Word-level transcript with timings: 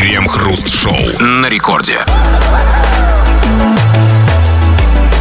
Крем-хруст-шоу 0.00 1.20
на 1.20 1.50
рекорде. 1.50 1.98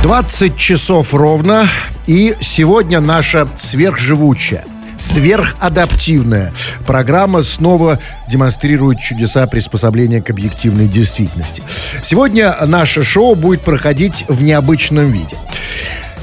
20 0.03 0.55
часов 0.55 1.13
ровно. 1.13 1.67
И 2.07 2.33
сегодня 2.40 3.01
наша 3.01 3.50
сверхживучая 3.57 4.63
сверхадаптивная 4.95 6.53
программа 6.85 7.43
снова 7.43 8.00
демонстрирует 8.29 9.02
чудеса 9.02 9.45
приспособления 9.47 10.21
к 10.21 10.29
объективной 10.29 10.88
действительности. 10.88 11.61
Сегодня 12.02 12.55
наше 12.66 13.04
шоу 13.04 13.36
будет 13.36 13.59
проходить 13.59 14.23
в 14.30 14.41
необычном 14.41 15.11
виде. 15.11 15.36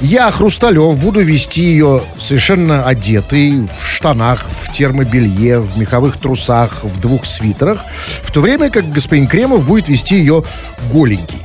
Я, 0.01 0.29
Хрусталев, 0.29 0.99
буду 0.99 1.21
вести 1.21 1.63
ее 1.63 2.03
совершенно 2.19 2.85
одетый, 2.85 3.61
в 3.61 3.87
штанах, 3.87 4.45
в 4.61 4.71
термобелье, 4.71 5.59
в 5.59 5.75
меховых 5.79 6.17
трусах, 6.17 6.83
в 6.83 7.01
двух 7.01 7.25
свитерах, 7.25 7.81
в 8.21 8.31
то 8.31 8.41
время 8.41 8.69
как 8.69 8.91
господин 8.91 9.25
Кремов 9.25 9.65
будет 9.65 9.89
вести 9.89 10.15
ее 10.15 10.43
голенький. 10.91 11.39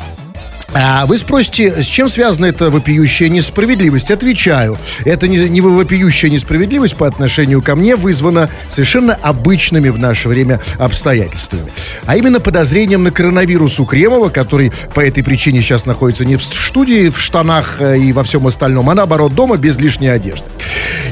А 0.74 1.04
вы 1.04 1.18
спросите, 1.18 1.82
с 1.82 1.86
чем 1.86 2.08
связана 2.08 2.46
эта 2.46 2.70
вопиющая 2.70 3.28
несправедливость? 3.28 4.10
Отвечаю, 4.10 4.78
это 5.04 5.28
не, 5.28 5.36
не 5.48 5.60
вопиющая 5.60 6.30
несправедливость 6.30 6.96
по 6.96 7.06
отношению 7.06 7.60
ко 7.60 7.76
мне 7.76 7.94
вызвана 7.94 8.48
совершенно 8.68 9.12
обычными 9.14 9.90
в 9.90 9.98
наше 9.98 10.28
время 10.28 10.60
обстоятельствами. 10.78 11.70
А 12.06 12.16
именно 12.16 12.40
подозрением 12.40 13.02
на 13.02 13.10
коронавирус 13.10 13.80
у 13.80 13.84
Кремова, 13.84 14.30
который 14.30 14.72
по 14.94 15.00
этой 15.00 15.22
причине 15.22 15.60
сейчас 15.60 15.84
находится 15.84 16.24
не 16.24 16.36
в 16.36 16.42
студии, 16.42 17.10
в 17.10 17.20
штанах 17.20 17.76
э, 17.80 17.98
и 17.98 18.12
во 18.14 18.22
всем 18.22 18.46
остальном, 18.46 18.88
а 18.88 18.94
наоборот 18.94 19.34
дома 19.34 19.58
без 19.58 19.76
лишней 19.76 20.12
одежды. 20.12 20.46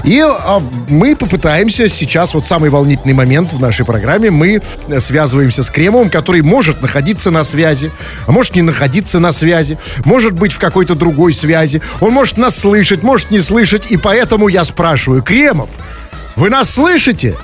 И 0.05 0.21
а, 0.21 0.63
мы 0.89 1.15
попытаемся 1.15 1.87
сейчас, 1.89 2.33
вот 2.33 2.47
самый 2.47 2.71
волнительный 2.71 3.13
момент 3.13 3.53
в 3.53 3.61
нашей 3.61 3.85
программе, 3.85 4.31
мы 4.31 4.63
связываемся 4.99 5.63
с 5.63 5.69
Кремовым, 5.69 6.09
который 6.09 6.41
может 6.41 6.81
находиться 6.81 7.31
на 7.31 7.45
связи, 7.45 7.91
а 8.27 8.33
может 8.33 8.57
не 8.57 8.63
находиться 8.63 9.19
на 9.19 9.33
связи 9.33 9.50
связи, 9.51 9.79
может 10.05 10.35
быть 10.35 10.53
в 10.53 10.59
какой-то 10.59 10.95
другой 10.95 11.33
связи. 11.33 11.83
Он 12.01 12.13
может 12.13 12.37
нас 12.37 12.57
слышать, 12.57 13.03
может 13.03 13.33
не 13.33 13.41
слышать. 13.41 13.91
И 13.91 13.97
поэтому 13.97 14.47
я 14.47 14.63
спрашиваю, 14.63 15.23
Кремов, 15.23 15.71
вы 16.37 16.51
нас 16.51 16.71
слышите? 16.71 17.37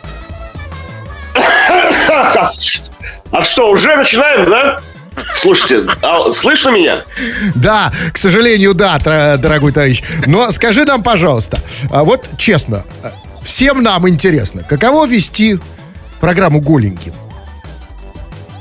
А 3.33 3.43
что, 3.43 3.71
уже 3.71 3.97
начинаем, 3.97 4.49
да? 4.49 4.81
Слушайте, 5.35 5.85
а 6.03 6.33
слышно 6.33 6.71
меня? 6.71 7.03
Да, 7.57 7.93
к 8.13 8.19
сожалению, 8.19 8.75
да, 8.75 8.99
дорогой 9.37 9.73
товарищ. 9.73 10.03
Но 10.27 10.53
скажи 10.53 10.85
нам, 10.85 11.03
пожалуйста, 11.03 11.59
а 11.91 12.05
вот 12.05 12.29
честно, 12.39 12.85
всем 13.43 13.83
нам 13.83 14.09
интересно, 14.09 14.63
каково 14.63 15.07
вести 15.07 15.59
программу 16.21 16.61
«Голеньким»? 16.61 17.15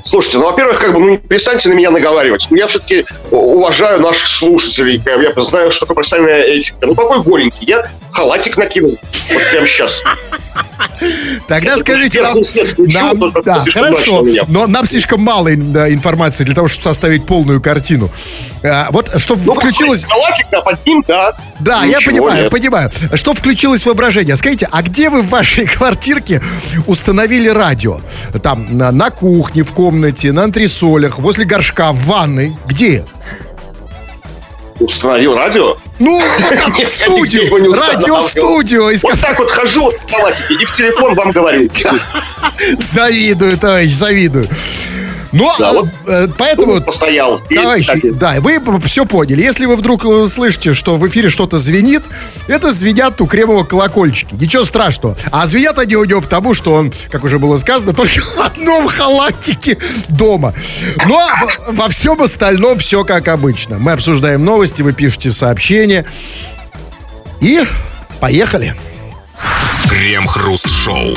Слушайте, 0.06 0.38
ну, 0.38 0.44
во-первых, 0.44 0.78
как 0.78 0.92
бы, 0.92 1.00
ну, 1.00 1.18
перестаньте 1.18 1.68
на 1.68 1.74
меня 1.74 1.90
наговаривать. 1.90 2.46
Я 2.50 2.68
все-таки 2.68 3.04
уважаю 3.32 4.00
наших 4.00 4.28
слушателей. 4.28 5.02
Я 5.04 5.32
знаю, 5.40 5.72
что 5.72 5.80
такое 5.80 5.96
профессиональная 5.96 6.42
этика. 6.42 6.76
Ну, 6.82 6.94
какой 6.94 7.22
голенький. 7.22 7.66
Я 7.66 7.90
халатик 8.12 8.56
накинул. 8.56 8.96
Вот 9.30 9.42
прямо 9.50 9.66
сейчас. 9.66 10.02
Тогда 11.48 11.78
скажите 11.78 12.22
нам... 12.22 12.38
нам 12.78 13.32
да, 13.44 13.64
хорошо, 13.72 14.24
но 14.48 14.66
нам 14.66 14.86
слишком 14.86 15.20
мало 15.20 15.52
информации 15.54 16.44
для 16.44 16.54
того, 16.54 16.68
чтобы 16.68 16.84
составить 16.84 17.26
полную 17.26 17.60
картину. 17.60 18.10
А, 18.62 18.88
вот, 18.90 19.10
чтобы 19.20 19.42
ну, 19.44 19.54
включилось... 19.54 20.04
Халатик, 20.04 20.46
да, 20.50 20.60
под 20.60 20.86
ним, 20.86 21.04
да. 21.06 21.32
Да, 21.60 21.86
Ничего 21.86 22.00
я 22.00 22.06
понимаю, 22.06 22.42
нет. 22.44 22.52
понимаю. 22.52 22.90
Что 23.14 23.34
включилось 23.34 23.84
воображение? 23.86 24.36
Скажите, 24.36 24.68
а 24.70 24.82
где 24.82 25.10
вы 25.10 25.22
в 25.22 25.28
вашей 25.28 25.66
квартирке 25.76 26.42
установили 26.86 27.48
радио? 27.48 28.00
Там, 28.42 28.76
на, 28.76 28.90
на 28.90 29.10
кухне, 29.10 29.62
в 29.62 29.72
комнате, 29.72 30.32
на 30.32 30.44
антресолях, 30.44 31.18
возле 31.18 31.44
горшка, 31.44 31.92
в 31.92 32.06
ванной? 32.06 32.56
Где? 32.66 33.04
Установил 34.78 35.34
радио? 35.34 35.76
Ну, 35.98 36.20
в 36.84 36.88
студию, 36.88 37.50
радиостудию. 37.72 38.98
Вот 39.02 39.20
так 39.20 39.38
вот 39.38 39.50
хожу 39.50 39.90
в 39.90 40.12
палатике 40.12 40.54
и 40.54 40.64
в 40.64 40.72
телефон 40.72 41.14
вам 41.14 41.30
говорю. 41.32 41.70
Завидую, 42.78 43.56
товарищ, 43.56 43.92
завидую. 43.92 44.46
Ну, 45.32 45.50
да, 45.58 45.72
вот 45.72 45.88
э, 46.06 46.28
поэтому... 46.36 46.80
Постоял. 46.80 47.38
Товарищи, 47.38 48.10
да, 48.10 48.36
вы 48.40 48.60
все 48.84 49.04
поняли. 49.04 49.42
Если 49.42 49.66
вы 49.66 49.76
вдруг 49.76 50.04
э, 50.04 50.26
слышите, 50.28 50.74
что 50.74 50.96
в 50.96 51.06
эфире 51.08 51.30
что-то 51.30 51.58
звенит, 51.58 52.02
это 52.46 52.72
звенят 52.72 53.20
у 53.20 53.26
Кремова 53.26 53.64
колокольчики. 53.64 54.34
Ничего 54.34 54.64
страшного. 54.64 55.16
А 55.30 55.46
звенят 55.46 55.78
они 55.78 55.96
у 55.96 56.04
него 56.04 56.20
потому, 56.20 56.54
что 56.54 56.72
он, 56.72 56.92
как 57.10 57.24
уже 57.24 57.38
было 57.38 57.56
сказано, 57.56 57.92
только 57.92 58.20
в 58.20 58.38
одном 58.40 58.88
халатике 58.88 59.78
дома. 60.08 60.54
Но 61.06 61.28
во 61.68 61.88
всем 61.88 62.22
остальном 62.22 62.78
все 62.78 63.04
как 63.04 63.28
обычно. 63.28 63.78
Мы 63.78 63.92
обсуждаем 63.92 64.44
новости, 64.44 64.82
вы 64.82 64.92
пишете 64.92 65.30
сообщения. 65.30 66.04
И 67.40 67.62
поехали. 68.20 68.74
Крем-хруст-шоу. 69.88 71.14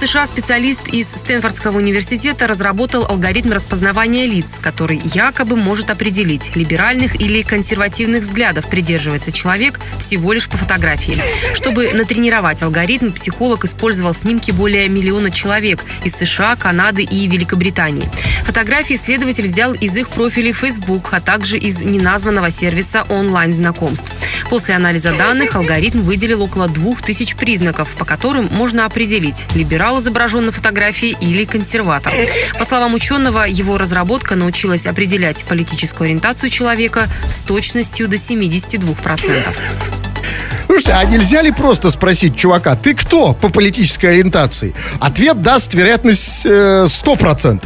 США 0.00 0.26
специалист 0.26 0.88
из 0.88 1.10
Стэнфордского 1.10 1.76
университета 1.76 2.46
разработал 2.46 3.04
алгоритм 3.04 3.52
распознавания 3.52 4.24
лиц, 4.24 4.58
который 4.58 4.98
якобы 5.04 5.56
может 5.56 5.90
определить, 5.90 6.56
либеральных 6.56 7.20
или 7.20 7.42
консервативных 7.42 8.22
взглядов 8.22 8.66
придерживается 8.70 9.30
человек 9.30 9.78
всего 9.98 10.32
лишь 10.32 10.48
по 10.48 10.56
фотографии. 10.56 11.22
Чтобы 11.52 11.92
натренировать 11.92 12.62
алгоритм, 12.62 13.12
психолог 13.12 13.66
использовал 13.66 14.14
снимки 14.14 14.52
более 14.52 14.88
миллиона 14.88 15.30
человек 15.30 15.84
из 16.02 16.14
США, 16.14 16.56
Канады 16.56 17.02
и 17.02 17.28
Великобритании. 17.28 18.10
Фотографии 18.44 18.96
исследователь 18.96 19.44
взял 19.44 19.74
из 19.74 19.94
их 19.98 20.08
профилей 20.08 20.52
Facebook, 20.52 21.10
а 21.12 21.20
также 21.20 21.58
из 21.58 21.82
неназванного 21.82 22.48
сервиса 22.50 23.04
онлайн-знакомств. 23.10 24.12
После 24.48 24.74
анализа 24.74 25.12
данных 25.12 25.56
алгоритм 25.56 26.00
выделил 26.00 26.42
около 26.42 26.68
двух 26.68 27.02
тысяч 27.02 27.36
признаков, 27.36 27.94
по 27.96 28.06
которым 28.06 28.48
можно 28.50 28.86
определить, 28.86 29.46
либерал 29.54 29.89
либерал 29.90 30.00
изображен 30.00 30.46
на 30.46 30.52
фотографии 30.52 31.16
или 31.20 31.44
консерватор. 31.44 32.12
По 32.58 32.64
словам 32.64 32.94
ученого, 32.94 33.44
его 33.44 33.78
разработка 33.78 34.36
научилась 34.36 34.86
определять 34.86 35.44
политическую 35.44 36.06
ориентацию 36.06 36.50
человека 36.50 37.08
с 37.28 37.42
точностью 37.42 38.08
до 38.08 38.16
72%. 38.16 39.56
Слушайте, 40.66 40.92
а 40.92 41.04
нельзя 41.04 41.42
ли 41.42 41.50
просто 41.50 41.90
спросить 41.90 42.36
чувака, 42.36 42.76
ты 42.76 42.94
кто 42.94 43.32
по 43.32 43.48
политической 43.48 44.06
ориентации? 44.06 44.74
Ответ 45.00 45.42
даст 45.42 45.74
вероятность 45.74 46.46
э, 46.46 46.86
100%. 46.86 47.64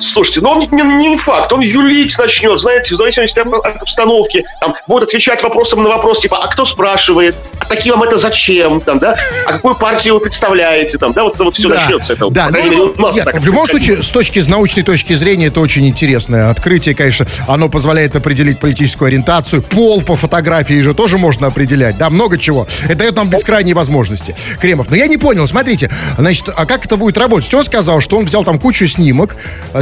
Слушайте, 0.00 0.40
ну 0.40 0.50
он 0.50 0.60
не, 0.60 1.08
не 1.08 1.16
факт, 1.16 1.52
он 1.52 1.60
юлить 1.60 2.16
начнет, 2.18 2.60
знаете, 2.60 2.94
в 2.94 2.98
зависимости 2.98 3.40
от, 3.40 3.52
от 3.52 3.82
обстановки, 3.82 4.44
там, 4.60 4.74
будет 4.86 5.04
отвечать 5.04 5.42
вопросом 5.42 5.82
на 5.82 5.88
вопрос, 5.88 6.20
типа, 6.20 6.38
а 6.38 6.48
кто 6.48 6.64
спрашивает, 6.64 7.34
а 7.58 7.64
такие 7.64 7.92
вам 7.94 8.02
это 8.04 8.16
зачем, 8.16 8.80
там, 8.80 8.98
да, 8.98 9.16
а 9.46 9.52
какую 9.52 9.74
партию 9.74 10.14
вы 10.14 10.20
представляете, 10.20 10.98
там, 10.98 11.12
да, 11.12 11.24
вот, 11.24 11.38
вот 11.38 11.54
все 11.54 11.68
да, 11.68 11.76
начнется 11.76 12.12
это. 12.12 12.30
Да, 12.30 12.48
ну, 12.50 12.56
мере, 12.56 12.76
ну, 12.96 13.12
нет, 13.12 13.24
так, 13.24 13.40
в 13.40 13.46
любом 13.46 13.66
случае, 13.66 14.02
с 14.02 14.08
точки, 14.08 14.40
с 14.40 14.48
научной 14.48 14.82
точки 14.82 15.14
зрения, 15.14 15.46
это 15.46 15.60
очень 15.60 15.86
интересное 15.86 16.50
открытие, 16.50 16.94
конечно, 16.94 17.26
оно 17.46 17.68
позволяет 17.68 18.14
определить 18.14 18.60
политическую 18.60 19.08
ориентацию, 19.08 19.62
пол 19.62 20.02
по 20.02 20.16
фотографии 20.16 20.80
же 20.80 20.94
тоже 20.94 21.18
можно 21.18 21.48
определять, 21.48 21.98
да, 21.98 22.10
много 22.10 22.38
чего. 22.38 22.66
Это 22.84 22.96
дает 22.96 23.16
нам 23.16 23.28
бескрайние 23.28 23.74
возможности. 23.74 24.34
Кремов, 24.60 24.90
но 24.90 24.96
я 24.96 25.06
не 25.06 25.16
понял, 25.16 25.46
смотрите, 25.46 25.90
значит, 26.18 26.48
а 26.48 26.66
как 26.66 26.84
это 26.84 26.96
будет 26.96 27.16
работать? 27.16 27.52
Он 27.54 27.64
сказал, 27.64 28.00
что 28.00 28.16
он 28.16 28.26
взял 28.26 28.44
там 28.44 28.58
кучу 28.58 28.86
снимок, 28.86 29.36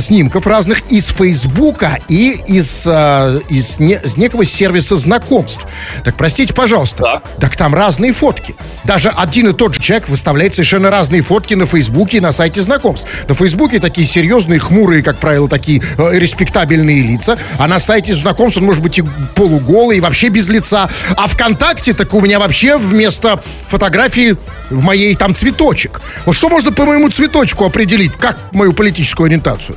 снимков 0.06 0.47
разных 0.47 0.83
из 0.91 1.09
Фейсбука 1.09 1.99
и 2.09 2.41
из, 2.47 2.87
э, 2.87 3.41
из, 3.49 3.81
не, 3.81 3.94
из 3.94 4.17
некого 4.17 4.44
сервиса 4.44 4.97
знакомств. 4.97 5.67
Так 6.05 6.15
простите, 6.15 6.55
пожалуйста. 6.55 7.03
Да. 7.03 7.22
Так 7.41 7.56
там 7.56 7.75
разные 7.75 8.12
фотки. 8.12 8.55
Даже 8.84 9.09
один 9.09 9.49
и 9.49 9.53
тот 9.53 9.75
же 9.75 9.81
человек 9.81 10.09
выставляет 10.09 10.55
совершенно 10.55 10.91
разные 10.91 11.22
фотки 11.22 11.55
на 11.55 11.67
Фейсбуке 11.67 12.19
и 12.19 12.21
на 12.21 12.31
сайте 12.31 12.62
знакомств. 12.62 13.09
На 13.28 13.34
Фейсбуке 13.34 13.81
такие 13.81 14.06
серьезные, 14.06 14.61
хмурые, 14.61 15.03
как 15.03 15.17
правило, 15.17 15.49
такие 15.49 15.82
э, 15.99 16.19
респектабельные 16.19 17.03
лица. 17.03 17.37
А 17.58 17.67
на 17.67 17.81
сайте 17.81 18.14
знакомств 18.14 18.58
он 18.61 18.64
может 18.64 18.82
быть 18.82 18.99
и 18.99 19.05
полуголый, 19.35 19.99
и 19.99 20.00
вообще 20.00 20.29
без 20.29 20.49
лица. 20.49 20.88
А 21.17 21.26
ВКонтакте 21.26 21.94
так 21.94 22.14
у 22.14 22.20
меня 22.20 22.38
вообще 22.38 22.76
вместо 22.76 23.43
фотографии 23.67 24.37
в 24.70 24.81
моей 24.81 25.17
там 25.17 25.35
цветочек. 25.35 26.00
Вот 26.25 26.37
что 26.37 26.49
можно 26.49 26.70
по 26.70 26.85
моему 26.85 27.08
цветочку 27.08 27.64
определить, 27.64 28.12
как 28.12 28.38
мою 28.53 28.73
политическую 28.73 29.26
ориентацию? 29.26 29.76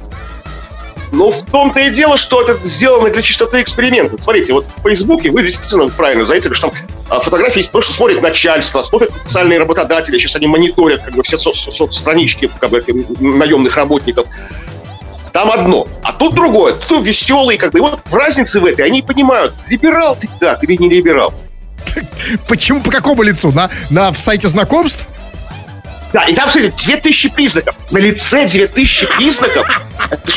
Ну, 1.12 1.32
в 1.32 1.44
том-то 1.44 1.80
и 1.80 1.90
дело, 1.90 2.18
что 2.18 2.42
это 2.42 2.56
сделано 2.64 3.10
для 3.10 3.22
чистоты 3.22 3.62
эксперимента. 3.62 4.22
Смотрите, 4.22 4.54
вот 4.54 4.66
в 4.78 4.88
Фейсбуке 4.88 5.32
вы 5.32 5.42
действительно 5.44 5.88
правильно 5.90 6.24
заметили, 6.24 6.54
что 6.54 6.70
там 6.70 6.78
а, 7.10 7.20
фотографии 7.20 7.60
есть, 7.60 7.70
потому 7.70 7.82
что 7.82 7.94
смотрит 7.94 8.22
начальство, 8.22 8.84
смотрят 8.84 9.12
специальные 9.22 9.58
работодатели, 9.60 10.20
сейчас 10.20 10.36
они 10.36 10.48
мониторят 10.48 11.02
как 11.02 11.16
бы 11.16 11.24
все 11.24 11.38
со- 11.38 11.52
со- 11.52 11.72
соцстранички 11.72 12.50
как 12.60 12.70
бы, 12.70 12.84
наемных 13.20 13.76
работников. 13.76 14.28
Там 15.34 15.52
одно, 15.52 15.88
а 16.04 16.14
тут 16.14 16.36
другое. 16.36 16.74
Тут 16.88 17.06
веселый, 17.06 17.58
как 17.58 17.72
бы. 17.72 17.80
И 17.80 17.82
вот 17.82 18.00
в 18.06 18.16
разнице 18.16 18.60
в 18.60 18.66
этой 18.66 18.86
они 18.86 19.02
понимают, 19.02 19.54
либерал 19.68 20.16
ты, 20.16 20.30
да, 20.40 20.56
ты 20.56 20.68
ведь 20.68 20.80
не 20.80 20.90
либерал. 20.90 21.34
Почему, 22.48 22.82
по 22.82 22.92
какому 22.92 23.24
лицу? 23.24 23.52
На, 23.52 23.70
на 23.90 24.12
в 24.12 24.20
сайте 24.20 24.48
знакомств? 24.48 25.08
Да, 26.14 26.24
и 26.26 26.34
там, 26.34 26.50
смотрите, 26.50 26.76
2000 26.86 27.30
признаков. 27.30 27.76
На 27.92 28.00
лице 28.00 28.48
2000 28.48 29.08
признаков. 29.18 29.68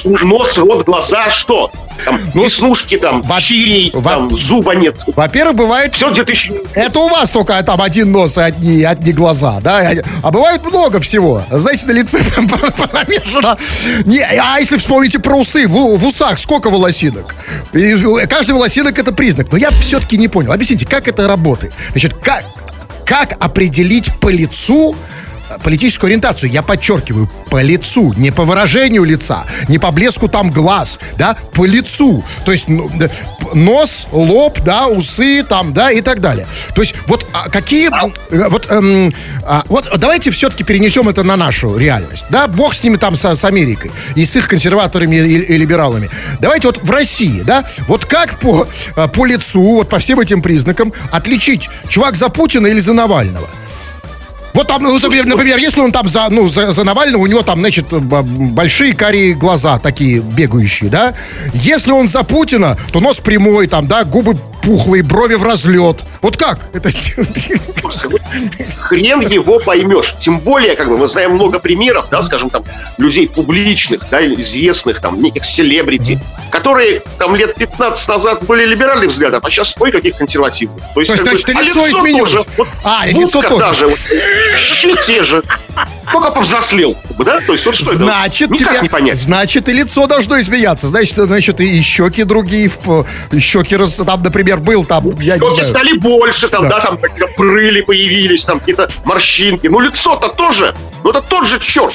Нос, 0.05 0.59
рот, 0.59 0.85
глаза, 0.85 1.31
что? 1.31 1.71
Там 2.05 2.19
Ну, 2.35 2.45
веснушки, 2.45 2.99
там, 2.99 3.23
во- 3.23 3.41
чирей, 3.41 3.91
во- 3.95 4.11
там, 4.11 4.37
зуба 4.37 4.75
нет. 4.75 5.01
Во-первых, 5.15 5.57
бывает... 5.57 5.95
Все 5.95 6.11
2000... 6.11 6.53
Это 6.75 6.99
у 7.01 7.09
вас 7.09 7.31
только 7.31 7.63
там 7.63 7.81
один 7.81 8.13
нос 8.13 8.37
и 8.37 8.41
одни, 8.41 8.83
одни 8.83 9.13
глаза, 9.13 9.61
да? 9.61 9.93
А 10.23 10.31
бывает 10.31 10.63
много 10.65 11.01
всего. 11.01 11.43
Знаете, 11.51 11.87
на 11.87 11.93
лице 11.93 12.19
понамешано. 12.77 13.57
Не, 14.05 14.21
а 14.23 14.59
если 14.59 14.77
вспомните 14.77 15.21
про 15.21 15.37
усы, 15.37 15.67
в, 15.69 15.97
в 15.99 16.07
усах 16.07 16.39
сколько 16.39 16.71
волосинок? 16.71 17.35
И 17.73 17.95
каждый 18.29 18.53
волосинок 18.53 18.99
это 18.99 19.13
признак. 19.13 19.51
Но 19.53 19.57
я 19.59 19.71
все-таки 19.71 20.17
не 20.19 20.29
понял. 20.29 20.53
Объясните, 20.53 20.87
как 20.87 21.09
это 21.09 21.27
работает? 21.29 21.73
Значит, 21.93 22.15
как, 22.15 22.45
как 23.07 23.37
определить 23.43 24.11
по 24.21 24.29
лицу 24.29 24.97
политическую 25.63 26.09
ориентацию, 26.09 26.51
я 26.51 26.63
подчеркиваю, 26.63 27.29
по 27.51 27.61
лицу, 27.61 28.13
не 28.17 28.31
по 28.31 28.45
выражению 28.45 29.05
лица, 29.05 29.45
не 29.69 29.79
по 29.79 29.91
блеску 29.91 30.29
там 30.29 30.51
глаз, 30.51 30.99
да, 31.19 31.37
по 31.53 31.67
лицу. 31.67 32.25
То 32.45 32.53
есть 32.53 32.69
ну, 32.69 32.91
нос, 33.55 34.07
лоб, 34.13 34.61
да, 34.61 34.87
усы 34.87 35.43
там, 35.43 35.73
да, 35.73 35.91
и 35.91 36.01
так 36.01 36.21
далее. 36.21 36.47
То 36.75 36.83
есть 36.83 36.95
вот 37.07 37.27
а, 37.33 37.49
какие, 37.49 37.91
э, 37.91 38.49
вот, 38.49 38.71
эм, 38.71 39.15
а, 39.45 39.65
вот 39.69 39.91
давайте 39.97 40.31
все-таки 40.31 40.65
перенесем 40.65 41.09
это 41.09 41.23
на 41.23 41.37
нашу 41.37 41.77
реальность, 41.77 42.27
да, 42.31 42.47
бог 42.47 42.75
с 42.75 42.83
ними 42.83 42.97
там, 42.97 43.17
со- 43.17 43.35
с, 43.35 43.45
Америкой, 43.45 43.91
и 44.15 44.25
с 44.25 44.37
их 44.37 44.49
консерваторами 44.49 45.17
и, 45.17 45.39
и 45.39 45.59
либералами. 45.59 46.11
Давайте 46.41 46.69
вот 46.69 46.83
в 46.83 46.91
России, 46.91 47.43
да, 47.43 47.65
вот 47.89 48.05
как 48.05 48.39
по, 48.39 48.67
э, 48.97 49.09
по 49.09 49.27
лицу, 49.27 49.63
вот 49.63 49.89
по 49.89 49.99
всем 49.99 50.21
этим 50.21 50.43
признакам 50.43 50.93
отличить, 51.11 51.69
чувак 51.89 52.17
за 52.17 52.29
Путина 52.29 52.67
или 52.67 52.81
за 52.81 52.93
Навального? 52.93 53.49
Вот 54.55 54.69
там, 54.69 54.83
ну, 54.83 54.99
например, 54.99 55.59
если 55.59 55.81
он 55.81 55.93
там 55.93 56.09
за, 56.09 56.29
ну, 56.29 56.49
за, 56.49 56.73
за 56.73 56.85
Навального, 56.85 57.23
у 57.23 57.27
него 57.27 57.43
там, 57.43 57.61
значит, 57.61 57.87
большие 57.91 58.95
карие 58.95 59.35
глаза 59.35 59.79
такие 59.79 60.21
бегающие, 60.21 60.91
да? 60.91 61.15
Если 61.55 61.91
он 61.91 62.09
за 62.09 62.23
Путина, 62.23 62.77
то 62.93 63.01
нос 63.01 63.19
прямой, 63.19 63.67
там, 63.67 63.87
да, 63.87 64.05
губы 64.05 64.37
пухлые, 64.62 65.03
брови 65.03 65.35
в 65.35 65.44
разлет. 65.44 65.99
Вот 66.20 66.37
как 66.37 66.61
это 66.73 66.88
сделать? 66.91 67.49
хрен 68.79 69.20
его 69.20 69.59
поймешь. 69.59 70.14
Тем 70.20 70.38
более, 70.38 70.76
как 70.76 70.88
бы 70.88 70.97
мы 70.97 71.09
знаем 71.09 71.32
много 71.32 71.59
примеров, 71.59 72.06
да, 72.11 72.23
скажем, 72.23 72.50
там, 72.50 72.64
людей 72.99 73.29
публичных, 73.29 74.09
да, 74.11 74.25
известных, 74.25 75.00
там, 75.00 75.20
неких 75.20 75.44
селебрити, 75.44 76.20
которые 76.50 77.03
там 77.19 77.35
лет 77.37 77.55
15 77.55 78.09
назад 78.09 78.44
были 78.44 78.64
либеральных 78.64 79.11
взглядов, 79.11 79.44
а 79.44 79.50
сейчас 79.50 79.75
ой, 79.79 79.91
каких 79.93 80.17
консервативных. 80.17 80.82
То 80.94 81.00
есть, 81.00 81.12
как 81.12 81.20
бы, 81.20 81.26
значит, 81.31 81.49
и 81.49 81.53
а 81.53 81.62
лицо 81.62 81.88
изменилось. 81.88 82.31
тоже. 82.31 82.44
Вот, 82.56 82.69
А, 82.85 83.08
и 83.08 83.12
лицо 83.15 83.43
тоже. 83.43 83.58
та 83.58 83.73
же, 83.73 83.87
вот, 83.88 83.99
те 85.06 85.23
же. 85.23 85.43
Только 86.13 86.31
повзрослел, 86.31 86.97
да? 87.19 87.41
То 87.41 87.53
есть, 87.53 87.65
вот 87.65 87.75
что 87.75 87.95
Значит, 87.95 88.51
это? 88.51 88.61
Никак 88.61 88.73
тебе, 88.75 88.83
не 88.83 88.89
понять. 88.89 89.19
значит, 89.19 89.69
и 89.69 89.73
лицо 89.73 90.07
должно 90.07 90.39
изменяться. 90.41 90.89
Значит, 90.89 91.17
значит, 91.17 91.61
и 91.61 91.81
щеки 91.81 92.25
другие, 92.25 92.69
в- 92.69 93.07
щеки, 93.41 93.79
там, 94.05 94.23
например, 94.23 94.59
был 94.59 94.85
там, 94.85 95.09
я 95.21 95.39
не 95.39 95.49
Щеки 95.49 95.63
стали 95.63 95.97
больше, 95.97 96.49
там, 96.49 96.63
Да. 96.69 96.69
да, 96.69 96.81
там 96.81 96.99
прыли 97.37 97.81
появились, 97.83 98.45
там 98.45 98.59
какие-то 98.59 98.91
морщинки. 99.05 99.69
Ну, 99.69 99.81
лицо-то 99.81 100.29
тоже, 100.29 100.75
ну, 101.03 101.11
это 101.11 101.23
тот 101.23 101.47
же 101.47 101.59
черт. 101.59 101.95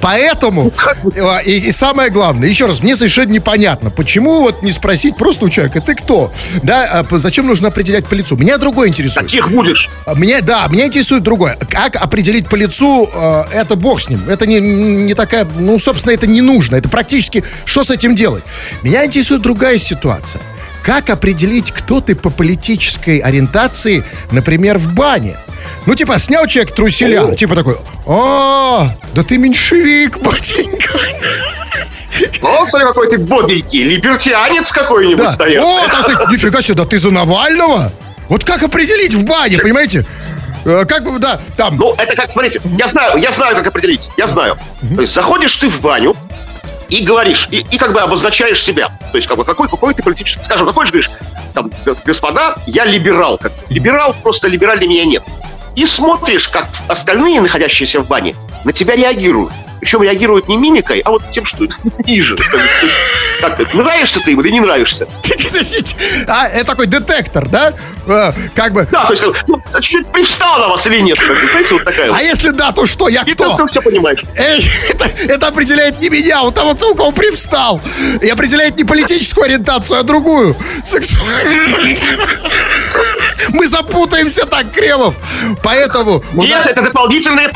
Поэтому, 0.00 0.72
э, 1.14 1.42
и, 1.44 1.58
и 1.68 1.72
самое 1.72 2.10
главное, 2.10 2.48
еще 2.48 2.66
раз, 2.66 2.82
мне 2.82 2.96
совершенно 2.96 3.30
непонятно, 3.32 3.90
почему 3.90 4.40
вот 4.40 4.62
не 4.62 4.72
спросить 4.72 5.16
просто 5.16 5.44
у 5.46 5.48
человека, 5.48 5.80
ты 5.80 5.94
кто? 5.94 6.32
Да, 6.62 7.04
а 7.10 7.18
зачем 7.18 7.46
нужно 7.46 7.68
определять 7.68 8.06
по 8.06 8.14
лицу? 8.14 8.36
Меня 8.36 8.58
другое 8.58 8.88
интересует. 8.88 9.26
Каких 9.26 9.50
будешь? 9.50 9.88
А 10.06 10.14
Меня, 10.14 10.40
да, 10.40 10.66
меня 10.68 10.86
интересует 10.86 11.22
другое. 11.22 11.56
Как 11.70 11.96
определить 12.08 12.48
по 12.48 12.56
лицу, 12.56 13.08
э, 13.12 13.44
это 13.52 13.76
бог 13.76 14.00
с 14.00 14.08
ним. 14.08 14.20
Это 14.28 14.46
не, 14.46 14.58
не 14.60 15.14
такая, 15.14 15.46
ну, 15.58 15.78
собственно, 15.78 16.12
это 16.12 16.26
не 16.26 16.40
нужно. 16.40 16.76
Это 16.76 16.88
практически, 16.88 17.44
что 17.64 17.84
с 17.84 17.90
этим 17.90 18.14
делать? 18.14 18.42
Меня 18.82 19.04
интересует 19.06 19.42
другая 19.42 19.78
ситуация. 19.78 20.40
Как 20.82 21.10
определить, 21.10 21.70
кто 21.70 22.00
ты 22.00 22.14
по 22.16 22.30
политической 22.30 23.18
ориентации, 23.18 24.04
например, 24.32 24.78
в 24.78 24.94
бане? 24.94 25.36
Ну, 25.86 25.94
типа, 25.94 26.18
снял 26.18 26.46
человек 26.46 26.74
труселя, 26.74 27.24
О. 27.24 27.34
типа 27.36 27.54
такой, 27.54 27.76
о, 28.06 28.88
да 29.14 29.22
ты 29.22 29.38
меньшевик, 29.38 30.18
батенька. 30.22 30.98
Ну, 32.42 32.66
смотри, 32.66 32.86
какой 32.88 33.10
ты 33.10 33.18
бодренький, 33.18 33.82
либертианец 33.84 34.72
какой-нибудь 34.72 35.18
Да. 35.26 35.32
стоит. 35.32 35.60
О, 35.62 35.86
там 35.88 36.32
нифига 36.32 36.62
себе, 36.62 36.74
да 36.74 36.84
ты 36.84 36.98
за 36.98 37.10
Навального? 37.10 37.92
Вот 38.28 38.44
как 38.44 38.62
определить 38.62 39.14
в 39.14 39.24
бане, 39.24 39.58
понимаете? 39.58 40.04
Э, 40.64 40.84
Как 40.86 41.04
бы, 41.04 41.18
да, 41.18 41.40
там... 41.56 41.76
Ну, 41.76 41.94
это 41.96 42.14
как, 42.16 42.30
смотрите, 42.30 42.60
я 42.78 42.88
знаю, 42.88 43.18
я 43.18 43.32
знаю, 43.32 43.56
как 43.56 43.66
определить, 43.66 44.10
я 44.16 44.26
знаю. 44.26 44.56
То 44.96 45.02
есть 45.02 45.14
заходишь 45.14 45.56
ты 45.56 45.68
в 45.68 45.80
баню 45.80 46.14
и 46.88 47.04
говоришь, 47.04 47.48
и, 47.50 47.58
и 47.70 47.78
как 47.78 47.92
бы 47.92 48.00
обозначаешь 48.00 48.62
себя. 48.62 48.88
То 49.12 49.16
есть, 49.16 49.28
как 49.28 49.36
бы, 49.36 49.44
какой, 49.44 49.68
какой 49.68 49.94
ты 49.94 50.02
политический, 50.02 50.44
скажем, 50.44 50.66
какой 50.66 50.86
же 50.86 50.92
говоришь, 50.92 51.10
там, 51.54 51.70
господа, 52.04 52.56
я 52.66 52.84
либерал. 52.84 53.38
Как, 53.38 53.52
либерал, 53.68 54.14
просто 54.22 54.48
либеральный 54.48 54.86
меня 54.88 55.04
нет. 55.04 55.22
И 55.76 55.86
смотришь, 55.86 56.48
как 56.48 56.66
остальные, 56.88 57.40
находящиеся 57.40 58.00
в 58.00 58.08
бане, 58.08 58.34
на 58.64 58.72
тебя 58.72 58.96
реагируют. 58.96 59.52
Причем 59.80 60.02
реагируют 60.02 60.48
не 60.48 60.56
мимикой, 60.56 61.00
а 61.00 61.10
вот 61.10 61.22
тем, 61.30 61.44
что 61.44 61.66
ниже. 62.04 62.36
Как 63.40 63.74
нравишься 63.74 64.20
ты 64.20 64.32
им 64.32 64.40
или 64.40 64.50
не 64.50 64.60
нравишься? 64.60 65.06
А, 66.26 66.48
это 66.48 66.64
такой 66.66 66.86
детектор, 66.86 67.48
да? 67.48 67.72
Э, 68.08 68.32
Как 68.54 68.72
бы. 68.72 68.88
Да, 68.90 69.04
то 69.04 69.12
есть, 69.12 69.22
ну, 69.46 69.62
чуть-чуть 69.80 70.06
на 70.40 70.68
вас 70.68 70.86
или 70.86 71.00
нет. 71.00 71.18
Знаете, 71.18 71.74
вот 71.74 71.84
такая 71.84 72.08
А 72.08 72.12
вот. 72.12 72.20
если 72.22 72.50
да, 72.50 72.72
то 72.72 72.86
что? 72.86 73.08
Я 73.08 73.24
кто? 73.24 73.56
ты 73.56 73.66
все 73.66 73.82
понимаешь. 73.82 74.18
Эй, 74.36 74.66
это, 74.90 75.10
это 75.28 75.46
определяет 75.48 76.00
не 76.00 76.08
меня, 76.08 76.42
вот 76.42 76.54
того, 76.54 76.74
у 76.90 76.94
кого 76.94 77.12
привстал. 77.12 77.80
И 78.22 78.28
определяет 78.28 78.76
не 78.76 78.84
политическую 78.84 79.44
ориентацию, 79.44 80.00
а 80.00 80.02
другую. 80.02 80.56
Сексуальную. 80.84 81.96
Мы 83.50 83.66
запутаемся 83.66 84.46
так, 84.46 84.72
Кремов. 84.72 85.14
Поэтому... 85.62 86.22
у 86.34 86.42
Нет, 86.42 86.66
это 86.66 86.82
дополнительная, 86.82 87.52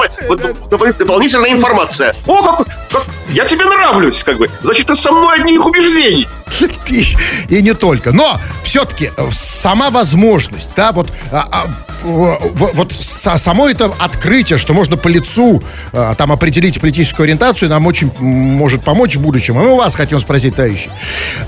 дополнительная 0.70 1.52
информация. 1.52 2.14
О, 2.26 2.42
как, 2.42 2.66
как- 2.90 3.04
я 3.32 3.44
тебе 3.46 3.64
нравлюсь, 3.64 4.22
как 4.22 4.38
бы. 4.38 4.48
Значит, 4.62 4.86
ты 4.86 4.94
со 4.94 5.12
мной 5.12 5.40
одних 5.40 5.64
убеждений. 5.64 6.28
И, 6.88 7.04
и 7.48 7.62
не 7.62 7.72
только. 7.74 8.12
Но 8.12 8.38
все-таки 8.62 9.10
сама 9.32 9.90
возможность, 9.90 10.68
да, 10.76 10.92
вот, 10.92 11.08
а, 11.30 11.46
а, 11.50 11.66
вот 12.02 12.92
са- 12.92 13.38
само 13.38 13.68
это 13.68 13.92
открытие, 13.98 14.58
что 14.58 14.74
можно 14.74 14.96
по 14.96 15.08
лицу 15.08 15.62
а, 15.92 16.14
там 16.14 16.30
определить 16.32 16.80
политическую 16.80 17.24
ориентацию, 17.24 17.68
нам 17.70 17.86
очень 17.86 18.10
может 18.20 18.82
помочь 18.82 19.16
в 19.16 19.20
будущем. 19.20 19.54
И 19.54 19.62
мы 19.62 19.72
у 19.72 19.76
вас 19.76 19.94
хотим 19.94 20.20
спросить, 20.20 20.54
товарищи. 20.54 20.90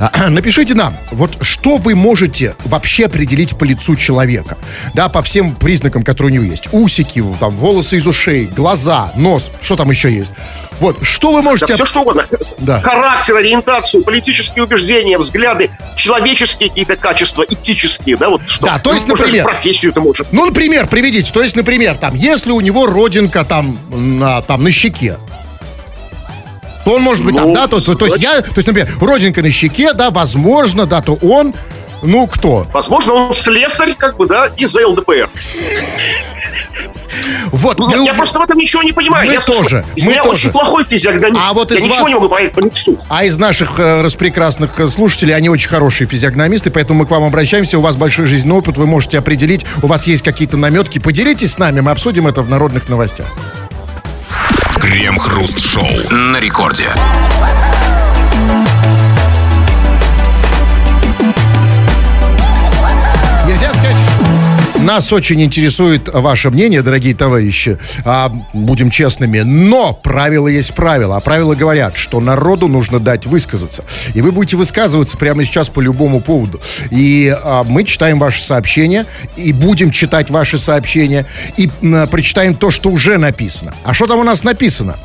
А, 0.00 0.28
Напишите 0.30 0.74
нам, 0.74 0.96
вот 1.12 1.36
что 1.42 1.76
вы 1.76 1.94
можете 1.94 2.54
вообще 2.64 3.06
определить 3.06 3.56
по 3.56 3.64
лицу 3.64 3.96
человека, 3.96 4.56
да, 4.94 5.08
по 5.08 5.22
всем 5.22 5.54
признакам, 5.54 6.02
которые 6.02 6.32
у 6.32 6.34
него 6.42 6.44
есть. 6.52 6.68
Усики, 6.72 7.22
там, 7.40 7.50
волосы 7.50 7.98
из 7.98 8.06
ушей, 8.06 8.46
глаза, 8.46 9.12
нос, 9.16 9.50
что 9.60 9.76
там 9.76 9.90
еще 9.90 10.10
есть. 10.10 10.32
Вот, 10.84 10.98
что 11.02 11.32
вы 11.32 11.40
Да 11.40 11.48
можете... 11.48 11.74
все 11.74 11.86
что 11.86 12.02
угодно. 12.02 12.26
Да. 12.58 12.78
Характер, 12.80 13.36
ориентацию, 13.36 14.04
политические 14.04 14.64
убеждения, 14.64 15.16
взгляды, 15.16 15.70
человеческие 15.96 16.68
какие-то 16.68 16.96
качества, 16.96 17.42
этические, 17.48 18.18
да, 18.18 18.28
вот 18.28 18.42
что. 18.46 18.66
Да, 18.66 18.78
то 18.78 18.92
есть, 18.92 19.08
Ну, 19.08 19.16
например- 19.16 19.44
профессию 19.44 19.94
ты 19.94 20.02
можешь. 20.02 20.26
Ну, 20.30 20.44
например, 20.44 20.86
приведите. 20.86 21.32
То 21.32 21.42
есть, 21.42 21.56
например, 21.56 21.96
там, 21.96 22.14
если 22.14 22.50
у 22.50 22.60
него 22.60 22.86
родинка 22.86 23.44
там 23.46 23.78
на, 23.90 24.42
там, 24.42 24.62
на 24.62 24.70
щеке, 24.70 25.16
то 26.84 26.90
он 26.96 27.00
может 27.02 27.24
быть 27.24 27.34
там, 27.34 27.46
Ну, 27.48 27.54
да, 27.54 27.66
то, 27.66 27.80
то, 27.80 27.94
то 27.94 28.04
есть 28.04 28.18
я, 28.20 28.42
то 28.42 28.52
есть, 28.56 28.66
например, 28.66 28.92
родинка 29.00 29.40
на 29.40 29.50
щеке, 29.50 29.94
да, 29.94 30.10
возможно, 30.10 30.84
да, 30.84 31.00
то 31.00 31.14
он, 31.22 31.54
ну, 32.02 32.26
кто? 32.26 32.66
Возможно, 32.74 33.14
он 33.14 33.34
слесарь, 33.34 33.94
как 33.94 34.18
бы, 34.18 34.26
да, 34.26 34.50
из 34.58 34.76
ЛДПР. 34.76 35.30
Вот, 37.56 37.78
Нет, 37.78 37.98
мы 37.98 38.04
я 38.04 38.14
просто 38.14 38.38
в 38.38 38.42
этом 38.42 38.58
ничего 38.58 38.82
не 38.82 38.92
понимаю. 38.92 39.26
Мы 39.28 39.34
я 39.34 39.40
тоже, 39.40 39.84
Из 39.94 40.04
мы 40.04 40.12
меня 40.12 40.22
тоже. 40.24 40.48
очень 40.48 40.50
плохой 40.50 40.84
физиогномист. 40.84 41.40
А 41.40 41.52
вот 41.52 41.70
я 41.70 41.76
из 41.78 41.84
ничего 41.84 42.00
вас- 42.00 42.08
не 42.08 42.14
могу 42.14 42.28
понять 42.28 42.52
по 42.52 42.60
лицу. 42.60 42.98
А 43.08 43.24
из 43.24 43.38
наших 43.38 43.78
э, 43.78 44.02
распрекрасных 44.02 44.78
э, 44.80 44.88
слушателей, 44.88 45.34
они 45.36 45.48
очень 45.48 45.68
хорошие 45.68 46.08
физиогномисты, 46.08 46.70
поэтому 46.70 47.00
мы 47.00 47.06
к 47.06 47.10
вам 47.10 47.24
обращаемся, 47.24 47.78
у 47.78 47.80
вас 47.80 47.96
большой 47.96 48.26
жизненный 48.26 48.56
опыт, 48.56 48.76
вы 48.76 48.86
можете 48.86 49.18
определить, 49.18 49.64
у 49.82 49.86
вас 49.86 50.06
есть 50.06 50.22
какие-то 50.24 50.56
наметки, 50.56 50.98
поделитесь 50.98 51.52
с 51.52 51.58
нами, 51.58 51.80
мы 51.80 51.92
обсудим 51.92 52.26
это 52.26 52.42
в 52.42 52.50
народных 52.50 52.88
новостях. 52.88 53.26
Крем-хруст-шоу 54.80 55.86
на 56.10 56.38
рекорде. 56.40 56.88
Нас 64.84 65.12
очень 65.12 65.42
интересует 65.42 66.08
ваше 66.12 66.50
мнение, 66.50 66.82
дорогие 66.82 67.14
товарищи. 67.14 67.78
А, 68.04 68.32
будем 68.52 68.90
честными. 68.90 69.40
Но 69.40 69.92
правила 69.92 70.46
есть 70.46 70.74
правила. 70.74 71.16
А 71.16 71.20
правила 71.20 71.54
говорят, 71.54 71.96
что 71.96 72.20
народу 72.20 72.68
нужно 72.68 73.00
дать 73.00 73.26
высказаться. 73.26 73.84
И 74.14 74.20
вы 74.20 74.30
будете 74.30 74.56
высказываться 74.56 75.16
прямо 75.16 75.44
сейчас 75.44 75.68
по 75.68 75.80
любому 75.80 76.20
поводу. 76.20 76.60
И 76.90 77.34
а, 77.42 77.64
мы 77.64 77.84
читаем 77.84 78.18
ваши 78.18 78.42
сообщения. 78.42 79.06
И 79.36 79.52
будем 79.52 79.90
читать 79.90 80.30
ваши 80.30 80.58
сообщения. 80.58 81.26
И 81.56 81.70
а, 81.82 82.06
прочитаем 82.06 82.54
то, 82.54 82.70
что 82.70 82.90
уже 82.90 83.18
написано. 83.18 83.74
А 83.84 83.94
что 83.94 84.06
там 84.06 84.20
у 84.20 84.24
нас 84.24 84.44
написано? 84.44 84.96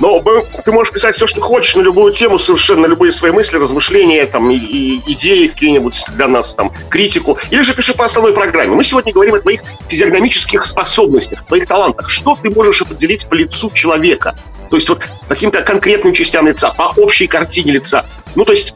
Но 0.00 0.22
ты 0.64 0.72
можешь 0.72 0.92
писать 0.92 1.14
все, 1.14 1.26
что 1.26 1.40
хочешь 1.40 1.76
на 1.76 1.82
любую 1.82 2.12
тему, 2.12 2.38
совершенно 2.38 2.86
любые 2.86 3.12
свои 3.12 3.30
мысли, 3.30 3.58
размышления, 3.58 4.26
там, 4.26 4.50
и, 4.50 4.56
и 4.56 5.12
идеи 5.12 5.46
какие-нибудь 5.46 6.04
для 6.16 6.26
нас, 6.26 6.54
там, 6.54 6.72
критику. 6.88 7.38
Или 7.50 7.60
же 7.60 7.74
пиши 7.74 7.94
по 7.94 8.06
основной 8.06 8.32
программе. 8.32 8.74
Мы 8.74 8.82
сегодня 8.82 9.12
говорим 9.12 9.34
о 9.34 9.40
твоих 9.40 9.62
физиогномических 9.88 10.64
способностях, 10.64 11.44
твоих 11.46 11.66
талантах. 11.66 12.08
Что 12.08 12.36
ты 12.40 12.50
можешь 12.50 12.82
определить 12.82 13.26
по 13.26 13.34
лицу 13.34 13.70
человека? 13.70 14.34
То 14.70 14.76
есть 14.76 14.88
вот 14.88 15.02
каким-то 15.28 15.62
конкретным 15.62 16.14
частям 16.14 16.46
лица, 16.46 16.70
по 16.70 16.92
общей 16.96 17.26
картине 17.26 17.72
лица. 17.72 18.06
Ну, 18.36 18.44
то 18.44 18.52
есть 18.52 18.74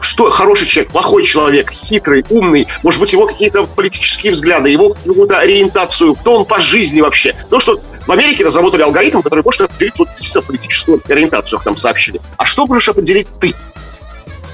что 0.00 0.30
хороший 0.30 0.66
человек, 0.66 0.90
плохой 0.90 1.24
человек, 1.24 1.70
хитрый, 1.70 2.24
умный, 2.30 2.66
может 2.82 3.00
быть, 3.00 3.12
его 3.12 3.26
какие-то 3.26 3.64
политические 3.64 4.32
взгляды, 4.32 4.70
его 4.70 4.94
какую-то 5.04 5.38
ориентацию, 5.38 6.14
кто 6.14 6.38
он 6.38 6.44
по 6.44 6.58
жизни 6.58 7.00
вообще. 7.00 7.34
То, 7.48 7.60
что 7.60 7.80
в 8.06 8.10
Америке 8.10 8.44
разработали 8.44 8.82
алгоритм, 8.82 9.20
который 9.20 9.44
может 9.44 9.60
определить 9.60 9.98
вот 9.98 10.08
действительно 10.08 10.42
политическую 10.42 11.00
ориентацию, 11.08 11.58
как 11.58 11.66
нам 11.66 11.76
сообщили. 11.76 12.20
А 12.36 12.44
что 12.44 12.66
можешь 12.66 12.88
определить 12.88 13.28
ты? 13.40 13.54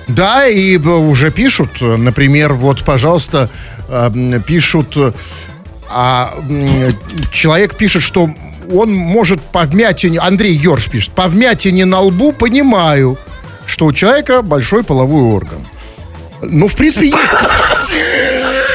Да, 0.09 0.47
и 0.47 0.76
уже 0.76 1.30
пишут, 1.30 1.80
например, 1.80 2.52
вот, 2.52 2.85
пожалуйста, 2.85 3.49
пишут, 4.47 4.97
а, 5.90 6.35
человек 7.33 7.76
пишет, 7.76 8.02
что 8.02 8.28
он 8.73 8.93
может 8.95 9.40
по 9.40 9.62
вмятине, 9.62 10.19
Андрей 10.19 10.52
Йорш 10.55 10.88
пишет, 10.88 11.12
по 11.12 11.28
вмятине 11.28 11.85
на 11.85 12.00
лбу 12.00 12.33
понимаю, 12.33 13.19
что 13.64 13.87
у 13.87 13.93
человека 13.93 14.43
большой 14.43 14.85
половой 14.85 15.23
орган. 15.23 15.59
Ну, 16.43 16.69
в 16.69 16.76
принципе, 16.76 17.07
есть. 17.07 17.16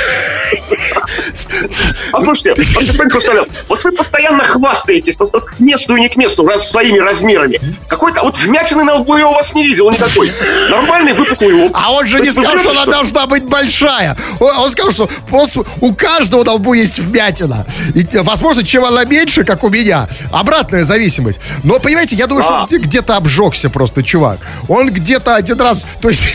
Послушайте, 2.11 2.53
вот, 2.55 2.85
господин 2.85 3.11
Хрусталев, 3.11 3.47
вот 3.67 3.83
вы 3.83 3.91
постоянно 3.91 4.43
хвастаетесь, 4.43 5.15
просто 5.15 5.41
к 5.41 5.59
месту 5.59 5.95
и 5.95 6.01
не 6.01 6.09
к 6.09 6.15
месту, 6.15 6.45
раз 6.45 6.69
своими 6.69 6.99
размерами. 6.99 7.59
Какой-то, 7.87 8.23
вот 8.23 8.37
вмятины 8.37 8.83
на 8.83 8.95
лбу 8.95 9.17
я 9.17 9.27
у 9.27 9.33
вас 9.33 9.53
не 9.53 9.63
видел 9.63 9.89
никакой. 9.89 10.31
Нормальный 10.69 11.13
выпуклый 11.13 11.53
лоб. 11.53 11.71
А 11.73 11.91
он 11.93 12.07
же 12.07 12.19
не 12.19 12.31
сказал, 12.31 12.57
что 12.59 12.71
она 12.71 12.85
должна 12.85 13.27
быть 13.27 13.43
большая. 13.43 14.17
Он, 14.39 14.69
сказал, 14.69 14.91
что 14.91 15.09
просто 15.29 15.63
у 15.79 15.93
каждого 15.93 16.43
на 16.43 16.53
лбу 16.53 16.73
есть 16.73 16.99
вмятина. 16.99 17.65
И, 17.93 18.05
возможно, 18.19 18.63
чем 18.63 18.85
она 18.85 19.03
меньше, 19.05 19.43
как 19.43 19.63
у 19.63 19.69
меня. 19.69 20.07
Обратная 20.31 20.83
зависимость. 20.83 21.41
Но, 21.63 21.79
понимаете, 21.79 22.15
я 22.15 22.27
думаю, 22.27 22.45
а. 22.47 22.65
что 22.67 22.75
он 22.75 22.81
где-то 22.81 23.17
обжегся 23.17 23.69
просто, 23.69 24.03
чувак. 24.03 24.39
Он 24.67 24.89
где-то 24.89 25.35
один 25.35 25.59
раз... 25.59 25.85
То 26.01 26.09
есть... 26.09 26.25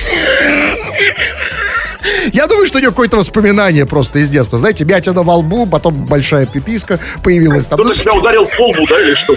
Я 2.33 2.47
думаю, 2.47 2.67
что 2.67 2.79
у 2.79 2.81
него 2.81 2.93
какое-то 2.93 3.17
воспоминание 3.17 3.87
просто 3.87 4.19
из 4.21 4.29
детства. 4.29 4.59
Знаете, 4.59 4.85
мятина 4.85 5.23
во 5.23 5.37
лбу, 5.37 5.67
потом 5.67 6.05
большая 6.05 6.47
пиписка 6.47 6.99
появилась. 7.23 7.67
Там. 7.67 7.79
Кто-то 7.79 7.95
себя 7.97 8.15
ударил 8.15 8.47
в 8.47 8.57
полбу, 8.57 8.87
да, 8.87 9.01
или 9.01 9.15
что? 9.15 9.37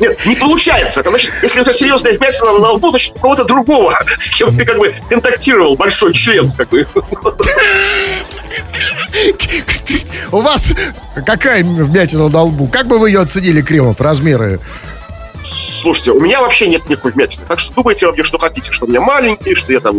Нет, 0.00 0.26
не 0.26 0.34
получается. 0.34 1.00
Это 1.00 1.10
значит, 1.10 1.32
если 1.42 1.60
у 1.60 1.62
тебя 1.62 1.72
серьезная 1.72 2.14
вмятина 2.14 2.58
на 2.58 2.70
лбу, 2.72 2.90
значит, 2.90 3.14
у 3.16 3.20
кого-то 3.20 3.44
другого, 3.44 3.96
с 4.18 4.30
кем 4.30 4.56
ты 4.56 4.64
как 4.64 4.78
бы 4.78 4.94
контактировал, 5.08 5.76
большой 5.76 6.12
член, 6.12 6.50
как 6.52 6.68
бы. 6.70 6.86
У 10.32 10.40
вас 10.40 10.72
какая 11.24 11.62
вмятина 11.62 12.28
на 12.28 12.42
лбу? 12.42 12.66
Как 12.66 12.86
бы 12.86 12.98
вы 12.98 13.10
ее 13.10 13.20
оценили, 13.20 13.62
Кремов, 13.62 14.00
размеры? 14.00 14.58
Слушайте, 15.42 16.12
у 16.12 16.20
меня 16.20 16.40
вообще 16.40 16.68
нет 16.68 16.88
никакой 16.88 17.12
вмятины. 17.12 17.44
Так 17.46 17.58
что 17.58 17.72
думайте 17.74 18.06
вообще, 18.06 18.22
что 18.22 18.38
хотите, 18.38 18.72
что 18.72 18.86
у 18.86 18.88
меня 18.88 19.00
маленький, 19.00 19.54
что 19.54 19.72
я 19.72 19.80
там 19.80 19.96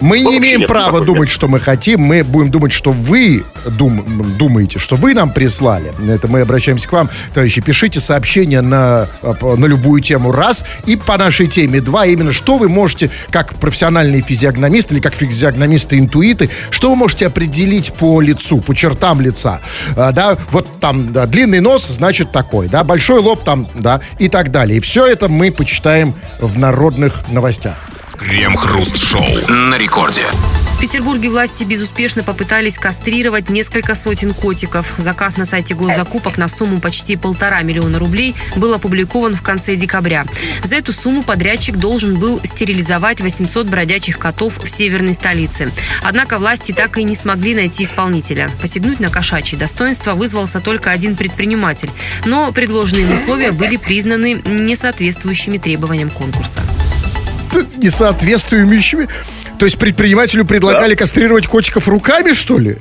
мы 0.00 0.20
не 0.20 0.38
имеем 0.38 0.66
права 0.66 1.04
думать, 1.04 1.28
что 1.28 1.48
мы 1.48 1.60
хотим. 1.60 2.00
Мы 2.00 2.22
будем 2.24 2.50
думать, 2.50 2.72
что 2.72 2.92
вы 2.92 3.44
дум, 3.66 4.04
думаете, 4.38 4.78
что 4.78 4.96
вы 4.96 5.14
нам 5.14 5.30
прислали. 5.30 5.92
Это 6.08 6.28
мы 6.28 6.40
обращаемся 6.40 6.88
к 6.88 6.92
вам. 6.92 7.08
Товарищи, 7.34 7.60
пишите 7.60 8.00
сообщения 8.00 8.60
на, 8.60 9.08
на 9.22 9.66
любую 9.66 10.02
тему 10.02 10.32
раз. 10.32 10.64
И 10.84 10.96
по 10.96 11.16
нашей 11.16 11.46
теме 11.46 11.80
два. 11.80 12.06
Именно 12.06 12.32
что 12.32 12.58
вы 12.58 12.68
можете, 12.68 13.10
как 13.30 13.54
профессиональные 13.54 14.22
физиогномисты 14.22 14.94
или 14.94 15.00
как 15.00 15.14
физиогномисты-интуиты, 15.14 16.50
что 16.70 16.90
вы 16.90 16.96
можете 16.96 17.26
определить 17.26 17.92
по 17.92 18.20
лицу, 18.20 18.60
по 18.60 18.74
чертам 18.74 19.20
лица. 19.20 19.60
А, 19.96 20.12
да, 20.12 20.36
вот 20.50 20.66
там 20.80 21.12
да, 21.12 21.26
длинный 21.26 21.60
нос, 21.60 21.86
значит 21.88 22.32
такой. 22.32 22.68
Да, 22.68 22.84
большой 22.84 23.20
лоб 23.20 23.44
там, 23.44 23.66
да, 23.74 24.00
и 24.18 24.28
так 24.28 24.50
далее. 24.50 24.78
И 24.78 24.80
все 24.80 25.06
это 25.06 25.28
мы 25.28 25.50
почитаем 25.50 26.14
в 26.38 26.58
народных 26.58 27.28
новостях. 27.28 27.76
Крем-хруст-шоу 28.18 29.52
на 29.52 29.76
рекорде. 29.76 30.22
В 30.76 30.80
Петербурге 30.80 31.28
власти 31.28 31.64
безуспешно 31.64 32.22
попытались 32.22 32.78
кастрировать 32.78 33.48
несколько 33.48 33.94
сотен 33.94 34.32
котиков. 34.34 34.94
Заказ 34.96 35.36
на 35.36 35.44
сайте 35.44 35.74
госзакупок 35.74 36.36
на 36.36 36.48
сумму 36.48 36.80
почти 36.80 37.16
полтора 37.16 37.62
миллиона 37.62 37.98
рублей 37.98 38.34
был 38.56 38.74
опубликован 38.74 39.34
в 39.34 39.42
конце 39.42 39.76
декабря. 39.76 40.26
За 40.62 40.76
эту 40.76 40.92
сумму 40.92 41.22
подрядчик 41.22 41.76
должен 41.76 42.18
был 42.18 42.40
стерилизовать 42.42 43.20
800 43.20 43.66
бродячих 43.66 44.18
котов 44.18 44.58
в 44.62 44.68
северной 44.68 45.14
столице. 45.14 45.72
Однако 46.02 46.38
власти 46.38 46.72
так 46.72 46.98
и 46.98 47.04
не 47.04 47.14
смогли 47.14 47.54
найти 47.54 47.84
исполнителя. 47.84 48.50
Посягнуть 48.60 49.00
на 49.00 49.10
кошачьи 49.10 49.58
достоинства 49.58 50.14
вызвался 50.14 50.60
только 50.60 50.90
один 50.90 51.16
предприниматель. 51.16 51.90
Но 52.24 52.52
предложенные 52.52 53.14
условия 53.14 53.52
были 53.52 53.76
признаны 53.76 54.42
несоответствующими 54.44 55.58
требованиям 55.58 56.10
конкурса 56.10 56.62
несоответствующими. 57.76 59.08
То 59.58 59.64
есть 59.64 59.78
предпринимателю 59.78 60.44
предлагали 60.44 60.92
да. 60.92 60.98
кастрировать 60.98 61.46
котиков 61.46 61.88
руками, 61.88 62.32
что 62.32 62.58
ли? 62.58 62.78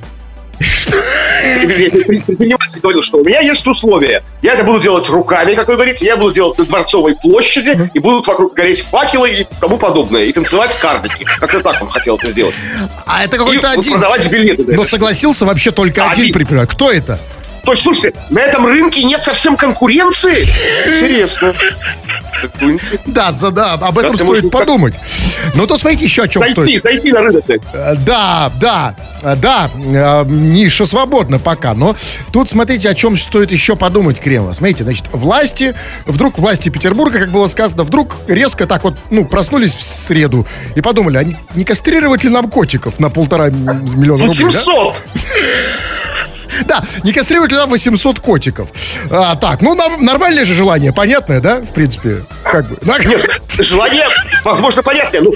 Предприниматель 0.57 2.79
говорил, 2.79 3.01
что 3.01 3.17
у 3.17 3.23
меня 3.23 3.41
есть 3.41 3.65
условия. 3.67 4.23
Я 4.41 4.53
это 4.53 4.63
буду 4.63 4.79
делать 4.79 5.07
руками, 5.09 5.53
как 5.53 5.67
вы 5.67 5.75
говорите, 5.75 6.05
я 6.05 6.17
буду 6.17 6.33
делать 6.33 6.57
на 6.57 6.65
Дворцовой 6.65 7.15
площади, 7.15 7.89
и 7.93 7.99
будут 7.99 8.27
вокруг 8.27 8.53
гореть 8.53 8.81
факелы 8.81 9.31
и 9.31 9.47
тому 9.59 9.77
подобное, 9.77 10.23
и 10.23 10.31
танцевать 10.31 10.77
карлики. 10.77 11.25
Как-то 11.39 11.61
так 11.61 11.81
он 11.81 11.89
хотел 11.89 12.17
это 12.17 12.29
сделать. 12.29 12.55
А 13.05 13.23
это 13.23 13.37
какой-то 13.37 13.71
один... 13.71 13.93
продавать 13.93 14.29
билеты. 14.29 14.75
Но 14.75 14.85
согласился 14.85 15.45
вообще 15.45 15.71
только 15.71 16.07
один 16.07 16.33
предприниматель. 16.33 16.73
Кто 16.73 16.91
это? 16.91 17.19
То 17.65 17.71
есть, 17.71 17.83
слушайте, 17.83 18.17
на 18.29 18.39
этом 18.39 18.65
рынке 18.65 19.03
нет 19.03 19.21
совсем 19.21 19.57
конкуренции? 19.57 20.43
Интересно. 20.85 21.53
Да, 23.05 23.31
да, 23.31 23.51
да, 23.51 23.73
об 23.73 23.97
этом 23.97 24.17
стоит 24.17 24.51
подумать. 24.51 24.93
Ну, 25.55 25.65
то 25.67 25.77
смотрите 25.77 26.05
еще 26.05 26.23
о 26.23 26.27
чем 26.27 26.43
стоит. 26.47 26.83
Зайти 26.83 27.11
на 27.11 27.21
рынок. 27.21 27.43
Э, 27.47 27.95
да, 28.05 28.51
да, 28.59 28.95
э, 29.23 29.35
да, 29.35 29.69
э, 29.75 30.25
ниша 30.27 30.85
свободна 30.85 31.39
пока, 31.39 31.73
но 31.73 31.95
тут 32.31 32.49
смотрите, 32.49 32.89
о 32.89 32.93
чем 32.93 33.17
стоит 33.17 33.51
еще 33.51 33.75
подумать, 33.75 34.19
Кремова. 34.19 34.53
Смотрите, 34.53 34.83
значит, 34.83 35.05
власти, 35.11 35.75
вдруг 36.05 36.37
власти 36.37 36.69
Петербурга, 36.69 37.19
как 37.19 37.31
было 37.31 37.47
сказано, 37.47 37.83
вдруг 37.83 38.15
резко 38.27 38.67
так 38.67 38.83
вот, 38.83 38.97
ну, 39.09 39.25
проснулись 39.25 39.73
в 39.75 39.81
среду 39.81 40.45
и 40.75 40.81
подумали, 40.81 41.17
а 41.17 41.55
не 41.57 41.63
кастрировать 41.63 42.23
ли 42.23 42.29
нам 42.29 42.49
котиков 42.49 42.99
на 42.99 43.09
полтора 43.09 43.49
миллиона 43.49 44.25
рублей? 44.27 44.51
700! 44.51 45.03
Да, 45.03 45.94
не 47.03 47.13
кастрировать 47.13 47.51
нам 47.51 47.69
800 47.69 48.19
котиков? 48.19 48.69
А, 49.09 49.35
так, 49.35 49.61
ну, 49.61 49.75
нам, 49.75 50.03
нормальное 50.03 50.45
же 50.45 50.53
желание, 50.53 50.93
понятное, 50.93 51.39
да, 51.39 51.61
в 51.61 51.73
принципе? 51.73 52.23
Как 52.51 52.67
бы. 52.67 52.77
Нет, 53.05 53.41
желание, 53.59 54.07
возможно, 54.43 54.83
понятное. 54.83 55.21
Ну, 55.21 55.33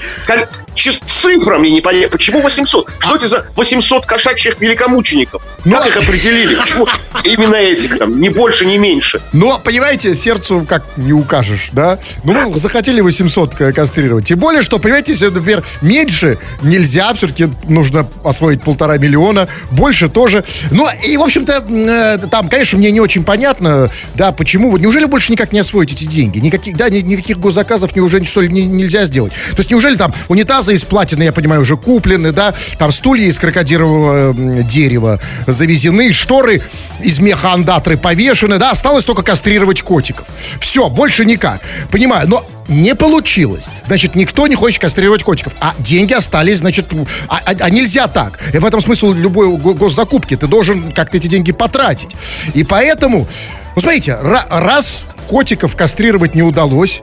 цифра 1.06 1.58
мне 1.58 1.70
не 1.70 1.80
понятно. 1.80 2.08
Почему 2.10 2.40
800? 2.40 2.88
Что 2.98 3.16
это 3.16 3.28
за 3.28 3.46
800 3.56 4.06
кошачьих 4.06 4.60
великомучеников? 4.60 5.42
Ну, 5.64 5.76
как 5.76 5.88
их 5.88 5.96
определили? 5.96 6.54
Почему 6.54 6.86
именно 7.24 7.56
этих 7.56 7.98
там? 7.98 8.20
Не 8.20 8.28
больше, 8.28 8.64
не 8.66 8.78
меньше. 8.78 9.20
Ну, 9.32 9.58
понимаете, 9.58 10.14
сердцу 10.14 10.64
как 10.68 10.84
не 10.96 11.12
укажешь, 11.12 11.70
да? 11.72 11.98
Ну, 12.24 12.32
мы 12.50 12.56
захотели 12.56 13.00
800 13.00 13.54
кастрировать. 13.74 14.26
Тем 14.26 14.38
более, 14.38 14.62
что, 14.62 14.78
понимаете, 14.78 15.12
если, 15.12 15.26
например, 15.26 15.62
меньше 15.82 16.38
нельзя, 16.62 17.12
все-таки 17.14 17.48
нужно 17.68 18.08
освоить 18.24 18.62
полтора 18.62 18.96
миллиона, 18.98 19.48
больше 19.70 20.08
тоже. 20.08 20.44
Ну, 20.70 20.88
и, 21.04 21.16
в 21.16 21.22
общем-то, 21.22 21.64
э, 21.68 22.18
там, 22.30 22.48
конечно, 22.48 22.78
мне 22.78 22.90
не 22.90 23.00
очень 23.00 23.24
понятно, 23.24 23.90
да, 24.14 24.32
почему. 24.32 24.76
Неужели 24.76 25.04
больше 25.04 25.32
никак 25.32 25.52
не 25.52 25.58
освоить 25.60 25.92
эти 25.92 26.04
деньги? 26.04 26.38
Никаких, 26.38 26.76
да, 26.76 26.88
ни- 26.88 26.99
никаких 27.02 27.38
госзаказов 27.38 27.94
не 27.94 28.00
уже 28.02 28.24
что 28.24 28.40
ли 28.40 28.48
не- 28.48 28.66
нельзя 28.66 29.04
сделать? 29.06 29.32
То 29.50 29.58
есть 29.58 29.70
неужели 29.70 29.96
там 29.96 30.12
унитазы 30.28 30.74
из 30.74 30.84
платины, 30.84 31.22
я 31.24 31.32
понимаю, 31.32 31.62
уже 31.62 31.76
куплены, 31.76 32.32
да? 32.32 32.54
Там 32.78 32.92
стулья 32.92 33.26
из 33.26 33.38
крокодилового 33.38 34.34
дерева 34.64 35.20
завезены, 35.46 36.12
шторы 36.12 36.62
из 37.02 37.18
меха 37.18 37.52
андатры 37.52 37.96
повешены, 37.96 38.58
да? 38.58 38.70
Осталось 38.70 39.04
только 39.04 39.22
кастрировать 39.22 39.82
котиков. 39.82 40.26
Все, 40.60 40.88
больше 40.88 41.24
никак. 41.24 41.60
Понимаю, 41.90 42.28
но 42.28 42.46
не 42.68 42.94
получилось. 42.94 43.68
Значит, 43.86 44.14
никто 44.14 44.46
не 44.46 44.54
хочет 44.54 44.80
кастрировать 44.80 45.22
котиков. 45.24 45.54
А 45.60 45.74
деньги 45.78 46.12
остались, 46.12 46.58
значит, 46.58 46.86
а, 47.28 47.40
а- 47.44 47.54
а 47.58 47.70
нельзя 47.70 48.06
так. 48.06 48.38
И 48.54 48.58
в 48.58 48.64
этом 48.64 48.80
смысл 48.80 49.12
любой 49.12 49.48
го- 49.56 49.74
госзакупки. 49.74 50.36
Ты 50.36 50.46
должен 50.46 50.92
как-то 50.92 51.16
эти 51.16 51.26
деньги 51.26 51.50
потратить. 51.52 52.10
И 52.54 52.62
поэтому, 52.62 53.26
ну, 53.74 53.82
смотрите, 53.82 54.12
ра- 54.22 54.46
раз 54.50 55.02
котиков 55.30 55.76
кастрировать 55.76 56.34
не 56.34 56.42
удалось, 56.42 57.02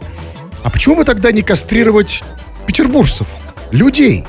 а 0.65 0.69
почему 0.69 0.98
бы 0.98 1.05
тогда 1.05 1.31
не 1.31 1.43
кастрировать 1.43 2.24
петербуржцев, 2.65 3.25
людей? 3.72 4.25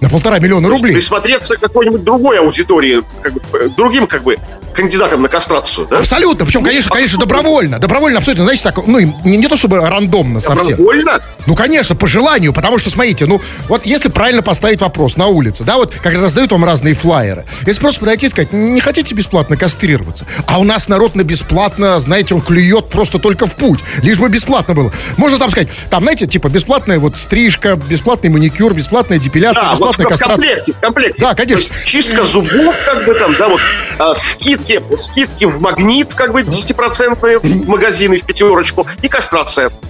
На 0.00 0.08
полтора 0.08 0.38
миллиона 0.38 0.68
рублей. 0.68 0.94
Присмотреться 0.94 1.56
к 1.56 1.60
какой-нибудь 1.60 2.02
другой 2.04 2.38
аудитории, 2.38 3.02
как 3.22 3.34
бы, 3.34 3.40
э, 3.52 3.68
другим, 3.76 4.06
как 4.06 4.22
бы, 4.22 4.36
кандидатам 4.72 5.20
на 5.20 5.28
кастрацию, 5.28 5.86
да? 5.90 5.98
Абсолютно. 5.98 6.46
Причем, 6.46 6.62
конечно, 6.64 6.90
конечно, 6.90 7.18
добровольно. 7.18 7.78
Добровольно, 7.78 8.18
абсолютно. 8.18 8.44
Знаете, 8.44 8.62
так, 8.62 8.86
ну, 8.86 8.98
не, 8.98 9.36
не 9.36 9.48
то 9.48 9.56
чтобы 9.56 9.76
рандомно 9.78 10.40
совсем. 10.40 10.76
Добровольно? 10.76 11.20
Ну, 11.46 11.54
конечно, 11.54 11.96
по 11.96 12.06
желанию, 12.06 12.52
потому 12.52 12.78
что, 12.78 12.88
смотрите, 12.88 13.26
ну, 13.26 13.40
вот 13.68 13.84
если 13.84 14.08
правильно 14.08 14.42
поставить 14.42 14.80
вопрос 14.80 15.16
на 15.16 15.26
улице, 15.26 15.64
да, 15.64 15.76
вот, 15.76 15.92
когда 16.02 16.20
раздают 16.20 16.52
вам 16.52 16.64
разные 16.64 16.94
флайеры, 16.94 17.44
если 17.66 17.80
просто 17.80 18.00
подойти 18.00 18.26
и 18.26 18.28
сказать, 18.28 18.52
не 18.52 18.80
хотите 18.80 19.14
бесплатно 19.14 19.56
кастрироваться, 19.56 20.24
а 20.46 20.60
у 20.60 20.64
нас 20.64 20.88
народ 20.88 21.14
на 21.14 21.24
бесплатно, 21.24 21.98
знаете, 21.98 22.34
он 22.34 22.40
клюет 22.40 22.88
просто 22.88 23.18
только 23.18 23.46
в 23.46 23.56
путь, 23.56 23.80
лишь 24.02 24.18
бы 24.18 24.28
бесплатно 24.28 24.74
было. 24.74 24.92
Можно 25.16 25.38
там 25.38 25.50
сказать, 25.50 25.68
там, 25.90 26.04
знаете, 26.04 26.26
типа, 26.26 26.48
бесплатная 26.48 26.98
вот 26.98 27.18
стрижка, 27.18 27.76
бесплатный 27.76 28.30
маникюр, 28.30 28.72
бесплатная 28.72 29.18
депиляция, 29.18 29.62
Да, 29.62 29.74
в, 29.74 29.89
бесплатная 29.98 30.06
в 30.06 30.08
кастрация. 30.10 30.36
комплекте, 30.56 30.72
в 30.72 30.80
комплекте. 30.80 31.22
Да, 31.22 31.34
конечно. 31.34 31.74
Чистка 31.84 32.24
зубов, 32.24 32.76
как 32.84 33.04
бы 33.04 33.14
там, 33.14 33.34
да, 33.36 33.48
вот 33.48 33.60
а, 33.98 34.14
скидки, 34.14 34.82
скидки 34.96 35.44
в 35.44 35.60
магнит, 35.60 36.14
как 36.14 36.32
бы 36.32 36.42
10% 36.42 37.38
в 37.40 37.68
магазины, 37.68 38.16
в 38.18 38.24
пятерочку, 38.24 38.86
и 39.02 39.08
кастрация. 39.08 39.70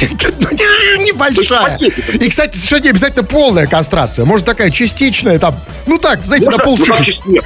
Ну, 0.00 0.48
не- 0.52 1.04
Небольшая. 1.06 1.76
И, 1.76 2.28
кстати, 2.28 2.56
совершенно 2.56 2.82
не 2.84 2.90
обязательно 2.90 3.24
полная 3.24 3.66
кастрация. 3.66 4.24
Может, 4.24 4.46
такая 4.46 4.70
частичная, 4.70 5.38
там, 5.38 5.54
ну 5.86 5.98
так, 5.98 6.24
знаете, 6.24 6.48
на 6.50 6.56
Можно- 6.58 6.64
ну, 6.70 6.76
полшишечки. 6.76 7.10
части- 7.12 7.28
нет, 7.28 7.44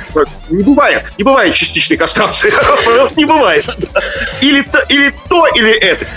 не 0.51 0.63
бывает, 0.63 1.13
не 1.19 1.25
бывает 1.25 1.55
частичной 1.55 1.97
кастрации. 1.97 2.53
Не 3.17 3.25
бывает. 3.25 3.67
Или 4.41 4.63
то, 4.63 4.79
или 4.89 5.13
то, 5.29 5.47
или 5.49 5.73
это. 5.73 6.05
То 6.05 6.11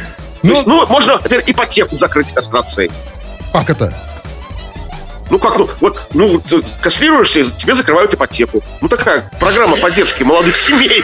Ну- 0.43 0.63
Ну, 0.65 0.87
можно, 0.87 1.13
например, 1.13 1.43
ипотеку 1.47 1.95
закрыть 1.95 2.33
кастрацией. 2.33 2.91
Как 3.53 3.69
это? 3.69 3.93
Ну 5.29 5.39
как, 5.39 5.57
ну 5.57 5.69
вот, 5.81 6.07
ну 6.13 6.41
и 7.37 7.43
тебе 7.57 7.73
закрывают 7.73 8.13
ипотеку. 8.13 8.63
Ну 8.81 8.87
такая 8.87 9.29
программа 9.39 9.77
поддержки 9.77 10.23
молодых 10.23 10.55
семей. 10.55 11.03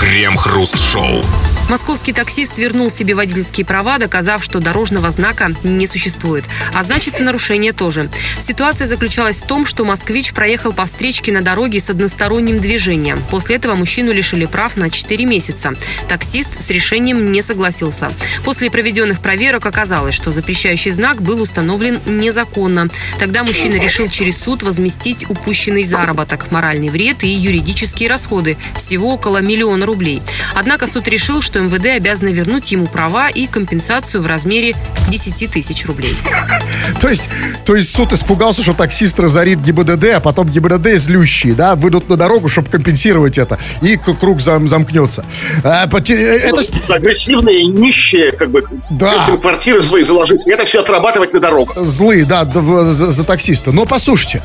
Крем-хруст-шоу. 0.00 1.22
Московский 1.68 2.14
таксист 2.14 2.56
вернул 2.56 2.88
себе 2.88 3.14
водительские 3.14 3.66
права, 3.66 3.98
доказав, 3.98 4.42
что 4.42 4.58
дорожного 4.58 5.10
знака 5.10 5.54
не 5.62 5.86
существует. 5.86 6.46
А 6.72 6.82
значит, 6.82 7.20
и 7.20 7.22
нарушение 7.22 7.74
тоже. 7.74 8.08
Ситуация 8.38 8.86
заключалась 8.86 9.42
в 9.42 9.46
том, 9.46 9.66
что 9.66 9.84
москвич 9.84 10.32
проехал 10.32 10.72
по 10.72 10.86
встречке 10.86 11.30
на 11.30 11.42
дороге 11.42 11.80
с 11.80 11.90
односторонним 11.90 12.58
движением. 12.60 13.22
После 13.30 13.56
этого 13.56 13.74
мужчину 13.74 14.12
лишили 14.12 14.46
прав 14.46 14.78
на 14.78 14.88
4 14.90 15.26
месяца. 15.26 15.74
Таксист 16.08 16.62
с 16.62 16.70
решением 16.70 17.32
не 17.32 17.42
согласился. 17.42 18.14
После 18.44 18.70
проведенных 18.70 19.20
проверок 19.20 19.66
оказалось, 19.66 20.14
что 20.14 20.30
запрещающий 20.30 20.90
знак 20.90 21.20
был 21.20 21.42
установлен 21.42 22.00
незаконно. 22.06 22.88
Тогда 23.18 23.44
мужчина 23.44 23.74
решил 23.74 24.08
через 24.08 24.38
суд 24.38 24.62
возместить 24.62 25.28
упущенный 25.28 25.84
заработок, 25.84 26.50
моральный 26.50 26.88
вред 26.88 27.24
и 27.24 27.28
юридические 27.28 28.08
расходы. 28.08 28.56
Всего 28.74 29.12
около 29.12 29.38
миллиона 29.38 29.84
рублей. 29.84 30.22
Однако 30.54 30.86
суд 30.86 31.06
решил, 31.08 31.42
что 31.42 31.57
МВД 31.58 31.86
обязаны 31.96 32.30
вернуть 32.30 32.70
ему 32.72 32.86
права 32.86 33.28
и 33.28 33.46
компенсацию 33.46 34.22
в 34.22 34.26
размере 34.26 34.74
10 35.08 35.50
тысяч 35.50 35.86
рублей. 35.86 36.16
То 37.00 37.08
есть, 37.08 37.28
то 37.64 37.76
есть 37.76 37.92
суд 37.92 38.12
испугался, 38.12 38.62
что 38.62 38.72
таксист 38.74 39.20
разорит 39.20 39.60
ГИБДД, 39.60 40.14
а 40.16 40.20
потом 40.20 40.48
ГИБДД 40.48 40.96
злющие, 40.98 41.54
да, 41.54 41.74
выйдут 41.74 42.08
на 42.08 42.16
дорогу, 42.16 42.48
чтобы 42.48 42.68
компенсировать 42.70 43.38
это, 43.38 43.58
и 43.82 43.96
круг 43.96 44.40
зам- 44.40 44.66
замкнется. 44.68 45.24
А, 45.62 45.86
поте- 45.86 46.16
это... 46.16 46.62
Агрессивные, 46.94 47.66
нищие, 47.66 48.32
как 48.32 48.50
бы, 48.50 48.62
Да. 48.90 49.26
квартиры 49.40 49.82
свои 49.82 50.02
заложить. 50.02 50.46
Это 50.46 50.64
все 50.64 50.80
отрабатывать 50.80 51.32
на 51.32 51.40
дорогах. 51.40 51.76
Злые, 51.86 52.24
да, 52.24 52.44
за, 52.44 53.12
за 53.12 53.24
таксиста. 53.24 53.70
Но 53.72 53.84
послушайте, 53.84 54.42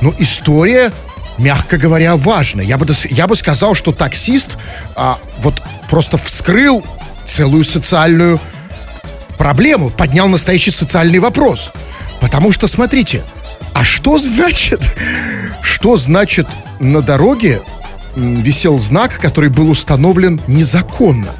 ну 0.00 0.14
история, 0.18 0.92
мягко 1.38 1.76
говоря, 1.76 2.16
важная. 2.16 2.64
Я 2.64 2.78
бы, 2.78 2.86
я 3.10 3.26
бы 3.26 3.36
сказал, 3.36 3.74
что 3.74 3.92
таксист 3.92 4.56
а, 4.94 5.18
вот 5.42 5.54
просто 5.90 6.16
вскрыл 6.16 6.84
целую 7.26 7.64
социальную 7.64 8.40
проблему, 9.36 9.90
поднял 9.90 10.28
настоящий 10.28 10.70
социальный 10.70 11.18
вопрос. 11.18 11.72
Потому 12.20 12.52
что, 12.52 12.68
смотрите, 12.68 13.22
а 13.74 13.84
что 13.84 14.18
значит, 14.18 14.80
что 15.62 15.96
значит 15.96 16.46
на 16.78 17.02
дороге 17.02 17.62
висел 18.14 18.78
знак, 18.78 19.18
который 19.20 19.50
был 19.50 19.70
установлен 19.70 20.40
незаконно? 20.46 21.30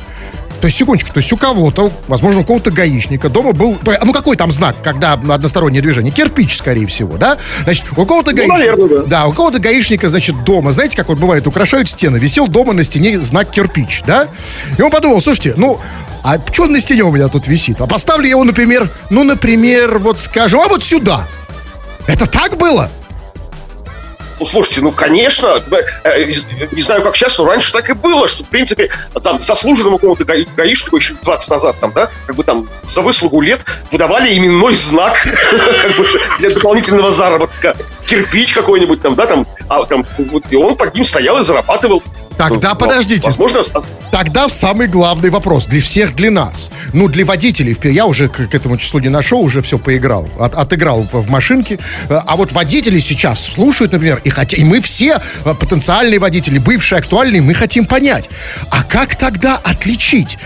То 0.61 0.67
есть, 0.67 0.77
секундочку, 0.77 1.13
то 1.13 1.19
есть 1.19 1.33
у 1.33 1.37
кого-то, 1.37 1.91
возможно, 2.07 2.43
у 2.43 2.45
кого-то 2.45 2.71
гаишника 2.71 3.29
дома 3.29 3.53
был... 3.53 3.79
есть, 3.87 4.05
Ну, 4.05 4.13
какой 4.13 4.37
там 4.37 4.53
знак, 4.53 4.77
когда 4.83 5.15
одностороннее 5.15 5.81
движение? 5.81 6.13
Кирпич, 6.13 6.57
скорее 6.57 6.87
всего, 6.87 7.17
да? 7.17 7.39
Значит, 7.65 7.87
у 7.97 8.05
кого-то 8.05 8.33
гаишника... 8.33 8.59
наверное, 8.59 9.07
да. 9.07 9.27
у 9.27 9.33
кого-то 9.33 9.59
гаишника, 9.59 10.09
значит, 10.09 10.45
дома, 10.45 10.73
знаете, 10.73 10.97
как 10.97 11.09
вот 11.09 11.19
бывает, 11.19 11.47
украшают 11.47 11.89
стены, 11.89 12.19
висел 12.19 12.47
дома 12.47 12.75
на 12.75 12.85
стене 12.85 13.21
знак 13.21 13.51
кирпич, 13.51 14.03
да? 14.07 14.29
И 14.77 14.83
он 14.83 14.91
подумал, 14.91 15.23
слушайте, 15.23 15.55
ну, 15.57 15.81
а 16.23 16.39
что 16.53 16.67
на 16.67 16.81
стене 16.81 17.05
у 17.05 17.13
меня 17.13 17.29
тут 17.29 17.47
висит? 17.47 17.81
А 17.81 17.87
поставлю 17.87 18.25
я 18.25 18.31
его, 18.31 18.45
например, 18.45 18.91
ну, 19.09 19.25
например, 19.25 19.99
вот 19.99 20.21
скажем, 20.21 20.61
а 20.61 20.69
вот 20.69 20.85
сюда. 20.85 21.27
Это 22.07 22.27
так 22.27 22.59
было? 22.59 22.91
Ну, 24.41 24.47
слушайте, 24.47 24.81
ну, 24.81 24.91
конечно, 24.91 25.63
э, 25.71 25.77
э, 26.05 26.25
не 26.73 26.81
знаю, 26.81 27.03
как 27.03 27.15
сейчас, 27.15 27.37
но 27.39 27.45
раньше 27.45 27.73
так 27.73 27.91
и 27.91 27.93
было, 27.93 28.27
что, 28.27 28.43
в 28.43 28.49
принципе, 28.49 28.89
там, 29.23 29.43
заслуженному 29.43 29.99
какому-то 29.99 30.25
гаи- 30.25 30.49
гаишнику 30.57 30.97
еще 30.97 31.15
20 31.23 31.51
назад, 31.51 31.77
там, 31.79 31.93
да, 31.93 32.09
как 32.27 32.37
бы 32.37 32.43
там 32.43 32.67
за 32.89 33.03
выслугу 33.03 33.43
лет 33.43 33.61
выдавали 33.93 34.37
именной 34.37 34.75
знак 34.75 35.19
как 35.83 35.97
бы, 35.97 36.07
для 36.39 36.51
дополнительного 36.51 37.11
заработка. 37.11 37.77
Кирпич 38.11 38.55
какой-нибудь 38.55 39.01
там, 39.01 39.15
да, 39.15 39.27
там, 39.27 39.47
а, 39.69 39.85
там, 39.85 40.05
вот, 40.19 40.43
и 40.51 40.57
он 40.57 40.77
под 40.77 40.95
ним 40.97 41.05
стоял 41.05 41.39
и 41.39 41.45
зарабатывал. 41.45 42.03
Тогда 42.37 42.71
Ну, 42.71 42.77
подождите. 42.77 43.29
Возможно, 43.29 43.63
Тогда 44.11 44.49
самый 44.49 44.87
главный 44.89 45.29
вопрос 45.29 45.67
для 45.67 45.81
всех, 45.81 46.17
для 46.17 46.31
нас. 46.31 46.71
Ну, 46.95 47.07
для 47.07 47.25
водителей. 47.27 47.77
Я 47.93 48.07
уже 48.07 48.29
к, 48.29 48.49
к 48.49 48.55
этому 48.55 48.79
числу 48.79 48.99
не 48.99 49.11
нашел, 49.11 49.41
уже 49.41 49.61
все 49.61 49.79
поиграл. 49.79 50.27
От- 50.39 50.55
отыграл 50.55 51.03
в, 51.13 51.21
в 51.21 51.31
машинке. 51.31 51.79
Э, 52.09 52.21
А 52.27 52.37
вот 52.37 52.53
водители 52.53 52.99
сейчас 52.99 53.45
слушают, 53.45 53.93
например, 53.93 54.23
и, 54.25 54.31
хотя, 54.31 54.57
и 54.57 54.65
мы 54.65 54.81
все, 54.81 55.21
э, 55.45 55.55
потенциальные 55.55 56.19
водители, 56.19 56.59
бывшие, 56.59 56.99
актуальные, 57.01 57.43
мы 57.43 57.53
хотим 57.53 57.85
понять, 57.85 58.31
а 58.71 58.85
как 58.85 59.17
тогда 59.17 59.57
отличить? 59.63 60.39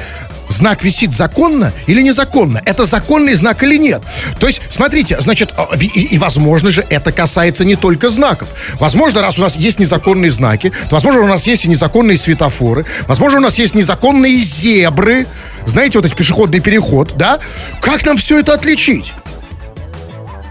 Знак 0.54 0.84
висит 0.84 1.12
законно 1.12 1.72
или 1.88 2.00
незаконно? 2.00 2.62
Это 2.64 2.84
законный 2.84 3.34
знак 3.34 3.64
или 3.64 3.76
нет? 3.76 4.02
То 4.38 4.46
есть, 4.46 4.60
смотрите, 4.68 5.20
значит, 5.20 5.52
э, 5.56 5.76
и, 5.80 5.86
и, 5.86 6.18
возможно 6.18 6.70
же, 6.70 6.86
это 6.90 7.10
касается 7.10 7.64
не 7.64 7.74
только 7.74 8.08
знаков. 8.10 8.48
Возможно, 8.78 9.20
раз 9.20 9.36
у 9.36 9.42
нас 9.42 9.56
есть 9.56 9.80
незаконные 9.80 10.30
знаки, 10.30 10.70
то, 10.88 10.94
возможно, 10.94 11.22
у 11.22 11.26
нас 11.26 11.48
есть 11.48 11.64
и 11.64 11.68
незаконные 11.68 12.16
светофоры, 12.16 12.86
возможно, 13.08 13.38
у 13.38 13.42
нас 13.42 13.58
есть 13.58 13.74
незаконные 13.74 14.42
зебры, 14.42 15.26
знаете, 15.66 15.98
вот 15.98 16.06
эти 16.06 16.14
пешеходный 16.14 16.60
переход, 16.60 17.14
да? 17.16 17.40
Как 17.80 18.06
нам 18.06 18.16
все 18.16 18.38
это 18.38 18.54
отличить? 18.54 19.12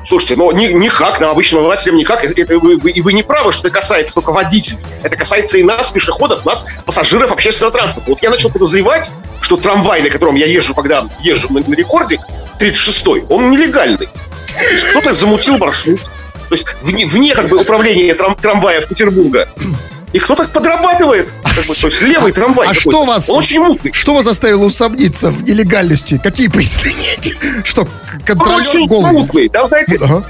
Слушайте, 0.05 0.35
ну 0.35 0.51
ни- 0.51 0.67
никак, 0.67 1.19
нам 1.21 1.29
обычным 1.31 1.61
обывателям 1.61 1.95
никак. 1.95 2.23
Это, 2.25 2.59
вы, 2.59 2.77
вы- 2.77 2.91
и 2.91 3.01
вы 3.01 3.13
не 3.13 3.23
правы, 3.23 3.51
что 3.53 3.67
это 3.67 3.71
касается 3.79 4.13
только 4.15 4.31
водителей. 4.31 4.79
Это 5.01 5.15
касается 5.15 5.57
и 5.57 5.63
нас, 5.63 5.89
пешеходов, 5.91 6.45
нас, 6.45 6.65
пассажиров 6.85 7.31
общественного 7.31 7.71
транспорта. 7.77 8.09
Вот 8.09 8.21
я 8.21 8.29
начал 8.29 8.49
подозревать, 8.51 9.11
что 9.41 9.55
трамвай, 9.57 10.01
на 10.01 10.09
котором 10.09 10.35
я 10.35 10.45
езжу, 10.45 10.75
когда 10.75 11.05
езжу 11.21 11.51
на, 11.53 11.61
на 11.65 11.73
рекорде, 11.73 12.19
36-й, 12.59 13.25
он 13.29 13.51
нелегальный. 13.51 14.07
То 14.57 14.63
есть 14.71 14.83
кто-то 14.89 15.13
замутил 15.13 15.57
маршрут. 15.57 16.01
То 16.49 16.55
есть 16.55 16.67
вне, 16.83 17.05
вне 17.07 17.33
как 17.33 17.47
бы 17.47 17.57
управления 17.57 18.13
трам- 18.13 18.39
трамваев 18.39 18.87
Петербурга. 18.87 19.47
И 20.13 20.19
кто-то 20.19 20.45
подрабатывает. 20.47 21.33
Как 21.43 21.65
бы, 21.65 21.75
то 21.75 21.87
есть 21.87 22.01
левый 22.01 22.31
трамвай. 22.31 22.67
а 22.69 22.73
что 22.73 23.03
вас- 23.03 23.29
Он 23.29 23.37
очень 23.39 23.59
мутный. 23.59 23.91
Что 23.91 24.13
вас 24.13 24.25
заставило 24.25 24.63
усомниться 24.63 25.29
в 25.31 25.43
нелегальности? 25.43 26.19
Какие 26.23 26.47
признаки? 26.49 27.35
Что, 27.65 27.81
Он 27.81 27.87
контролер 28.25 28.59
очень 28.59 28.87
голый? 28.87 29.11
мутный. 29.11 29.49
Там, 29.49 29.67
знаете, 29.67 29.97
Ага. 30.01 30.23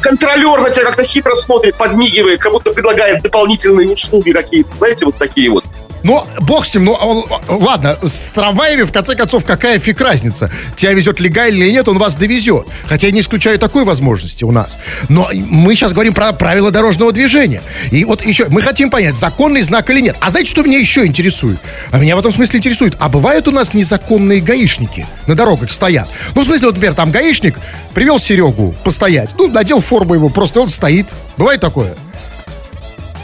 контролер 0.00 0.60
на 0.60 0.70
тебя 0.70 0.84
как-то 0.84 1.04
хитро 1.04 1.34
смотрит, 1.34 1.74
подмигивает, 1.76 2.40
как 2.40 2.52
будто 2.52 2.72
предлагает 2.72 3.22
дополнительные 3.22 3.88
услуги 3.88 4.30
какие-то, 4.32 4.76
знаете, 4.76 5.06
вот 5.06 5.16
такие 5.16 5.50
вот. 5.50 5.64
Но 6.06 6.24
бог 6.38 6.64
с 6.64 6.72
ним, 6.72 6.84
ну 6.84 7.26
ладно, 7.48 7.98
с 8.00 8.28
трамваями, 8.32 8.82
в 8.82 8.92
конце 8.92 9.16
концов, 9.16 9.44
какая 9.44 9.80
фиг 9.80 10.00
разница? 10.00 10.48
Тебя 10.76 10.92
везет 10.92 11.18
легально 11.18 11.64
или 11.64 11.72
нет, 11.72 11.88
он 11.88 11.98
вас 11.98 12.14
довезет. 12.14 12.68
Хотя 12.86 13.08
я 13.08 13.12
не 13.12 13.22
исключаю 13.22 13.58
такой 13.58 13.84
возможности 13.84 14.44
у 14.44 14.52
нас. 14.52 14.78
Но 15.08 15.28
мы 15.32 15.74
сейчас 15.74 15.92
говорим 15.92 16.14
про 16.14 16.32
правила 16.32 16.70
дорожного 16.70 17.12
движения. 17.12 17.60
И 17.90 18.04
вот 18.04 18.24
еще, 18.24 18.46
мы 18.50 18.62
хотим 18.62 18.88
понять, 18.88 19.16
законный 19.16 19.62
знак 19.62 19.90
или 19.90 20.00
нет. 20.00 20.16
А 20.20 20.30
знаете, 20.30 20.48
что 20.48 20.62
меня 20.62 20.78
еще 20.78 21.04
интересует? 21.04 21.58
А 21.90 21.98
меня 21.98 22.14
в 22.14 22.20
этом 22.20 22.30
смысле 22.30 22.58
интересует. 22.60 22.94
А 23.00 23.08
бывают 23.08 23.48
у 23.48 23.50
нас 23.50 23.74
незаконные 23.74 24.40
гаишники 24.40 25.08
на 25.26 25.34
дорогах 25.34 25.72
стоят? 25.72 26.08
Ну, 26.36 26.42
в 26.42 26.44
смысле, 26.44 26.68
вот, 26.68 26.74
например, 26.76 26.94
там 26.94 27.10
гаишник 27.10 27.58
привел 27.94 28.20
Серегу 28.20 28.76
постоять. 28.84 29.30
Ну, 29.36 29.48
надел 29.48 29.80
форму 29.80 30.14
его, 30.14 30.28
просто 30.28 30.60
он 30.60 30.68
стоит. 30.68 31.08
Бывает 31.36 31.60
такое? 31.60 31.96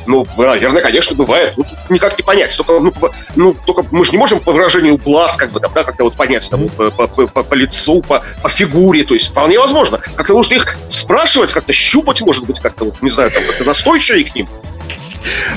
Ну, 0.06 0.26
наверное, 0.36 0.82
конечно, 0.82 1.14
бывает. 1.14 1.54
Ну, 1.56 1.64
тут 1.64 1.90
никак 1.90 2.18
не 2.18 2.24
понять. 2.24 2.56
Только, 2.56 2.72
ну, 2.80 2.92
ну, 3.36 3.56
только 3.66 3.84
мы 3.90 4.04
же 4.04 4.12
не 4.12 4.18
можем 4.18 4.40
по 4.40 4.52
выражению 4.52 4.96
глаз, 4.98 5.36
как 5.36 5.50
бы, 5.52 5.60
там, 5.60 5.72
да, 5.74 5.84
как-то 5.84 6.04
вот 6.04 6.14
понять, 6.14 6.48
там, 6.50 6.68
по, 6.68 6.90
по, 6.90 7.06
по, 7.06 7.42
по 7.42 7.54
лицу, 7.54 8.02
по, 8.02 8.22
по 8.42 8.48
фигуре. 8.48 9.04
То 9.04 9.14
есть, 9.14 9.28
вполне 9.28 9.58
возможно. 9.58 9.98
Как-то 9.98 10.34
нужно 10.34 10.54
их 10.54 10.76
спрашивать, 10.90 11.52
как-то 11.52 11.72
щупать, 11.72 12.20
может 12.22 12.44
быть, 12.44 12.60
как-то, 12.60 12.86
вот, 12.86 13.00
не 13.02 13.10
знаю, 13.10 13.30
там, 13.30 13.42
как-то 13.44 13.64
настойчивее 13.64 14.24
к 14.24 14.34
ним. 14.34 14.48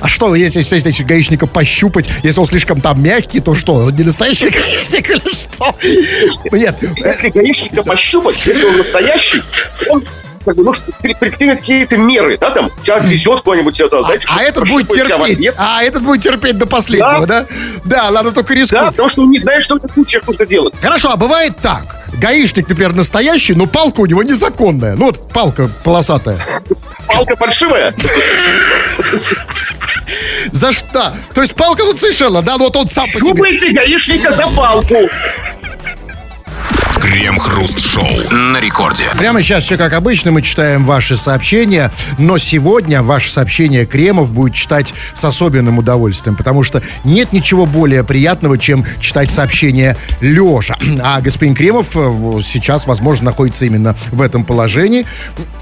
А 0.01 0.07
что, 0.07 0.35
если, 0.35 0.59
если, 0.59 0.75
если 0.75 1.03
гаишника 1.03 1.47
пощупать, 1.47 2.09
если 2.23 2.39
он 2.39 2.45
слишком 2.45 2.81
там 2.81 3.01
мягкий, 3.01 3.39
то 3.39 3.55
что, 3.55 3.75
он 3.75 3.95
не 3.95 4.03
настоящий 4.03 4.49
гаишник 4.49 5.09
или 5.09 5.33
что? 5.33 5.75
Нет. 6.51 6.75
Если 6.97 7.29
гаишника 7.29 7.83
пощупать, 7.83 8.45
если 8.45 8.65
он 8.65 8.77
настоящий, 8.77 9.41
он 9.89 10.05
как 10.45 10.55
бы, 10.55 10.63
ну, 10.63 10.73
предпримет 11.01 11.59
какие-то 11.59 11.97
меры, 11.97 12.37
да, 12.37 12.51
там, 12.51 12.69
тебя 12.83 12.97
отвезет 12.97 13.41
куда-нибудь, 13.41 13.79
это, 13.79 14.03
знаете, 14.03 14.27
а, 14.29 14.39
а 14.39 14.43
этот 14.43 14.69
будет 14.69 14.89
терпеть, 14.89 15.51
а 15.57 15.83
этот 15.83 16.03
будет 16.03 16.21
терпеть 16.21 16.57
до 16.57 16.67
последнего, 16.67 17.25
да? 17.25 17.41
Да, 17.83 18.03
да 18.03 18.09
ладно 18.09 18.31
только 18.31 18.53
рискнуть. 18.53 18.81
Да, 18.81 18.91
потому 18.91 19.09
что 19.09 19.21
он 19.23 19.31
не 19.31 19.39
знает, 19.39 19.63
что 19.63 19.75
в 19.75 19.77
этих 19.83 19.93
случаях 19.93 20.27
нужно 20.27 20.45
делать. 20.45 20.73
Хорошо, 20.81 21.11
а 21.11 21.17
бывает 21.17 21.53
так, 21.61 21.83
гаишник, 22.13 22.69
например, 22.69 22.93
настоящий, 22.93 23.53
но 23.53 23.65
палка 23.65 24.01
у 24.01 24.05
него 24.05 24.23
незаконная, 24.23 24.95
ну, 24.95 25.07
вот 25.07 25.29
палка 25.29 25.69
полосатая. 25.83 26.39
Палка 27.07 27.35
фальшивая? 27.35 27.93
За 30.51 30.71
что? 30.71 31.13
То 31.33 31.41
есть 31.41 31.55
палка 31.55 31.83
вот 31.83 31.99
совершенно, 31.99 32.41
да, 32.41 32.57
вот 32.57 32.75
он 32.75 32.87
сам 32.87 33.05
по 33.05 33.19
себе. 33.19 33.31
Щупайте 33.31 33.71
гаишника 33.71 34.31
за 34.31 34.47
палку. 34.47 35.09
Крем-хруст-шоу 37.05 38.31
на 38.31 38.59
рекорде. 38.59 39.03
Прямо 39.15 39.39
сейчас 39.43 39.65
все 39.65 39.77
как 39.77 39.93
обычно, 39.93 40.31
мы 40.31 40.41
читаем 40.41 40.85
ваши 40.85 41.15
сообщения, 41.15 41.91
но 42.17 42.39
сегодня 42.39 43.03
ваше 43.03 43.31
сообщение 43.31 43.85
Кремов 43.85 44.33
будет 44.33 44.55
читать 44.55 44.91
с 45.13 45.23
особенным 45.23 45.77
удовольствием, 45.77 46.35
потому 46.35 46.63
что 46.63 46.81
нет 47.03 47.31
ничего 47.31 47.67
более 47.67 48.03
приятного, 48.03 48.57
чем 48.57 48.83
читать 48.99 49.29
сообщение 49.29 49.97
лежа. 50.19 50.77
А 51.03 51.21
господин 51.21 51.53
Кремов 51.53 51.95
э, 51.95 52.41
сейчас, 52.43 52.87
возможно, 52.87 53.25
находится 53.25 53.65
именно 53.65 53.95
в 54.11 54.19
этом 54.19 54.43
положении, 54.43 55.05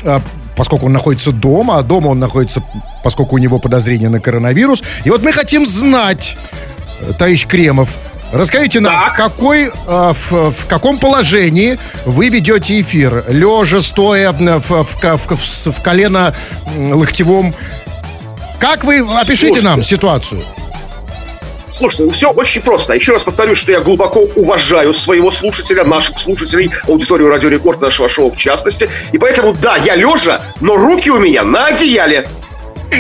э, 0.04 0.20
поскольку 0.56 0.86
он 0.86 0.94
находится 0.94 1.34
дома, 1.34 1.78
а 1.78 1.84
дома 1.84 2.08
он 2.08 2.20
находится, 2.20 2.64
поскольку 3.04 3.36
у 3.36 3.40
него 3.40 3.60
подозрение 3.60 4.08
на 4.08 4.22
коронавирус. 4.22 4.82
И 5.04 5.10
вот 5.10 5.22
мы 5.24 5.34
хотим 5.34 5.68
знать, 5.68 6.38
э, 7.02 7.12
товарищ 7.18 7.46
Кремов, 7.46 7.90
Расскажите 8.34 8.80
нам, 8.80 9.12
в, 9.12 9.14
какой, 9.16 9.72
в, 9.86 10.52
в 10.52 10.68
каком 10.68 10.98
положении 10.98 11.78
вы 12.06 12.30
ведете 12.30 12.82
эфир? 12.82 13.24
Лежа, 13.28 13.80
стоя, 13.80 14.32
в, 14.32 14.40
в, 14.40 14.84
в, 14.84 15.38
в, 15.38 15.72
в 15.72 15.84
колено 15.84 16.36
локтевом? 16.76 17.54
Как 18.60 18.84
вы, 18.84 19.00
опишите 19.00 19.48
Слушайте. 19.48 19.62
нам 19.62 19.84
ситуацию. 19.84 20.44
Слушайте, 21.70 22.04
ну 22.06 22.10
все 22.12 22.32
очень 22.32 22.62
просто. 22.62 22.94
Еще 22.94 23.14
раз 23.14 23.24
повторюсь, 23.24 23.60
что 23.60 23.72
я 23.72 23.82
глубоко 23.82 24.22
уважаю 24.36 24.94
своего 24.96 25.30
слушателя, 25.30 25.84
наших 25.84 26.18
слушателей, 26.18 26.72
аудиторию 26.88 27.30
Радио 27.30 27.50
Рекорд, 27.50 27.82
нашего 27.82 28.10
шоу 28.10 28.32
в 28.32 28.38
частности. 28.38 28.90
И 29.12 29.18
поэтому, 29.20 29.54
да, 29.54 29.76
я 29.78 29.96
лежа, 29.96 30.42
но 30.60 30.76
руки 30.76 31.12
у 31.12 31.20
меня 31.20 31.44
на 31.44 31.68
одеяле. 31.68 32.28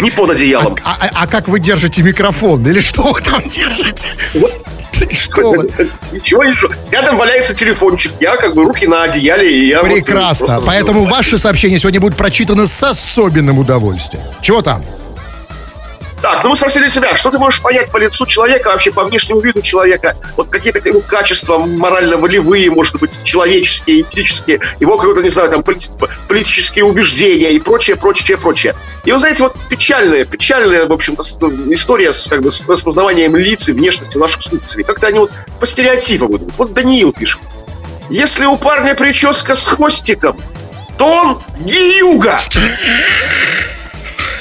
Не 0.02 0.12
под 0.12 0.32
одеялом. 0.32 0.76
А, 0.84 0.98
а, 1.00 1.10
а 1.24 1.28
как 1.28 1.48
вы 1.48 1.60
держите 1.60 2.02
микрофон? 2.04 2.66
Или 2.68 2.80
что 2.80 3.14
вы 3.14 3.22
там 3.22 3.42
держите? 3.48 4.08
Вот 4.34 4.63
что 5.12 5.52
вы? 5.52 5.70
Ничего, 6.12 6.44
ничего. 6.44 6.72
Рядом 6.92 7.18
валяется 7.18 7.54
телефончик. 7.54 8.12
Я 8.20 8.38
как 8.38 8.56
бы 8.56 8.64
руки 8.64 8.88
на 8.88 9.04
одеяле. 9.04 9.52
И 9.52 9.68
я 9.68 9.84
Прекрасно. 9.84 10.56
Вот 10.56 10.66
Поэтому 10.66 11.06
ваши 11.06 11.38
сообщения 11.38 11.80
сегодня 11.80 12.00
будут 12.00 12.18
прочитаны 12.18 12.68
с 12.68 12.84
особенным 12.84 13.60
удовольствием. 13.60 14.24
Чего 14.42 14.62
там? 14.62 14.84
Так, 16.24 16.42
ну 16.42 16.52
мы 16.52 16.56
спросили 16.56 16.88
себя, 16.88 17.18
что 17.18 17.32
ты 17.32 17.38
можешь 17.38 17.62
понять 17.62 17.92
по 17.92 17.98
лицу 17.98 18.26
человека, 18.26 18.70
вообще 18.70 18.94
по 18.94 19.04
внешнему 19.04 19.42
виду 19.42 19.62
человека, 19.62 20.16
вот 20.38 20.48
какие-то 20.48 20.80
его 20.88 21.02
качества 21.02 21.58
морально-волевые, 21.58 22.72
может 22.72 22.98
быть, 22.98 23.22
человеческие, 23.26 24.00
этические, 24.04 24.62
его 24.80 24.98
какое-то, 24.98 25.22
не 25.22 25.28
знаю, 25.28 25.50
там, 25.50 25.64
политические 26.30 26.86
убеждения 26.86 27.52
и 27.52 27.60
прочее, 27.60 27.98
прочее, 27.98 28.38
прочее. 28.38 28.74
И 29.04 29.12
вы 29.12 29.20
знаете, 29.20 29.44
вот 29.44 29.58
печальная, 29.68 30.24
печальная, 30.24 30.86
в 30.86 30.94
общем-то, 30.94 31.24
история 31.74 32.14
с, 32.14 32.28
как 32.28 32.42
бы, 32.42 32.54
с 32.54 32.66
распознаванием 32.70 33.36
лиц 33.36 33.68
и 33.68 33.74
внешности 33.74 34.18
наших 34.18 34.44
слушателей. 34.44 34.86
Как-то 34.86 35.08
они 35.08 35.20
вот 35.20 35.32
по 35.60 35.68
стереотипам 35.68 36.38
идут. 36.38 36.54
Вот 36.58 36.72
Даниил 36.72 37.12
пишет. 37.12 37.42
Если 38.10 38.46
у 38.46 38.56
парня 38.56 38.96
прическа 38.96 39.56
с 39.56 39.66
хвостиком, 39.66 40.40
то 40.98 41.06
он 41.06 41.42
геюга. 41.66 42.40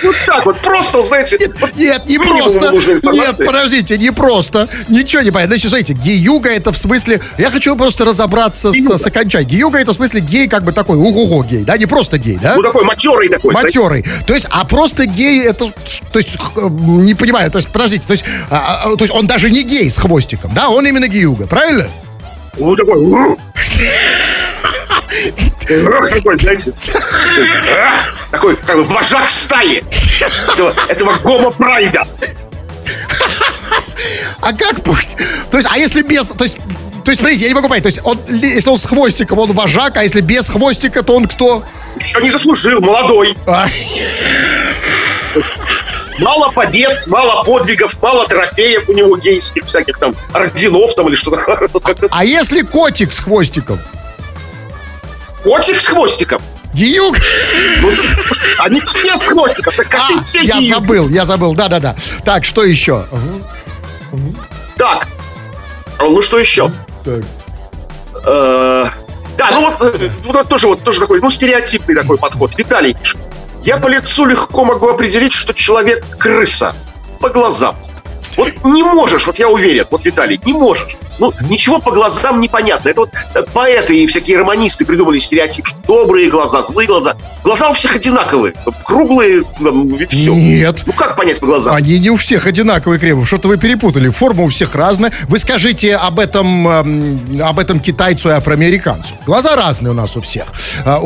Вот 0.02 0.16
так 0.26 0.44
вот, 0.46 0.58
просто, 0.60 1.04
знаете... 1.04 1.38
Нет, 1.38 1.52
вот 1.60 1.76
нет 1.76 2.06
не 2.06 2.18
просто. 2.18 2.72
Нет, 3.12 3.36
подождите, 3.38 3.98
не 3.98 4.10
просто. 4.10 4.68
Ничего 4.88 5.22
не 5.22 5.30
понятно. 5.30 5.56
Значит, 5.56 5.68
смотрите, 5.70 5.92
геюга 5.94 6.50
это 6.50 6.72
в 6.72 6.78
смысле... 6.78 7.20
Я 7.38 7.50
хочу 7.50 7.76
просто 7.76 8.04
разобраться 8.04 8.72
с, 8.72 8.98
с 8.98 9.06
окончанием. 9.06 9.48
Геюга 9.50 9.78
это 9.78 9.92
в 9.92 9.96
смысле 9.96 10.20
гей 10.20 10.48
как 10.48 10.64
бы 10.64 10.72
такой, 10.72 10.96
угу 10.96 11.42
гей, 11.44 11.64
да? 11.64 11.76
Не 11.76 11.86
просто 11.86 12.18
гей, 12.18 12.38
да? 12.42 12.54
Ну, 12.56 12.62
такой 12.62 12.84
матерый 12.84 13.28
такой. 13.28 13.54
Матерый. 13.54 14.04
То 14.26 14.34
есть, 14.34 14.46
а 14.50 14.64
просто 14.64 15.06
гей 15.06 15.42
это... 15.42 15.72
То 16.12 16.18
есть, 16.18 16.36
не 16.56 17.14
понимаю, 17.14 17.50
то 17.50 17.58
есть, 17.58 17.68
подождите, 17.68 18.06
то 18.06 18.12
есть, 18.12 18.24
а, 18.50 18.82
а, 18.84 18.96
то 18.96 19.04
есть 19.04 19.12
он 19.12 19.26
даже 19.26 19.50
не 19.50 19.62
гей 19.62 19.90
с 19.90 19.98
хвостиком, 19.98 20.52
да? 20.54 20.68
Он 20.68 20.86
именно 20.86 21.08
геюга, 21.08 21.46
правильно? 21.46 21.88
Ну, 22.58 22.76
такой... 22.76 23.36
Такой, 26.10 26.38
знаете, 26.38 26.72
такой 28.30 28.56
как 28.56 28.76
бы 28.76 28.82
вожак 28.82 29.28
стаи 29.30 29.84
этого, 30.20 30.74
этого 30.88 31.16
гомо-прайда. 31.18 32.06
А 34.40 34.52
как? 34.52 34.82
То 34.82 35.56
есть, 35.56 35.68
а 35.70 35.78
если 35.78 36.02
без... 36.02 36.28
То 36.28 36.44
есть, 36.44 36.56
то 37.04 37.10
есть, 37.10 37.20
смотрите, 37.20 37.42
я 37.42 37.48
не 37.48 37.54
могу 37.54 37.68
понять. 37.68 37.82
То 37.82 37.88
есть, 37.88 38.00
он, 38.04 38.18
если 38.28 38.70
он 38.70 38.78
с 38.78 38.84
хвостиком, 38.84 39.38
он 39.38 39.52
вожак, 39.52 39.96
а 39.96 40.02
если 40.02 40.20
без 40.20 40.48
хвостика, 40.48 41.02
то 41.02 41.16
он 41.16 41.26
кто? 41.26 41.64
Еще 42.00 42.20
не 42.20 42.30
заслужил, 42.30 42.80
молодой. 42.80 43.36
А. 43.46 43.66
Мало 46.18 46.50
побед, 46.52 47.06
мало 47.06 47.42
подвигов, 47.42 48.00
мало 48.02 48.26
трофеев 48.26 48.88
у 48.88 48.92
него 48.92 49.16
гейских, 49.16 49.64
всяких 49.64 49.98
там 49.98 50.14
орденов 50.32 50.94
там 50.94 51.08
или 51.08 51.14
что-то. 51.14 51.68
А 52.10 52.24
если 52.24 52.62
котик 52.62 53.12
с 53.12 53.20
хвостиком? 53.20 53.78
Котик 55.42 55.80
с 55.80 55.86
хвостиком? 55.86 56.40
Гиюк? 56.74 57.16
Ну, 57.80 57.90
они 58.58 58.80
все 58.80 59.16
с 59.16 59.22
хвостиком. 59.22 59.74
Так 59.76 59.88
как 59.88 60.00
а, 60.00 60.22
все 60.22 60.40
я 60.40 60.58
гиюк. 60.58 60.74
забыл, 60.74 61.08
я 61.08 61.24
забыл, 61.24 61.54
да-да-да. 61.54 61.96
Так, 62.24 62.44
что 62.44 62.64
еще? 62.64 63.04
Так, 64.76 65.06
ну 65.98 66.22
что 66.22 66.38
еще? 66.38 66.70
Так. 67.04 67.22
Э, 68.24 68.88
да, 69.36 69.50
ну 69.50 69.60
вот, 69.70 69.76
э, 69.80 70.10
вот 70.24 70.48
тоже 70.48 70.68
вот 70.68 70.82
тоже 70.82 71.00
такой, 71.00 71.20
ну 71.20 71.30
стереотипный 71.30 71.94
такой 71.94 72.18
подход. 72.18 72.56
Виталий 72.56 72.94
пишет. 72.94 73.18
Я 73.64 73.76
по 73.76 73.86
лицу 73.86 74.24
легко 74.24 74.64
могу 74.64 74.88
определить, 74.88 75.32
что 75.32 75.54
человек 75.54 76.04
крыса. 76.18 76.74
По 77.20 77.28
глазам. 77.28 77.76
Вот 78.36 78.64
не 78.64 78.82
можешь, 78.82 79.26
вот 79.26 79.38
я 79.38 79.48
уверен, 79.48 79.86
вот, 79.90 80.04
Виталий, 80.04 80.40
не 80.44 80.52
можешь. 80.52 80.96
Ну, 81.18 81.32
ничего 81.48 81.78
по 81.78 81.90
глазам 81.90 82.40
не 82.40 82.48
понятно. 82.48 82.88
Это 82.88 83.02
вот 83.02 83.10
э, 83.34 83.42
поэты 83.52 83.96
и 83.96 84.06
всякие 84.06 84.38
романисты 84.38 84.84
придумали 84.84 85.18
стереотип, 85.18 85.66
что 85.66 85.76
добрые 85.86 86.30
глаза, 86.30 86.62
злые 86.62 86.86
глаза. 86.86 87.14
Глаза 87.44 87.70
у 87.70 87.72
всех 87.72 87.96
одинаковые. 87.96 88.54
Круглые, 88.84 89.42
ведь 89.60 90.12
все. 90.12 90.34
Нет. 90.34 90.82
Ну, 90.86 90.92
как 90.92 91.16
понять 91.16 91.40
по 91.40 91.46
глазам? 91.46 91.74
Они 91.74 91.98
не 91.98 92.10
у 92.10 92.16
всех 92.16 92.46
одинаковые, 92.46 92.98
Кремов. 92.98 93.26
Что-то 93.26 93.48
вы 93.48 93.56
перепутали. 93.56 94.08
Форма 94.08 94.44
у 94.44 94.48
всех 94.48 94.74
разная. 94.74 95.12
Вы 95.28 95.38
скажите 95.38 95.96
об 95.96 96.18
этом, 96.18 96.68
эм, 96.68 97.42
об 97.42 97.58
этом 97.58 97.80
китайцу 97.80 98.30
и 98.30 98.32
афроамериканцу. 98.32 99.14
Глаза 99.26 99.56
разные 99.56 99.90
у 99.90 99.94
нас 99.94 100.16
у 100.16 100.20
всех. 100.20 100.46
Э, 100.84 100.98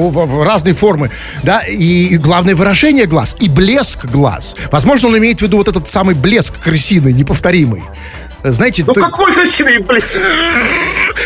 разные 0.44 0.74
формы. 0.74 1.10
Да, 1.42 1.60
и 1.60 2.16
главное 2.16 2.54
выражение 2.54 3.06
глаз. 3.06 3.36
И 3.40 3.48
блеск 3.48 4.04
глаз. 4.06 4.56
Возможно, 4.70 5.08
он 5.08 5.18
имеет 5.18 5.38
в 5.38 5.42
виду 5.42 5.58
вот 5.58 5.68
этот 5.68 5.88
самый 5.88 6.14
блеск 6.14 6.54
крысиный, 6.60 7.12
неповторимый. 7.12 7.82
Знаете, 8.52 8.84
ну 8.86 8.92
то... 8.92 9.00
какой 9.00 9.32
красивый, 9.32 9.78
блин. 9.78 10.02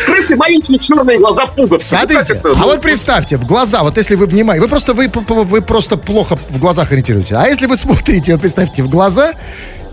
Крысы 0.05 0.35
маленькие 0.35 0.79
черные 0.79 1.17
глаза 1.17 1.45
пугают. 1.45 1.81
Смотрите, 1.81 2.41
а 2.43 2.47
ну, 2.47 2.55
вот 2.55 2.81
представьте, 2.81 3.37
в 3.37 3.45
глаза, 3.45 3.83
вот 3.83 3.97
если 3.97 4.15
вы 4.15 4.25
внимаете, 4.25 4.61
вы 4.61 4.67
просто, 4.67 4.93
вы, 4.93 5.07
вы 5.07 5.61
просто 5.61 5.97
плохо 5.97 6.37
в 6.49 6.59
глазах 6.59 6.91
ориентируете. 6.91 7.35
А 7.35 7.47
если 7.47 7.65
вы 7.65 7.77
смотрите, 7.77 8.31
вот 8.33 8.41
представьте, 8.41 8.83
в 8.83 8.89
глаза 8.89 9.33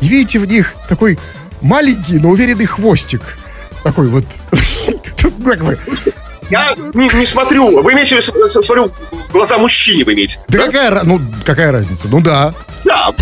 и 0.01 0.09
видите 0.09 0.39
в 0.39 0.47
них 0.47 0.75
такой 0.89 1.19
маленький, 1.61 2.19
но 2.19 2.31
уверенный 2.31 2.67
хвостик. 2.67 3.23
Такой 3.83 4.09
вот. 4.09 4.25
Как 5.45 5.65
бы. 5.65 5.79
Я 6.51 6.75
не, 6.95 7.09
не 7.09 7.27
смотрю. 7.27 7.83
Вы 7.83 7.93
имеете 7.93 8.21
в 8.21 8.27
виду, 8.27 8.49
смотрю, 8.49 8.91
глаза 9.33 9.59
мужчине 9.59 10.05
вы 10.05 10.15
имеете. 10.15 10.41
Да, 10.49 10.67
какая, 10.67 11.03
ну, 11.05 11.21
какая 11.45 11.73
разница? 11.73 12.09
Ну 12.09 12.21
да. 12.21 12.55
Да. 12.85 13.13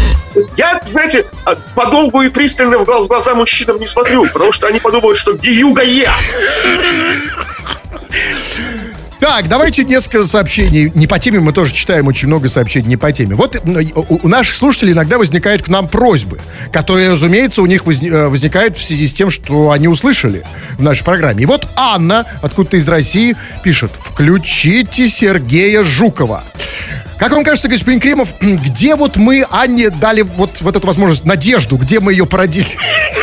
Я, 0.56 0.80
знаете, 0.84 1.26
а, 1.44 1.56
подолгу 1.74 2.22
и 2.22 2.28
пристально 2.28 2.78
в 2.78 2.84
глаза 2.84 3.34
мужчинам 3.34 3.78
не 3.78 3.86
смотрю, 3.86 4.26
потому 4.28 4.52
что 4.52 4.66
они 4.66 4.78
подумают, 4.80 5.18
что 5.18 5.32
гиюга 5.32 5.82
я. 5.82 6.12
Так, 9.20 9.48
давайте 9.48 9.84
несколько 9.84 10.24
сообщений. 10.26 10.92
Не 10.94 11.06
по 11.06 11.18
теме, 11.18 11.40
мы 11.40 11.52
тоже 11.52 11.72
читаем 11.72 12.06
очень 12.06 12.28
много 12.28 12.48
сообщений 12.48 12.88
не 12.88 12.96
по 12.96 13.10
теме. 13.12 13.34
Вот 13.34 13.60
у 13.64 14.28
наших 14.28 14.56
слушателей 14.56 14.92
иногда 14.92 15.16
возникают 15.18 15.62
к 15.62 15.68
нам 15.68 15.88
просьбы, 15.88 16.38
которые, 16.70 17.10
разумеется, 17.10 17.62
у 17.62 17.66
них 17.66 17.82
э, 17.86 18.26
возникают 18.28 18.76
в 18.76 18.84
связи 18.84 19.06
с 19.06 19.14
тем, 19.14 19.30
что 19.30 19.70
они 19.70 19.88
услышали 19.88 20.44
в 20.78 20.82
нашей 20.82 21.04
программе. 21.04 21.44
И 21.44 21.46
вот 21.46 21.66
Анна, 21.76 22.26
откуда-то 22.42 22.76
из 22.76 22.88
России, 22.88 23.36
пишет, 23.62 23.90
включите 23.98 25.08
Сергея 25.08 25.82
Жукова. 25.82 26.44
Как 27.16 27.32
вам 27.32 27.44
кажется, 27.44 27.68
господин 27.68 28.00
Кремов, 28.00 28.28
где 28.40 28.96
вот 28.96 29.16
мы 29.16 29.46
Анне 29.50 29.88
дали 29.88 30.22
вот, 30.22 30.60
вот 30.60 30.76
эту 30.76 30.86
возможность, 30.86 31.24
надежду, 31.24 31.76
где 31.76 32.00
мы 32.00 32.12
ее 32.12 32.26
породили? 32.26 32.66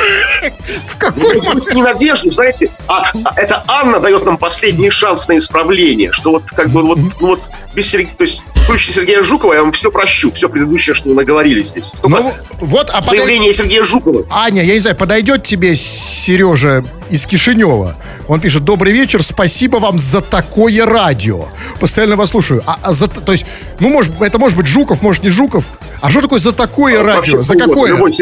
В 0.88 0.98
какой 0.98 1.40
Не 1.74 1.82
надежду, 1.82 2.32
знаете, 2.32 2.70
а, 2.88 3.12
а 3.24 3.40
это 3.40 3.64
Анна 3.68 4.00
дает 4.00 4.26
нам 4.26 4.38
последний 4.38 4.90
шанс 4.90 5.28
на 5.28 5.38
исправление, 5.38 6.12
что 6.12 6.32
вот 6.32 6.44
как 6.46 6.70
бы 6.70 6.82
вот, 6.84 7.00
вот 7.20 7.50
без 7.74 7.90
Сергея, 7.90 8.14
то 8.18 8.24
есть 8.24 8.42
включите 8.64 8.94
Сергея 8.94 9.24
Жукова, 9.24 9.54
я 9.54 9.62
вам 9.62 9.72
все 9.72 9.92
прощу, 9.92 10.32
все 10.32 10.50
предыдущее, 10.50 10.94
что 10.94 11.10
вы 11.10 11.16
наговорили 11.16 11.64
здесь. 11.64 11.92
Только 11.92 12.10
ну, 12.10 12.34
вот, 12.60 12.90
а 12.92 13.02
появление 13.02 13.52
подой... 13.52 13.54
Сергея 13.54 13.84
Жукова. 13.84 14.26
Аня, 14.32 14.64
я 14.64 14.74
не 14.74 14.80
знаю, 14.80 14.96
подойдет 14.96 15.44
тебе 15.44 15.76
Сережа 15.76 16.84
из 17.10 17.26
Кишинева. 17.26 17.96
Он 18.28 18.40
пишет, 18.40 18.64
добрый 18.64 18.94
вечер, 18.94 19.22
спасибо 19.24 19.78
вам 19.78 20.00
за 20.00 20.22
такое 20.22 20.86
радио. 20.86 21.46
Постоянно 21.80 22.16
вас 22.16 22.30
слушаю. 22.30 22.64
А, 22.66 22.80
а 22.82 22.94
за, 22.94 23.08
то 23.08 23.32
есть, 23.32 23.46
ну, 23.80 23.90
может, 23.90 24.14
это 24.22 24.40
может 24.40 24.58
быть 24.58 24.68
Жуков, 24.68 25.02
может, 25.02 25.24
не 25.24 25.30
Жуков. 25.30 25.66
А 26.02 26.10
что 26.10 26.22
такое 26.22 26.40
за 26.40 26.54
такое 26.54 27.02
а, 27.02 27.04
радио? 27.04 27.42
За 27.42 27.56
какое? 27.56 27.92
Любой, 27.92 28.14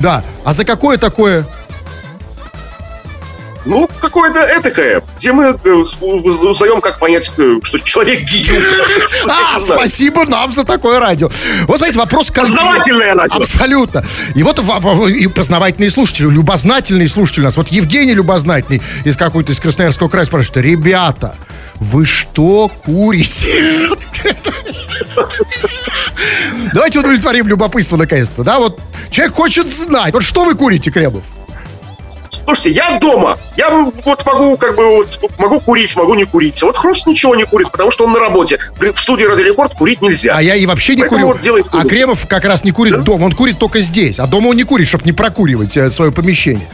да. 0.00 0.24
А 0.44 0.52
за 0.52 0.64
какое 0.64 0.98
такое? 0.98 1.44
Ну, 3.64 3.88
какое-то 4.00 4.40
этакое, 4.40 5.02
где 5.18 5.32
мы 5.32 5.44
э, 5.62 5.70
узнаем, 5.70 6.80
как 6.80 6.98
понять, 6.98 7.32
э, 7.38 7.58
что 7.62 7.78
человек 7.78 8.20
гею. 8.24 8.62
А, 9.26 9.58
спасибо 9.58 10.26
нам 10.26 10.52
за 10.52 10.64
такое 10.64 11.00
радио. 11.00 11.30
Вот, 11.66 11.78
смотрите, 11.78 11.98
вопрос... 11.98 12.30
Познавательное 12.30 13.14
радио. 13.14 13.36
Абсолютно. 13.36 14.04
И 14.34 14.42
вот 14.42 14.60
и 15.08 15.26
познавательные 15.28 15.90
слушатели, 15.90 16.28
любознательные 16.28 17.08
слушатели 17.08 17.40
у 17.42 17.44
нас. 17.44 17.56
Вот 17.56 17.68
Евгений 17.68 18.14
Любознательный 18.14 18.82
из 19.04 19.16
какой-то 19.16 19.52
из 19.52 19.60
Красноярского 19.60 20.08
края 20.08 20.24
спрашивает, 20.26 20.64
ребята, 20.64 21.34
вы 21.76 22.04
что 22.04 22.70
курите? 22.84 23.90
Давайте 26.72 26.98
удовлетворим 26.98 27.46
любопытство 27.46 27.96
наконец-то, 27.96 28.42
да? 28.42 28.58
Вот 28.58 28.80
человек 29.10 29.34
хочет 29.34 29.70
знать, 29.70 30.12
вот 30.12 30.22
что 30.22 30.44
вы 30.44 30.54
курите, 30.54 30.90
Кремов? 30.90 31.22
Слушайте, 32.44 32.70
я 32.70 32.98
дома. 32.98 33.36
Я 33.56 33.70
вот 33.70 34.26
могу, 34.26 34.56
как 34.56 34.76
бы, 34.76 34.96
вот, 34.96 35.20
могу 35.38 35.60
курить, 35.60 35.94
могу 35.96 36.14
не 36.14 36.24
курить. 36.24 36.62
Вот 36.62 36.76
Хруст 36.76 37.06
ничего 37.06 37.34
не 37.34 37.44
курит, 37.44 37.70
потому 37.70 37.90
что 37.90 38.04
он 38.04 38.12
на 38.12 38.18
работе. 38.18 38.58
В 38.78 38.98
студии 38.98 39.24
Ради 39.24 39.42
Рекорд 39.42 39.74
курить 39.74 40.02
нельзя. 40.02 40.34
А 40.36 40.42
я 40.42 40.54
и 40.54 40.66
вообще 40.66 40.94
не 40.94 41.00
Поэтому 41.00 41.20
курю. 41.20 41.32
Вот 41.32 41.42
делает 41.42 41.66
а 41.72 41.82
Кремов 41.86 42.26
как 42.28 42.44
раз 42.44 42.64
не 42.64 42.72
курит 42.72 42.94
да? 42.94 43.00
дома. 43.00 43.24
Он 43.24 43.32
курит 43.32 43.58
только 43.58 43.80
здесь. 43.80 44.18
А 44.18 44.26
дома 44.26 44.48
он 44.48 44.56
не 44.56 44.64
курит, 44.64 44.88
чтобы 44.88 45.04
не 45.04 45.12
прокуривать 45.12 45.76
э, 45.76 45.90
свое 45.90 46.12
помещение. 46.12 46.66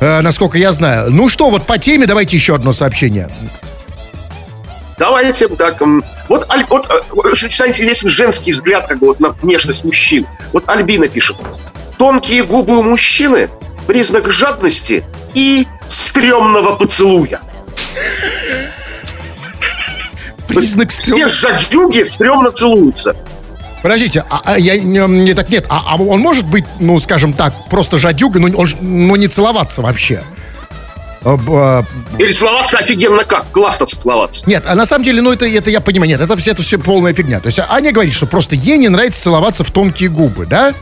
Э, 0.00 0.20
насколько 0.20 0.58
я 0.58 0.72
знаю. 0.72 1.10
Ну 1.10 1.28
что, 1.28 1.50
вот 1.50 1.66
по 1.66 1.78
теме 1.78 2.06
давайте 2.06 2.36
еще 2.36 2.54
одно 2.54 2.72
сообщение. 2.72 3.28
Давайте, 4.98 5.46
так, 5.48 5.80
вот, 6.28 6.46
вот 6.68 6.90
э, 6.90 7.00
очень 7.12 7.48
интересный 7.48 8.10
женский 8.10 8.52
взгляд 8.52 8.86
как 8.88 8.98
бы, 8.98 9.08
вот, 9.08 9.20
на 9.20 9.30
внешность 9.30 9.84
мужчин. 9.84 10.26
Вот 10.52 10.64
Альбина 10.68 11.08
пишет. 11.08 11.36
Тонкие 11.98 12.44
губы 12.44 12.78
у 12.78 12.82
мужчины 12.82 13.48
признак 13.88 14.30
жадности 14.30 15.02
и 15.32 15.66
стрёмного 15.88 16.76
поцелуя. 16.76 17.40
Признак 20.46 20.92
стрёмного... 20.92 21.28
Все 21.28 21.48
жадюги 21.48 22.02
стрёмно 22.04 22.50
целуются. 22.52 23.16
Подождите, 23.82 24.24
а, 24.28 24.42
а 24.44 24.58
я 24.58 24.78
не 24.78 25.32
так 25.32 25.48
нет, 25.48 25.64
а, 25.70 25.82
а 25.86 25.96
он 25.96 26.20
может 26.20 26.44
быть, 26.44 26.64
ну, 26.80 26.98
скажем 26.98 27.32
так, 27.32 27.54
просто 27.70 27.96
жадюга, 27.96 28.38
но, 28.40 28.48
он, 28.58 28.68
но 28.82 29.16
не 29.16 29.26
целоваться 29.26 29.80
вообще? 29.80 30.22
А, 31.24 31.38
а, 31.48 31.84
Или 32.18 32.32
целоваться 32.32 32.78
офигенно 32.78 33.24
как? 33.24 33.50
Классно 33.52 33.86
целоваться. 33.86 34.46
Нет, 34.46 34.64
а 34.66 34.74
на 34.74 34.84
самом 34.84 35.04
деле, 35.04 35.22
ну 35.22 35.32
это, 35.32 35.46
это 35.46 35.70
я 35.70 35.80
понимаю, 35.80 36.10
нет, 36.10 36.20
это, 36.20 36.34
это 36.34 36.62
все 36.62 36.78
полная 36.78 37.14
фигня. 37.14 37.40
То 37.40 37.46
есть 37.46 37.58
Аня 37.70 37.92
говорит, 37.92 38.12
что 38.12 38.26
просто 38.26 38.54
ей 38.54 38.76
не 38.76 38.88
нравится 38.88 39.22
целоваться 39.22 39.64
в 39.64 39.70
тонкие 39.70 40.10
губы, 40.10 40.44
да? 40.44 40.74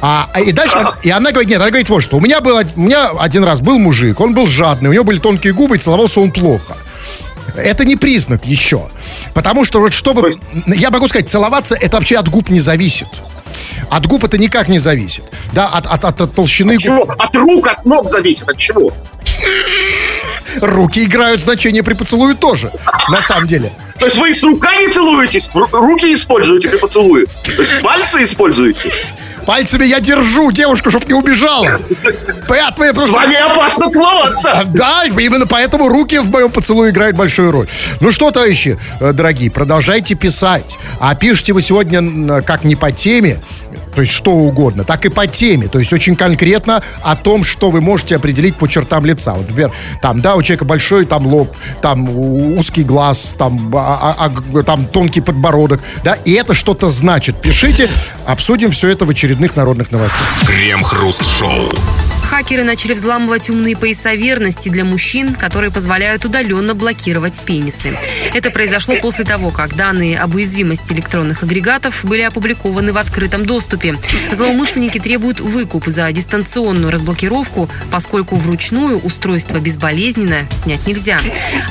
А, 0.00 0.28
а, 0.32 0.40
и 0.40 0.52
дальше, 0.52 0.78
и 1.02 1.10
она 1.10 1.30
говорит, 1.30 1.50
нет, 1.50 1.60
она 1.60 1.70
говорит 1.70 1.88
вот 1.88 2.02
что. 2.02 2.16
У 2.16 2.20
меня, 2.20 2.40
был, 2.40 2.58
у 2.76 2.80
меня 2.80 3.10
один 3.18 3.44
раз 3.44 3.60
был 3.60 3.78
мужик, 3.78 4.20
он 4.20 4.34
был 4.34 4.46
жадный, 4.46 4.90
у 4.90 4.92
него 4.92 5.04
были 5.04 5.18
тонкие 5.18 5.52
губы, 5.52 5.76
и 5.76 5.78
целовался 5.78 6.20
он 6.20 6.30
плохо. 6.30 6.76
Это 7.56 7.84
не 7.84 7.96
признак 7.96 8.44
еще. 8.44 8.88
Потому 9.32 9.64
что 9.64 9.80
вот 9.80 9.94
чтобы... 9.94 10.26
Есть... 10.26 10.40
Я 10.66 10.90
могу 10.90 11.08
сказать, 11.08 11.28
целоваться 11.28 11.74
это 11.74 11.96
вообще 11.96 12.16
от 12.16 12.28
губ 12.28 12.50
не 12.50 12.60
зависит. 12.60 13.08
От 13.88 14.06
губ 14.06 14.24
это 14.24 14.36
никак 14.36 14.68
не 14.68 14.78
зависит. 14.78 15.24
Да, 15.52 15.66
от, 15.68 15.86
от, 15.86 16.04
от, 16.04 16.20
от 16.20 16.34
толщины 16.34 16.74
от 16.74 16.80
чего? 16.80 17.06
губ. 17.06 17.14
От 17.18 17.36
рук, 17.36 17.66
от 17.68 17.84
ног 17.84 18.08
зависит. 18.08 18.48
От 18.48 18.58
чего? 18.58 18.92
Руки 20.60 21.04
играют 21.04 21.40
значение 21.40 21.82
при 21.82 21.94
поцелуе 21.94 22.34
тоже, 22.34 22.70
на 23.10 23.20
самом 23.20 23.46
деле. 23.46 23.70
То 23.98 24.06
есть 24.06 24.18
вы 24.18 24.32
с 24.32 24.42
руками 24.42 24.88
целуетесь, 24.88 25.50
руки 25.54 26.12
используете 26.12 26.68
при 26.68 26.76
поцелуе? 26.76 27.26
То 27.44 27.62
есть 27.62 27.80
пальцы 27.82 28.24
используете? 28.24 28.92
Пальцами 29.46 29.84
я 29.84 30.00
держу 30.00 30.50
девушку, 30.50 30.90
чтобы 30.90 31.06
не 31.06 31.14
убежала. 31.14 31.80
Понятно, 32.48 32.92
С 32.92 33.08
вами 33.08 33.36
опасно 33.36 33.88
целоваться. 33.88 34.52
А, 34.52 34.64
да, 34.64 35.04
именно 35.04 35.46
поэтому 35.46 35.88
руки 35.88 36.18
в 36.18 36.30
моем 36.30 36.50
поцелуе 36.50 36.90
играют 36.90 37.16
большую 37.16 37.52
роль. 37.52 37.68
Ну 38.00 38.10
что, 38.10 38.30
товарищи, 38.30 38.78
э, 39.00 39.12
дорогие, 39.12 39.50
продолжайте 39.50 40.14
писать. 40.14 40.78
А 41.00 41.14
пишите 41.14 41.52
вы 41.52 41.62
сегодня 41.62 42.42
как 42.42 42.64
не 42.64 42.74
по 42.74 42.90
теме, 42.90 43.40
то 43.96 44.02
есть 44.02 44.12
что 44.12 44.32
угодно, 44.32 44.84
так 44.84 45.06
и 45.06 45.08
по 45.08 45.26
теме, 45.26 45.68
то 45.68 45.78
есть 45.78 45.90
очень 45.90 46.16
конкретно 46.16 46.82
о 47.02 47.16
том, 47.16 47.44
что 47.44 47.70
вы 47.70 47.80
можете 47.80 48.16
определить 48.16 48.54
по 48.54 48.68
чертам 48.68 49.06
лица. 49.06 49.32
Вот, 49.32 49.48
например, 49.48 49.72
там, 50.02 50.20
да, 50.20 50.36
у 50.36 50.42
человека 50.42 50.66
большой 50.66 51.06
там 51.06 51.26
лоб, 51.26 51.56
там 51.80 52.06
узкий 52.58 52.84
глаз, 52.84 53.34
там, 53.38 53.72
а, 53.74 54.14
а, 54.18 54.30
а, 54.54 54.62
там 54.62 54.84
тонкий 54.84 55.22
подбородок, 55.22 55.80
да, 56.04 56.18
и 56.26 56.32
это 56.32 56.52
что-то 56.52 56.90
значит. 56.90 57.40
Пишите, 57.40 57.88
обсудим 58.26 58.70
все 58.70 58.88
это 58.88 59.06
в 59.06 59.10
очередных 59.10 59.56
народных 59.56 59.90
новостях. 59.90 60.46
Крем-хруст-шоу. 60.46 61.72
Хакеры 62.28 62.64
начали 62.64 62.92
взламывать 62.92 63.48
умные 63.50 63.76
пояса 63.76 64.14
верности 64.14 64.68
для 64.68 64.84
мужчин, 64.84 65.32
которые 65.34 65.70
позволяют 65.70 66.24
удаленно 66.24 66.74
блокировать 66.74 67.40
пенисы. 67.42 67.96
Это 68.34 68.50
произошло 68.50 68.96
после 68.96 69.24
того, 69.24 69.52
как 69.52 69.76
данные 69.76 70.18
об 70.18 70.34
уязвимости 70.34 70.92
электронных 70.92 71.44
агрегатов 71.44 72.04
были 72.04 72.22
опубликованы 72.22 72.92
в 72.92 72.98
открытом 72.98 73.46
доступе. 73.46 73.96
Злоумышленники 74.32 74.98
требуют 74.98 75.40
выкуп 75.40 75.86
за 75.86 76.10
дистанционную 76.10 76.90
разблокировку, 76.90 77.70
поскольку 77.92 78.34
вручную 78.34 78.98
устройство 78.98 79.58
безболезненно 79.58 80.48
снять 80.50 80.84
нельзя. 80.86 81.20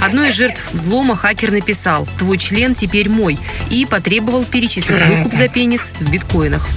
Одной 0.01 0.29
из 0.29 0.35
жертв 0.35 0.69
взлома 0.71 1.17
хакер 1.17 1.51
написал 1.51 2.07
«Твой 2.17 2.37
член 2.37 2.73
теперь 2.73 3.09
мой» 3.09 3.37
и 3.69 3.85
потребовал 3.85 4.45
перечислить 4.45 5.01
выкуп 5.01 5.33
за 5.33 5.49
пенис 5.49 5.93
в 5.99 6.09
биткоинах. 6.09 6.67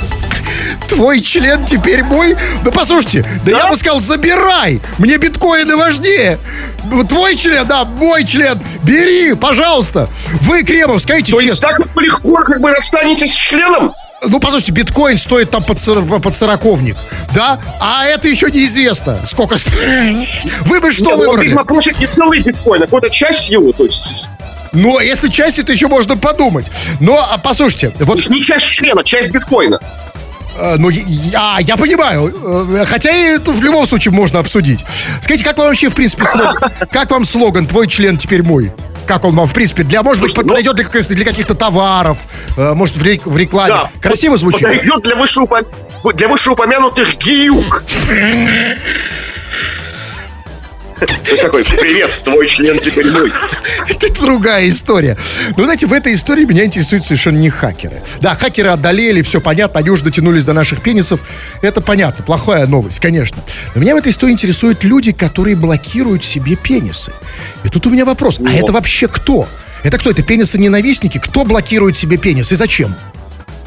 Твой 0.88 1.21
член 1.21 1.64
теперь 1.64 2.03
мой? 2.03 2.37
Да 2.64 2.71
послушайте, 2.71 3.25
да, 3.45 3.53
да? 3.53 3.59
я 3.59 3.67
бы 3.68 3.76
сказал, 3.76 4.00
забирай! 4.00 4.81
Мне 4.98 5.16
биткоины 5.16 5.76
важнее! 5.76 6.38
Твой 7.09 7.37
член, 7.37 7.66
да, 7.66 7.85
мой 7.85 8.24
член, 8.24 8.61
бери, 8.83 9.35
пожалуйста! 9.35 10.09
Вы, 10.42 10.62
Кремов, 10.62 11.02
скажите 11.02 11.33
То 11.33 11.40
честно. 11.40 11.50
есть 11.50 11.61
так 11.61 11.94
вы 11.94 12.02
легко 12.02 12.35
как 12.42 12.61
бы 12.61 12.70
расстанетесь 12.70 13.33
с 13.33 13.37
членом? 13.37 13.92
Ну, 14.26 14.40
послушайте, 14.40 14.72
биткоин 14.72 15.16
стоит 15.16 15.50
там 15.50 15.62
под, 15.62 15.78
под 16.22 16.37
сороковник, 16.37 16.96
да? 17.35 17.61
А 17.81 18.04
это 18.07 18.26
еще 18.26 18.50
неизвестно, 18.50 19.18
сколько 19.24 19.57
стоит. 19.57 20.28
Вы 20.62 20.81
бы 20.81 20.90
что 20.90 21.11
Нет, 21.11 21.18
выбрали? 21.18 21.52
Ну, 21.52 21.64
просит 21.64 22.00
не 22.00 22.07
целый 22.07 22.40
биткоин, 22.40 22.83
а 22.83 22.87
какую-то 22.87 23.11
часть 23.11 23.48
его, 23.48 23.70
то 23.72 23.85
есть... 23.85 24.26
Ну, 24.72 24.98
если 25.00 25.28
часть, 25.28 25.59
это 25.59 25.72
еще 25.72 25.88
можно 25.88 26.16
подумать. 26.16 26.70
Но, 27.00 27.26
а, 27.31 27.38
послушайте... 27.38 27.92
Вот... 28.00 28.28
Не 28.28 28.42
часть 28.42 28.66
члена, 28.66 29.02
часть 29.04 29.31
биткоина. 29.31 29.81
Э, 30.59 30.77
ну, 30.77 30.90
я, 30.90 31.59
я 31.61 31.77
понимаю. 31.77 32.35
Э, 32.42 32.85
хотя 32.87 33.11
и 33.11 33.37
это 33.37 33.53
в 33.53 33.62
любом 33.62 33.87
случае 33.87 34.12
можно 34.12 34.40
обсудить. 34.40 34.85
Скажите, 35.23 35.44
как 35.44 35.59
вам 35.59 35.68
вообще, 35.68 35.88
в 35.88 35.94
принципе, 35.94 36.25
слоган? 36.25 36.57
Как 36.90 37.11
вам 37.11 37.25
слоган 37.25 37.66
«Твой 37.66 37.87
член 37.87 38.16
теперь 38.16 38.42
мой»? 38.42 38.73
Как 39.07 39.25
он 39.25 39.35
вам, 39.35 39.47
в 39.47 39.55
принципе, 39.55 39.85
для, 39.85 40.03
может 40.03 40.23
быть, 40.23 40.37
ну, 40.37 40.42
подойдет 40.42 40.77
для 40.77 40.85
каких-то, 40.85 41.14
для 41.14 41.25
каких-то 41.25 41.55
товаров, 41.55 42.18
э, 42.57 42.75
может, 42.75 42.97
в, 42.97 43.01
в 43.03 43.37
рекламе. 43.37 43.73
Да, 43.73 43.90
Красиво 44.03 44.37
звучит? 44.37 44.62
Подойдет 44.62 45.03
для 45.03 45.16
высшего 45.16 45.62
для 46.12 46.29
вышеупомянутых 46.29 47.16
гиюк. 47.16 47.85
То 50.99 51.31
есть 51.31 51.43
такой, 51.43 51.63
привет, 51.65 52.11
твой 52.25 52.47
член 52.49 52.79
теперь 52.79 53.11
мой. 53.11 53.33
Это 53.89 54.13
другая 54.21 54.69
история. 54.69 55.17
Но, 55.57 55.65
знаете, 55.65 55.87
в 55.87 55.93
этой 55.93 56.15
истории 56.15 56.45
меня 56.45 56.65
интересуют 56.65 57.05
совершенно 57.05 57.39
не 57.39 57.51
хакеры. 57.51 58.03
Да, 58.21 58.35
хакеры 58.35 58.71
одолели, 58.71 59.23
все 59.23 59.41
понятно, 59.41 59.81
они 59.81 59.91
уже 59.91 60.05
дотянулись 60.05 60.45
до 60.45 60.53
наших 60.53 60.83
пенисов. 60.83 61.21
Это 61.63 61.81
понятно, 61.81 62.25
плохая 62.25 62.67
новость, 62.67 63.01
конечно. 63.01 63.39
Но 63.75 63.81
меня 63.81 63.95
в 63.95 63.99
этой 63.99 64.13
истории 64.13 64.33
интересуют 64.33 64.85
люди, 64.85 65.13
которые 65.13 65.57
блокируют 65.57 66.25
себе 66.25 66.57
пенисы. 66.57 67.13
И 67.65 67.69
тут 67.69 67.87
у 67.87 67.91
меня 67.91 68.05
вопрос, 68.05 68.41
а 68.45 68.51
это 68.51 68.73
вообще 68.73 69.09
кто? 69.09 69.49
Это 69.85 69.99
кто? 69.99 70.11
Это 70.11 70.23
пенисы-ненавистники? 70.23 71.19
Кто 71.19 71.45
блокирует 71.45 71.97
себе 71.97 72.17
пенис 72.17 72.51
и 72.53 72.57
зачем? 72.57 72.95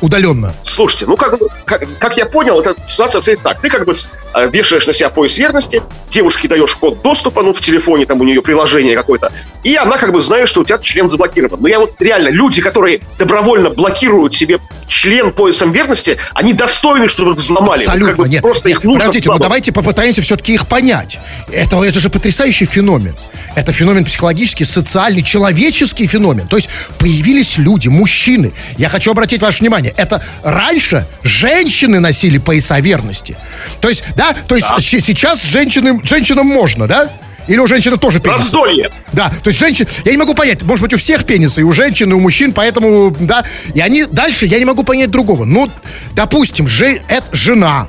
Удаленно? 0.01 0.53
Слушайте, 0.63 1.05
ну 1.05 1.15
как, 1.15 1.39
как, 1.65 1.83
как 1.99 2.17
я 2.17 2.25
понял, 2.25 2.59
эта 2.59 2.75
ситуация 2.87 3.19
обстоит 3.19 3.41
так. 3.41 3.59
Ты 3.61 3.69
как 3.69 3.85
бы 3.85 3.93
э, 3.93 4.49
вешаешь 4.49 4.87
на 4.87 4.93
себя 4.93 5.09
пояс 5.09 5.37
верности, 5.37 5.81
девушке 6.09 6.47
даешь 6.47 6.75
код 6.75 7.01
доступа, 7.01 7.41
ну, 7.43 7.53
в 7.53 7.61
телефоне, 7.61 8.05
там 8.05 8.19
у 8.21 8.23
нее 8.23 8.41
приложение 8.41 8.95
какое-то, 8.95 9.31
и 9.63 9.75
она 9.75 9.97
как 9.97 10.11
бы 10.11 10.21
знает, 10.21 10.47
что 10.47 10.61
у 10.61 10.65
тебя 10.65 10.79
член 10.79 11.07
заблокирован. 11.07 11.59
Но 11.61 11.67
я 11.67 11.79
вот 11.79 11.93
реально, 11.99 12.29
люди, 12.29 12.61
которые 12.61 13.01
добровольно 13.17 13.69
блокируют 13.69 14.33
себе 14.33 14.59
член 14.87 15.31
поясом 15.31 15.71
верности, 15.71 16.17
они 16.33 16.53
достойны, 16.53 17.07
чтобы 17.07 17.33
взломали. 17.33 17.79
Абсолютно, 17.79 18.07
как 18.07 18.17
бы 18.17 18.29
нет. 18.29 18.41
Просто 18.41 18.67
нет, 18.67 18.79
их 18.79 18.83
нужно 18.83 18.99
Подождите, 18.99 19.29
ну 19.29 19.39
давайте 19.39 19.71
попытаемся 19.71 20.21
все-таки 20.21 20.53
их 20.53 20.67
понять. 20.67 21.19
Это, 21.51 21.81
это 21.83 21.99
же 21.99 22.09
потрясающий 22.09 22.65
феномен. 22.65 23.15
Это 23.55 23.71
феномен 23.71 24.05
психологический, 24.05 24.65
социальный, 24.65 25.23
человеческий 25.23 26.07
феномен. 26.07 26.47
То 26.47 26.55
есть 26.55 26.69
появились 26.97 27.57
люди, 27.57 27.87
мужчины. 27.87 28.53
Я 28.77 28.89
хочу 28.89 29.11
обратить 29.11 29.41
ваше 29.41 29.59
внимание, 29.59 29.90
это 29.97 30.23
раньше 30.43 31.06
женщины 31.23 31.99
носили 31.99 32.38
пояса 32.38 32.80
верности. 32.80 33.38
То 33.80 33.89
есть, 33.89 34.04
да, 34.15 34.36
то 34.47 34.56
есть 34.56 34.67
да. 34.67 34.80
сейчас 34.80 35.43
женщинам, 35.43 36.01
женщинам 36.04 36.47
можно, 36.47 36.88
да? 36.88 37.10
Или 37.47 37.58
у 37.58 37.67
женщины 37.67 37.97
тоже 37.97 38.19
пенис? 38.19 38.38
Раздолье. 38.38 38.91
Да, 39.13 39.30
то 39.30 39.49
есть 39.49 39.60
женщин, 39.60 39.88
я 40.06 40.12
не 40.12 40.17
могу 40.17 40.34
понять, 40.34 40.62
может 40.62 40.84
быть 40.84 40.93
у 40.93 40.97
всех 40.97 41.25
пенисы, 41.25 41.62
и 41.62 41.63
у 41.63 41.71
женщин, 41.73 42.10
и 42.12 42.13
у 42.13 42.19
мужчин, 42.19 42.54
поэтому, 42.54 43.15
да, 43.19 43.43
и 43.73 43.82
они 43.82 44.06
дальше, 44.06 44.45
я 44.45 44.60
не 44.60 44.65
могу 44.65 44.84
понять 44.84 45.10
другого. 45.10 45.45
Ну, 45.45 45.69
допустим, 46.13 46.67
же, 46.67 47.01
это 47.08 47.27
жена 47.32 47.88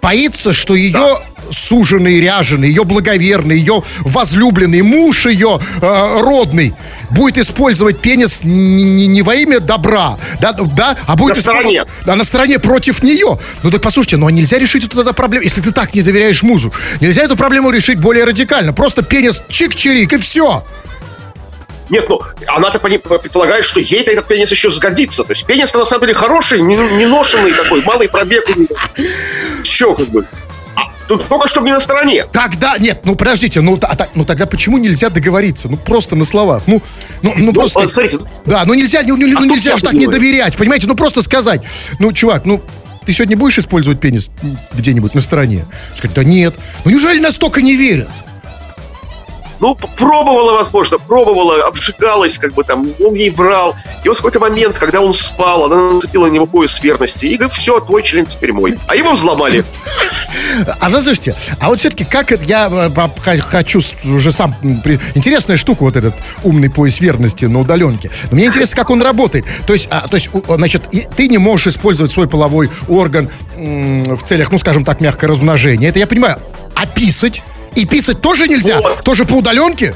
боится, 0.00 0.52
что 0.52 0.74
ее 0.74 0.92
да. 0.92 1.20
Суженый, 1.50 2.20
ряженый, 2.20 2.68
ее 2.68 2.84
благоверный, 2.84 3.56
ее 3.58 3.82
возлюбленный, 4.00 4.82
муж 4.82 5.26
ее 5.26 5.60
э, 5.80 6.20
родный 6.20 6.74
будет 7.10 7.38
использовать 7.38 7.98
пенис 8.00 8.42
не, 8.44 9.06
не 9.06 9.22
во 9.22 9.34
имя 9.34 9.60
добра, 9.60 10.18
да, 10.40 10.52
да, 10.52 10.96
а 11.06 11.16
будет 11.16 11.36
на 11.36 11.42
стороне. 11.42 11.84
Да, 12.04 12.16
на 12.16 12.24
стороне 12.24 12.58
против 12.58 13.02
нее. 13.02 13.38
Ну 13.62 13.70
так 13.70 13.80
послушайте, 13.80 14.16
ну 14.16 14.26
а 14.26 14.32
нельзя 14.32 14.58
решить 14.58 14.84
эту, 14.84 15.00
эту 15.00 15.14
проблему, 15.14 15.44
если 15.44 15.60
ты 15.60 15.72
так 15.72 15.94
не 15.94 16.02
доверяешь 16.02 16.42
музу. 16.42 16.72
Нельзя 17.00 17.22
эту 17.22 17.36
проблему 17.36 17.70
решить 17.70 17.98
более 17.98 18.24
радикально. 18.24 18.72
Просто 18.72 19.02
пенис 19.02 19.42
чик-чирик 19.48 20.14
и 20.14 20.18
все. 20.18 20.64
Нет, 21.90 22.04
ну, 22.08 22.20
она-то 22.46 22.78
предполагает, 22.78 23.64
что 23.64 23.80
ей-то 23.80 24.12
этот 24.12 24.26
пенис 24.26 24.50
еще 24.50 24.68
сгодится. 24.70 25.24
То 25.24 25.30
есть 25.30 25.46
пенис 25.46 25.72
на 25.74 25.86
самом 25.86 26.02
деле 26.02 26.14
хороший, 26.14 26.60
не, 26.60 26.76
не 26.76 27.06
ношенный 27.06 27.52
такой, 27.52 27.82
малый 27.82 28.08
пробег. 28.08 28.44
Все 29.62 29.94
как 29.94 30.08
бы. 30.08 30.26
Тут 31.08 31.26
только 31.26 31.48
что 31.48 31.62
не 31.62 31.72
на 31.72 31.80
стороне. 31.80 32.26
Тогда, 32.32 32.76
нет, 32.78 33.00
ну 33.04 33.16
подождите, 33.16 33.62
ну, 33.62 33.78
а, 33.82 33.96
ну 34.14 34.24
тогда 34.24 34.46
почему 34.46 34.76
нельзя 34.76 35.08
договориться? 35.08 35.68
Ну 35.68 35.78
просто 35.78 36.16
на 36.16 36.26
словах. 36.26 36.64
Ну, 36.66 36.82
ну, 37.22 37.32
ну, 37.36 37.46
ну 37.46 37.52
просто. 37.54 37.88
Смотрите. 37.88 38.18
Да, 38.44 38.64
ну 38.66 38.74
нельзя, 38.74 39.00
ну, 39.06 39.16
ну, 39.16 39.38
а 39.38 39.46
нельзя 39.46 39.76
же 39.76 39.82
так 39.82 39.94
не 39.94 40.06
доверять, 40.06 40.56
понимаете? 40.56 40.86
Ну 40.86 40.94
просто 40.94 41.22
сказать. 41.22 41.62
Ну, 41.98 42.12
чувак, 42.12 42.44
ну 42.44 42.62
ты 43.06 43.14
сегодня 43.14 43.38
будешь 43.38 43.58
использовать 43.58 44.00
пенис 44.00 44.30
где-нибудь 44.74 45.14
на 45.14 45.22
стороне? 45.22 45.64
Сказать, 45.96 46.14
да 46.14 46.24
нет. 46.24 46.54
Ну 46.84 46.90
неужели 46.90 47.20
настолько 47.20 47.62
не 47.62 47.74
верят? 47.74 48.10
Ну, 49.60 49.76
пробовала, 49.96 50.52
возможно, 50.52 50.98
пробовала, 50.98 51.66
обжигалась, 51.66 52.38
как 52.38 52.54
бы 52.54 52.64
там, 52.64 52.86
он 53.00 53.14
ей 53.14 53.30
врал. 53.30 53.74
И 54.04 54.08
вот 54.08 54.14
в 54.14 54.18
какой-то 54.18 54.40
момент, 54.40 54.78
когда 54.78 55.00
он 55.00 55.12
спал, 55.12 55.64
она 55.64 55.94
нацепила 55.94 56.26
на 56.26 56.30
него 56.30 56.46
пояс 56.46 56.80
верности. 56.82 57.26
И 57.26 57.36
говорит, 57.36 57.56
все, 57.56 57.80
твой 57.80 58.02
член 58.02 58.26
теперь 58.26 58.52
мой. 58.52 58.78
А 58.86 58.94
его 58.94 59.12
взломали. 59.12 59.64
А 60.80 60.88
вы 60.88 61.00
слушайте, 61.02 61.34
а 61.60 61.68
вот 61.68 61.80
все-таки 61.80 62.04
как 62.04 62.30
я 62.42 62.68
э, 62.70 63.40
хочу 63.40 63.80
уже 64.04 64.32
сам, 64.32 64.54
интересная 65.14 65.56
штука 65.56 65.82
вот 65.82 65.96
этот 65.96 66.14
умный 66.44 66.70
пояс 66.70 67.00
верности 67.00 67.46
на 67.46 67.60
удаленке. 67.60 68.10
Но 68.30 68.36
мне 68.36 68.46
интересно, 68.46 68.76
как 68.76 68.90
он 68.90 69.02
работает. 69.02 69.44
То 69.66 69.72
есть, 69.72 69.88
а, 69.90 70.06
то 70.08 70.14
есть 70.14 70.30
значит, 70.48 70.82
ты 71.16 71.28
не 71.28 71.38
можешь 71.38 71.68
использовать 71.68 72.12
свой 72.12 72.28
половой 72.28 72.70
орган 72.88 73.28
в 73.56 74.22
целях, 74.22 74.52
ну, 74.52 74.58
скажем 74.58 74.84
так, 74.84 75.00
мягкое 75.00 75.26
размножение. 75.28 75.90
Это 75.90 75.98
я 75.98 76.06
понимаю. 76.06 76.38
А 76.74 76.86
писать? 76.86 77.42
И 77.78 77.86
писать 77.86 78.20
тоже 78.20 78.48
нельзя? 78.48 78.80
Вот. 78.80 79.04
Тоже 79.04 79.24
по 79.24 79.34
удаленке? 79.34 79.94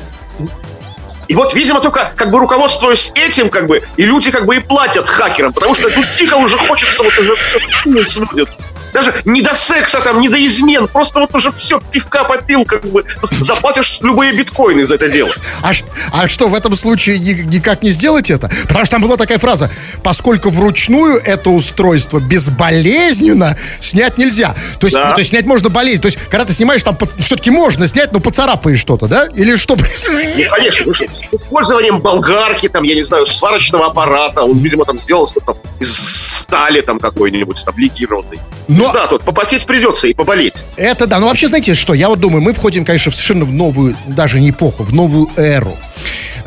И 1.26 1.34
вот, 1.34 1.52
видимо, 1.54 1.80
только 1.80 2.12
как 2.14 2.30
бы 2.30 2.38
руководствуясь 2.38 3.10
этим, 3.16 3.48
как 3.48 3.66
бы, 3.66 3.82
и 3.96 4.04
люди 4.04 4.30
как 4.30 4.46
бы 4.46 4.54
и 4.54 4.60
платят 4.60 5.08
хакерам, 5.08 5.52
потому 5.52 5.74
что 5.74 5.90
тут 5.90 6.08
тихо 6.12 6.36
уже 6.36 6.56
хочется 6.58 7.02
вот 7.02 7.18
уже 7.18 7.34
все 7.34 7.58
сводит 8.06 8.48
даже 8.92 9.14
не 9.24 9.42
до 9.42 9.54
секса 9.54 10.00
там, 10.00 10.20
не 10.20 10.28
до 10.28 10.44
измен, 10.46 10.88
просто 10.88 11.20
вот 11.20 11.34
уже 11.34 11.52
все, 11.52 11.80
пивка 11.80 12.24
попил, 12.24 12.64
как 12.64 12.84
бы 12.84 13.04
заплатишь 13.40 14.00
любые 14.02 14.32
биткоины 14.32 14.84
за 14.84 14.96
это 14.96 15.08
дело. 15.08 15.32
А, 15.62 15.72
а 16.12 16.28
что, 16.28 16.48
в 16.48 16.54
этом 16.54 16.76
случае 16.76 17.18
ни, 17.18 17.32
никак 17.32 17.82
не 17.82 17.90
сделать 17.90 18.30
это? 18.30 18.50
Потому 18.68 18.84
что 18.84 18.92
там 18.92 19.02
была 19.02 19.16
такая 19.16 19.38
фраза, 19.38 19.70
поскольку 20.02 20.50
вручную 20.50 21.20
это 21.22 21.50
устройство 21.50 22.18
безболезненно 22.18 23.56
снять 23.80 24.18
нельзя. 24.18 24.54
То 24.78 24.86
есть, 24.86 24.96
да. 24.96 25.08
ну, 25.08 25.14
то 25.14 25.18
есть 25.20 25.30
снять 25.30 25.46
можно 25.46 25.68
болезнь. 25.68 26.02
То 26.02 26.06
есть, 26.06 26.18
когда 26.28 26.44
ты 26.44 26.52
снимаешь, 26.52 26.82
там 26.82 26.96
все-таки 27.18 27.50
можно 27.50 27.86
снять, 27.86 28.12
но 28.12 28.20
поцарапаешь 28.20 28.80
что-то, 28.80 29.06
да? 29.06 29.26
Или 29.34 29.56
что? 29.56 29.76
Не, 29.76 30.44
конечно. 30.44 30.86
Ну, 30.86 30.94
что, 30.94 31.06
с 31.06 31.42
использованием 31.42 32.00
болгарки, 32.00 32.68
там, 32.68 32.82
я 32.82 32.94
не 32.94 33.02
знаю, 33.02 33.26
сварочного 33.26 33.86
аппарата, 33.86 34.42
он, 34.42 34.58
видимо, 34.58 34.84
там 34.84 35.00
сделал 35.00 35.26
что-то 35.26 35.56
из 35.80 36.32
стали 36.52 36.82
там 36.82 36.98
какой-нибудь, 36.98 37.64
там, 37.64 37.74
легированный. 37.78 38.38
Но... 38.68 38.81
Ну, 38.82 38.92
да, 38.92 39.06
тут 39.06 39.22
попотеть 39.22 39.66
придется 39.66 40.08
и 40.08 40.14
поболеть. 40.14 40.64
Это 40.76 41.06
да. 41.06 41.18
Ну, 41.18 41.28
вообще, 41.28 41.48
знаете 41.48 41.74
что, 41.74 41.94
я 41.94 42.08
вот 42.08 42.20
думаю, 42.20 42.42
мы 42.42 42.52
входим, 42.52 42.84
конечно, 42.84 43.10
в 43.10 43.14
совершенно 43.14 43.44
в 43.44 43.52
новую, 43.52 43.96
даже 44.06 44.40
не 44.40 44.50
эпоху, 44.50 44.82
в 44.84 44.92
новую 44.92 45.30
эру. 45.36 45.76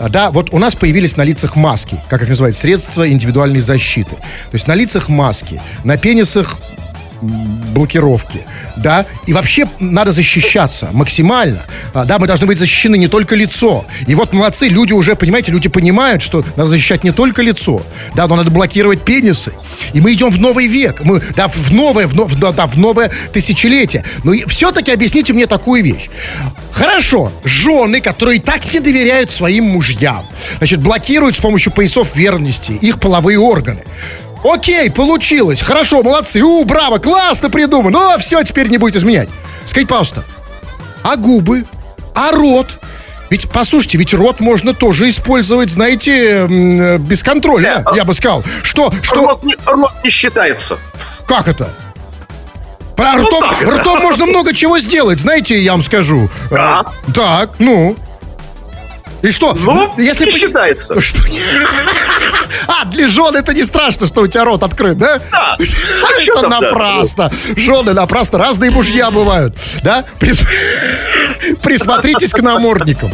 Да, 0.09 0.29
вот 0.31 0.49
у 0.51 0.59
нас 0.59 0.75
появились 0.75 1.15
на 1.15 1.23
лицах 1.23 1.55
маски, 1.55 1.97
как 2.09 2.21
их 2.21 2.29
называют, 2.29 2.57
средства 2.57 3.09
индивидуальной 3.09 3.61
защиты. 3.61 4.15
То 4.15 4.53
есть 4.53 4.67
на 4.67 4.75
лицах 4.75 5.07
маски, 5.07 5.61
на 5.83 5.97
пенисах 5.97 6.57
блокировки, 7.21 8.45
да, 8.77 9.05
и 9.25 9.33
вообще 9.33 9.67
надо 9.79 10.11
защищаться 10.11 10.89
максимально, 10.91 11.63
а, 11.93 12.05
да, 12.05 12.19
мы 12.19 12.27
должны 12.27 12.47
быть 12.47 12.57
защищены 12.57 12.97
не 12.97 13.07
только 13.07 13.35
лицо, 13.35 13.85
и 14.07 14.15
вот 14.15 14.33
молодцы, 14.33 14.67
люди 14.67 14.93
уже, 14.93 15.15
понимаете, 15.15 15.51
люди 15.51 15.69
понимают, 15.69 16.21
что 16.21 16.43
надо 16.55 16.69
защищать 16.69 17.03
не 17.03 17.11
только 17.11 17.41
лицо, 17.41 17.81
да, 18.15 18.27
но 18.27 18.35
надо 18.35 18.51
блокировать 18.51 19.03
пенисы, 19.03 19.53
и 19.93 20.01
мы 20.01 20.13
идем 20.13 20.29
в 20.29 20.39
новый 20.39 20.67
век, 20.67 21.01
мы, 21.03 21.21
да, 21.35 21.47
в 21.47 21.73
новое, 21.73 22.07
в, 22.07 22.13
в, 22.13 22.39
да, 22.39 22.67
в 22.67 22.77
новое 22.77 23.11
тысячелетие, 23.33 24.03
но 24.23 24.33
все-таки 24.47 24.91
объясните 24.91 25.33
мне 25.33 25.45
такую 25.45 25.83
вещь, 25.83 26.09
хорошо, 26.71 27.31
жены, 27.43 28.01
которые 28.01 28.39
так 28.41 28.73
не 28.73 28.79
доверяют 28.79 29.31
своим 29.31 29.65
мужьям, 29.65 30.25
значит, 30.57 30.81
блокируют 30.81 31.35
с 31.35 31.39
помощью 31.39 31.71
поясов 31.71 32.15
верности 32.15 32.73
их 32.81 32.99
половые 32.99 33.39
органы, 33.39 33.83
Окей, 34.45 34.91
получилось. 34.91 35.61
Хорошо, 35.61 36.03
молодцы. 36.03 36.41
У, 36.41 36.63
браво, 36.65 36.99
классно 36.99 37.49
придумано. 37.49 37.99
Ну, 37.99 38.17
все, 38.19 38.43
теперь 38.43 38.69
не 38.69 38.77
будет 38.77 38.95
изменять. 38.95 39.29
Скажите, 39.65 39.89
пожалуйста, 39.89 40.23
а 41.03 41.15
губы? 41.15 41.65
А 42.13 42.31
рот? 42.31 42.67
Ведь, 43.29 43.49
послушайте, 43.49 43.97
ведь 43.97 44.13
рот 44.13 44.39
можно 44.39 44.73
тоже 44.73 45.09
использовать, 45.09 45.71
знаете, 45.71 46.45
без 46.99 47.23
контроля, 47.23 47.83
Нет, 47.85 47.95
я 47.95 48.05
бы 48.05 48.13
сказал. 48.13 48.43
Что, 48.61 48.93
что... 49.01 49.25
Рот 49.25 49.43
не, 49.43 49.57
рот 49.65 49.91
не 50.03 50.09
считается. 50.11 50.77
Как 51.27 51.47
это? 51.47 51.69
Про 52.95 53.13
ну, 53.13 53.25
ртом, 53.25 53.43
ртом 53.67 53.99
можно 54.01 54.25
много 54.25 54.53
чего 54.53 54.79
сделать, 54.79 55.19
знаете, 55.19 55.59
я 55.59 55.71
вам 55.71 55.83
скажу. 55.83 56.29
Да. 56.49 56.83
Так, 57.13 57.49
ну. 57.59 57.97
И 59.25 59.31
что? 59.31 59.53
Ну, 59.53 59.91
если 59.97 60.25
не 60.25 60.31
по... 60.31 60.37
считается. 60.37 61.01
Что? 61.05 61.19
А, 62.67 62.85
для 62.85 63.07
жены 63.07 63.37
это 63.39 63.53
не 63.55 63.63
страшно, 63.63 64.05
что 64.05 64.21
у 64.21 64.27
тебя 64.27 64.43
рот 64.43 64.61
открыт, 64.61 64.97
да? 64.97 65.19
Да. 65.31 65.57
А 66.03 66.21
это 66.21 66.41
там, 66.41 66.49
напрасно. 66.49 67.29
Да? 67.29 67.61
Жены 67.61 67.93
напрасно. 67.93 68.37
Разные 68.37 68.69
мужья 68.69 69.09
бывают. 69.09 69.57
Да? 69.81 70.05
Прис... 70.19 70.41
Присмотритесь 71.63 72.31
к 72.31 72.41
намордникам. 72.41 73.11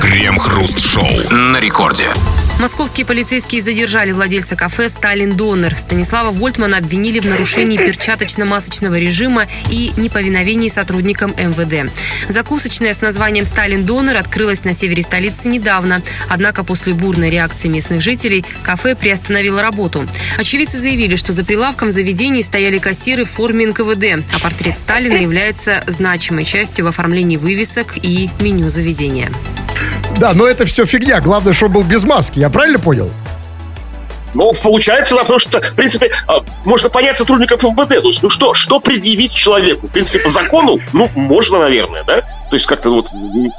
Крем-хруст-шоу 0.00 1.30
на 1.30 1.58
рекорде. 1.58 2.08
Московские 2.58 3.04
полицейские 3.04 3.60
задержали 3.60 4.12
владельца 4.12 4.56
кафе 4.56 4.88
«Сталин 4.88 5.36
Донор». 5.36 5.76
Станислава 5.76 6.30
Вольтмана 6.30 6.78
обвинили 6.78 7.20
в 7.20 7.26
нарушении 7.26 7.76
перчаточно-масочного 7.76 8.98
режима 8.98 9.46
и 9.70 9.92
неповиновении 9.98 10.68
сотрудникам 10.68 11.32
МВД. 11.32 11.92
Закусочная 12.30 12.94
с 12.94 13.02
названием 13.02 13.44
«Сталин 13.44 13.84
Донор» 13.84 14.16
открылась 14.16 14.64
на 14.64 14.72
севере 14.72 15.02
столицы 15.02 15.48
недавно. 15.48 16.00
Однако 16.30 16.64
после 16.64 16.94
бурной 16.94 17.28
реакции 17.28 17.68
местных 17.68 18.00
жителей 18.00 18.42
кафе 18.62 18.96
приостановило 18.96 19.60
работу. 19.60 20.08
Очевидцы 20.38 20.78
заявили, 20.78 21.16
что 21.16 21.34
за 21.34 21.44
прилавком 21.44 21.90
заведений 21.90 22.42
стояли 22.42 22.78
кассиры 22.78 23.24
в 23.24 23.30
форме 23.30 23.66
НКВД, 23.66 24.24
а 24.34 24.40
портрет 24.42 24.78
Сталина 24.78 25.16
является 25.16 25.84
значимой 25.86 26.46
частью 26.46 26.86
в 26.86 26.88
оформлении 26.88 27.36
вывесок 27.36 27.98
и 28.02 28.30
меню 28.40 28.70
заведения. 28.70 29.30
Да, 30.18 30.32
но 30.32 30.46
это 30.46 30.66
все 30.66 30.86
фигня. 30.86 31.20
Главное, 31.20 31.52
чтобы 31.52 31.74
был 31.74 31.84
без 31.84 32.04
маски. 32.04 32.38
Я 32.38 32.50
правильно 32.50 32.78
понял? 32.78 33.10
Ну, 34.34 34.52
получается, 34.62 35.14
да, 35.14 35.22
потому 35.22 35.38
что, 35.38 35.62
в 35.62 35.74
принципе, 35.74 36.10
а, 36.26 36.44
можно 36.66 36.90
понять 36.90 37.16
сотрудников 37.16 37.62
МВД. 37.62 38.02
То 38.02 38.08
есть, 38.08 38.22
ну 38.22 38.28
что, 38.28 38.52
что 38.52 38.80
предъявить 38.80 39.32
человеку? 39.32 39.86
В 39.86 39.90
принципе, 39.90 40.18
по 40.18 40.28
закону, 40.28 40.78
ну, 40.92 41.08
можно, 41.14 41.60
наверное, 41.60 42.04
да? 42.04 42.22
То 42.50 42.54
есть 42.54 42.66
как-то 42.66 42.90
вот... 42.90 43.10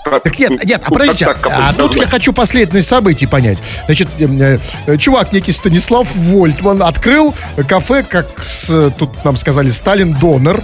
Так 0.05 0.39
нет, 0.39 0.63
нет, 0.63 0.81
а 0.85 0.89
подождите, 0.89 1.25
так, 1.25 1.39
так, 1.39 1.53
а 1.53 1.73
тут 1.73 1.95
я 1.95 2.07
хочу 2.07 2.31
последовательность 2.31 2.87
событий 2.87 3.25
понять. 3.25 3.57
Значит, 3.85 4.07
э, 4.19 4.59
э, 4.85 4.97
чувак 4.97 5.33
некий 5.33 5.51
Станислав 5.51 6.07
Вольтман 6.15 6.81
открыл 6.81 7.35
кафе, 7.67 8.03
как 8.03 8.27
с, 8.49 8.91
тут 8.97 9.25
нам 9.25 9.35
сказали, 9.35 9.69
Сталин 9.69 10.13
Донор. 10.13 10.63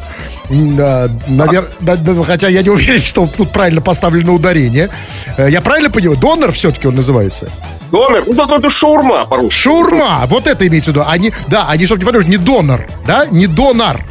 Да, 0.49 1.09
навер... 1.27 1.69
да, 1.79 1.95
да, 1.95 2.23
хотя 2.23 2.47
я 2.47 2.61
не 2.63 2.69
уверен, 2.69 3.01
что 3.01 3.27
тут 3.27 3.51
правильно 3.51 3.81
поставлено 3.81 4.33
ударение. 4.33 4.89
Э, 5.37 5.49
я 5.49 5.61
правильно 5.61 5.89
понимаю? 5.89 6.17
Донор 6.17 6.51
все-таки 6.53 6.87
он 6.87 6.95
называется? 6.95 7.49
Донор? 7.91 8.23
Ну, 8.25 8.43
это, 8.43 8.55
это 8.55 8.69
шаурма 8.69 9.25
по-русски. 9.25 9.57
Шаурма! 9.57 10.23
Вот 10.27 10.47
это 10.47 10.65
имеется 10.67 10.91
в 10.91 10.93
виду. 10.95 11.05
Они, 11.07 11.33
да, 11.47 11.67
они, 11.67 11.85
чтобы 11.85 12.01
не 12.01 12.05
подумать, 12.05 12.27
не 12.27 12.37
донор, 12.37 12.87
да? 13.05 13.25
Не 13.25 13.47
донор. 13.47 14.01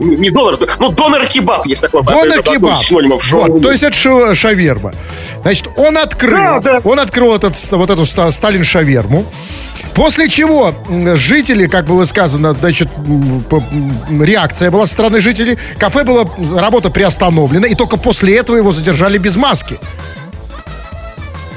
Не 0.00 0.30
донор, 0.30 0.58
ну 0.78 0.90
донор-кебаб 0.90 1.66
есть 1.66 1.82
такой. 1.82 2.02
Донор-кебаб. 2.02 2.76
Вот, 3.30 3.62
то 3.62 3.70
есть 3.70 3.82
это 3.82 4.34
шаверма. 4.34 4.92
Значит, 5.42 5.68
он 5.76 5.98
открыл, 5.98 6.60
да, 6.60 6.60
да. 6.60 6.80
он 6.84 6.98
открыл 6.98 7.34
этот, 7.34 7.56
вот 7.72 7.90
эту 7.90 8.04
Сталин 8.04 8.64
шаверму. 8.64 9.24
После 9.94 10.28
чего 10.28 10.72
жители, 11.14 11.66
как 11.66 11.86
было 11.86 12.04
сказано, 12.04 12.52
значит, 12.52 12.88
реакция 14.10 14.70
была 14.70 14.86
со 14.86 14.92
стороны 14.92 15.20
жителей. 15.20 15.58
Кафе 15.78 16.04
была, 16.04 16.24
работа 16.58 16.90
приостановлена, 16.90 17.66
и 17.66 17.74
только 17.74 17.96
после 17.96 18.36
этого 18.36 18.56
его 18.56 18.72
задержали 18.72 19.18
без 19.18 19.36
маски. 19.36 19.78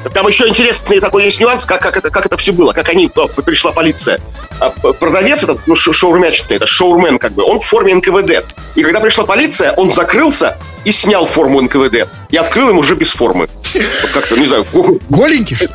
Там 0.09 0.27
еще 0.27 0.47
интересный 0.47 0.99
такой 0.99 1.25
есть 1.25 1.39
нюанс, 1.39 1.65
как, 1.65 1.81
как, 1.81 1.97
это, 1.97 2.09
как 2.09 2.25
это 2.25 2.37
все 2.37 2.53
было, 2.53 2.73
как 2.73 2.89
они, 2.89 3.09
о, 3.15 3.27
пришла 3.27 3.71
полиция. 3.71 4.19
А 4.59 4.69
продавец 4.69 5.43
этот, 5.43 5.59
ну, 5.67 5.75
шаурмячный, 5.75 6.57
это 6.57 6.65
шаурмен 6.65 7.19
как 7.19 7.33
бы, 7.33 7.43
он 7.43 7.59
в 7.59 7.65
форме 7.65 7.95
НКВД. 7.95 8.45
И 8.75 8.83
когда 8.83 8.99
пришла 8.99 9.25
полиция, 9.25 9.73
он 9.73 9.91
закрылся 9.91 10.57
и 10.85 10.91
снял 10.91 11.25
форму 11.25 11.61
НКВД. 11.61 12.07
И 12.29 12.37
открыл 12.37 12.69
им 12.69 12.77
уже 12.77 12.95
без 12.95 13.11
формы. 13.11 13.47
Вот 13.73 14.11
как-то, 14.11 14.37
не 14.37 14.45
знаю. 14.45 14.65
Голенький? 15.09 15.57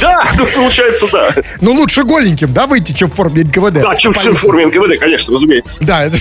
Да, 0.00 0.26
ну, 0.38 0.46
получается, 0.46 1.06
да. 1.10 1.34
Ну, 1.60 1.72
лучше 1.72 2.04
голеньким, 2.04 2.52
да, 2.52 2.66
выйти, 2.66 2.92
чем 2.92 3.10
в 3.10 3.14
форме 3.14 3.44
НКВД. 3.44 3.80
Да, 3.80 3.94
чем 3.96 4.12
в 4.12 4.18
форме 4.18 4.66
НКВД, 4.66 4.98
конечно, 5.00 5.32
разумеется. 5.32 5.82
Да, 5.82 6.04
это... 6.04 6.16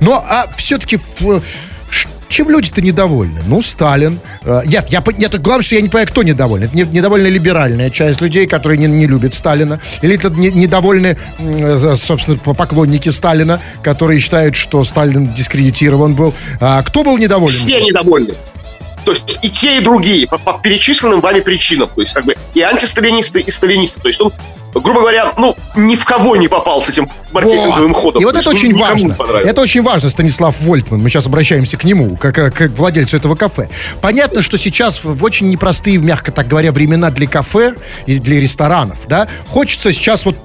Но, 0.00 0.24
а 0.26 0.46
все-таки 0.56 0.98
чем 2.30 2.48
люди-то 2.48 2.80
недовольны? 2.80 3.40
Ну, 3.46 3.60
Сталин. 3.60 4.18
Э, 4.42 4.62
нет, 4.64 4.86
я, 4.88 5.02
нет, 5.18 5.40
главное, 5.42 5.64
что 5.64 5.74
я 5.74 5.82
не 5.82 5.88
понимаю, 5.88 6.08
кто 6.08 6.22
недоволен. 6.22 6.64
Это 6.64 6.76
недовольна 6.76 7.26
либеральная 7.26 7.90
часть 7.90 8.20
людей, 8.20 8.46
которые 8.46 8.78
не, 8.78 8.86
не 8.86 9.06
любят 9.06 9.34
Сталина. 9.34 9.80
Или 10.00 10.14
это 10.14 10.30
не, 10.30 10.50
недовольны, 10.50 11.18
собственно, 11.96 12.38
поклонники 12.38 13.08
Сталина, 13.08 13.60
которые 13.82 14.20
считают, 14.20 14.56
что 14.56 14.82
Сталин 14.84 15.34
дискредитирован 15.34 16.14
был. 16.14 16.32
А 16.60 16.82
кто 16.82 17.02
был 17.02 17.18
недоволен? 17.18 17.52
Все 17.52 17.82
недовольны. 17.82 18.34
То 19.04 19.12
есть 19.12 19.38
и 19.42 19.50
те, 19.50 19.78
и 19.78 19.80
другие, 19.80 20.26
по, 20.26 20.38
по 20.38 20.60
перечисленным 20.62 21.20
вами 21.20 21.40
причинам. 21.40 21.88
То 21.94 22.00
есть 22.00 22.14
как 22.14 22.24
бы 22.24 22.36
и 22.54 22.60
антисталинисты, 22.60 23.40
и 23.40 23.50
сталинисты. 23.50 24.00
То 24.00 24.08
есть 24.08 24.20
он, 24.20 24.32
грубо 24.74 25.00
говоря, 25.00 25.32
ну, 25.36 25.56
ни 25.74 25.96
в 25.96 26.04
кого 26.04 26.36
не 26.36 26.48
попал 26.48 26.82
с 26.82 26.88
этим 26.88 27.08
маркетинговым 27.32 27.92
вот. 27.92 28.02
ходом. 28.02 28.22
И 28.22 28.24
вот 28.24 28.36
это 28.36 28.50
очень 28.50 28.76
важно. 28.76 29.16
Это 29.44 29.60
очень 29.60 29.82
важно, 29.82 30.10
Станислав 30.10 30.60
Вольтман. 30.60 31.00
Мы 31.00 31.08
сейчас 31.08 31.26
обращаемся 31.26 31.76
к 31.76 31.84
нему, 31.84 32.16
как, 32.16 32.34
как 32.34 32.70
владельцу 32.70 33.16
этого 33.16 33.34
кафе. 33.34 33.68
Понятно, 34.00 34.42
что 34.42 34.58
сейчас 34.58 35.02
в 35.02 35.22
очень 35.24 35.50
непростые, 35.50 35.98
мягко 35.98 36.32
так 36.32 36.46
говоря, 36.48 36.72
времена 36.72 37.10
для 37.10 37.26
кафе 37.26 37.74
и 38.06 38.18
для 38.18 38.40
ресторанов, 38.40 38.98
да, 39.08 39.28
хочется 39.48 39.92
сейчас 39.92 40.24
вот 40.24 40.36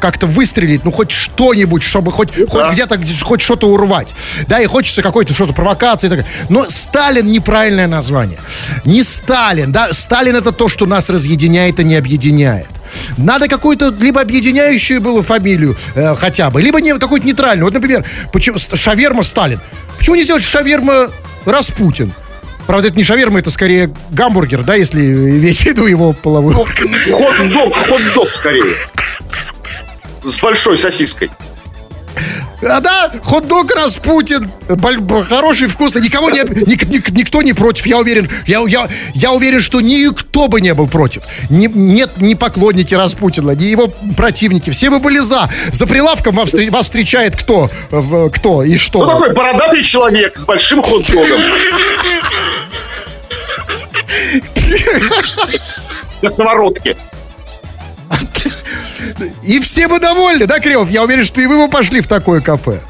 как-то 0.00 0.26
выстрелить, 0.26 0.84
ну, 0.84 0.90
хоть 0.90 1.10
что-нибудь, 1.10 1.82
чтобы 1.82 2.10
хоть, 2.10 2.28
да. 2.36 2.46
хоть 2.46 2.72
где-то 2.72 2.98
хоть 3.22 3.40
что-то 3.40 3.68
урвать. 3.68 4.14
Да, 4.48 4.60
и 4.60 4.66
хочется 4.66 5.02
какой-то 5.02 5.34
что-то 5.34 5.52
провокации. 5.52 6.08
Так. 6.08 6.24
Но 6.48 6.68
Сталин 6.68 7.26
неправильное 7.26 7.86
название. 7.86 8.38
Не 8.84 9.02
Сталин, 9.02 9.72
да, 9.72 9.92
Сталин 9.92 10.36
это 10.36 10.52
то, 10.52 10.68
что 10.68 10.86
нас 10.86 11.10
разъединяет 11.10 11.80
и 11.80 11.84
не 11.84 11.96
объединяет. 11.96 12.66
Надо 13.16 13.48
какую-то 13.48 13.94
либо 14.00 14.20
объединяющую 14.20 15.00
было 15.00 15.22
фамилию 15.22 15.76
э, 15.94 16.14
хотя 16.16 16.50
бы, 16.50 16.60
либо 16.60 16.80
не, 16.80 16.98
какую-то 16.98 17.26
нейтральную. 17.26 17.64
Вот, 17.64 17.74
например, 17.74 18.04
почему, 18.32 18.58
шаверма 18.58 19.22
Сталин. 19.22 19.60
Почему 19.98 20.16
не 20.16 20.22
сделать 20.24 20.42
шаверма 20.42 21.08
Распутин? 21.44 22.12
Правда, 22.66 22.88
это 22.88 22.96
не 22.96 23.04
шаверма, 23.04 23.40
это 23.40 23.50
скорее 23.50 23.94
гамбургер, 24.10 24.62
да, 24.62 24.74
если 24.74 25.00
иметь 25.00 25.58
в 25.58 25.64
виду 25.66 25.86
его 25.86 26.14
орган. 26.22 26.54
Хот-дог, 26.54 27.74
хот-дог 27.74 28.34
скорее. 28.34 28.76
С 30.22 30.38
большой 30.38 30.78
сосиской. 30.78 31.30
А 32.62 32.80
да, 32.80 33.12
хот-дог 33.22 33.74
Распутин, 33.74 34.50
хороший, 35.28 35.68
вкусный, 35.68 36.00
никого 36.00 36.30
не, 36.30 36.40
ник, 36.66 36.86
ник, 36.88 37.10
никто 37.10 37.42
не 37.42 37.52
против, 37.52 37.86
я 37.86 37.98
уверен, 37.98 38.30
я, 38.46 38.60
я, 38.66 38.88
я 39.14 39.32
уверен, 39.32 39.60
что 39.60 39.80
никто 39.80 40.48
бы 40.48 40.60
не 40.60 40.72
был 40.72 40.86
против. 40.88 41.22
Не, 41.50 41.66
нет 41.66 42.12
ни 42.16 42.34
поклонники 42.34 42.94
Распутина, 42.94 43.50
ни 43.50 43.64
его 43.64 43.88
противники, 44.16 44.70
все 44.70 44.88
бы 44.90 44.98
были 44.98 45.18
за. 45.18 45.50
За 45.72 45.86
прилавком 45.86 46.36
вас, 46.36 46.54
вас 46.54 46.84
встречает 46.84 47.36
кто, 47.36 47.70
кто 48.32 48.62
и 48.62 48.76
что. 48.76 49.00
Ну 49.00 49.06
такой 49.06 49.34
бородатый 49.34 49.82
человек 49.82 50.38
с 50.38 50.44
большим 50.44 50.82
хот-догом. 50.82 51.40
На 56.22 56.30
самородке. 56.30 56.96
И 59.42 59.60
все 59.60 59.88
бы 59.88 59.98
довольны, 59.98 60.46
да, 60.46 60.58
Кремов? 60.58 60.90
Я 60.90 61.02
уверен, 61.04 61.24
что 61.24 61.40
и 61.40 61.46
вы 61.46 61.64
бы 61.64 61.70
пошли 61.70 62.00
в 62.00 62.08
такое 62.08 62.40
кафе. 62.40 62.80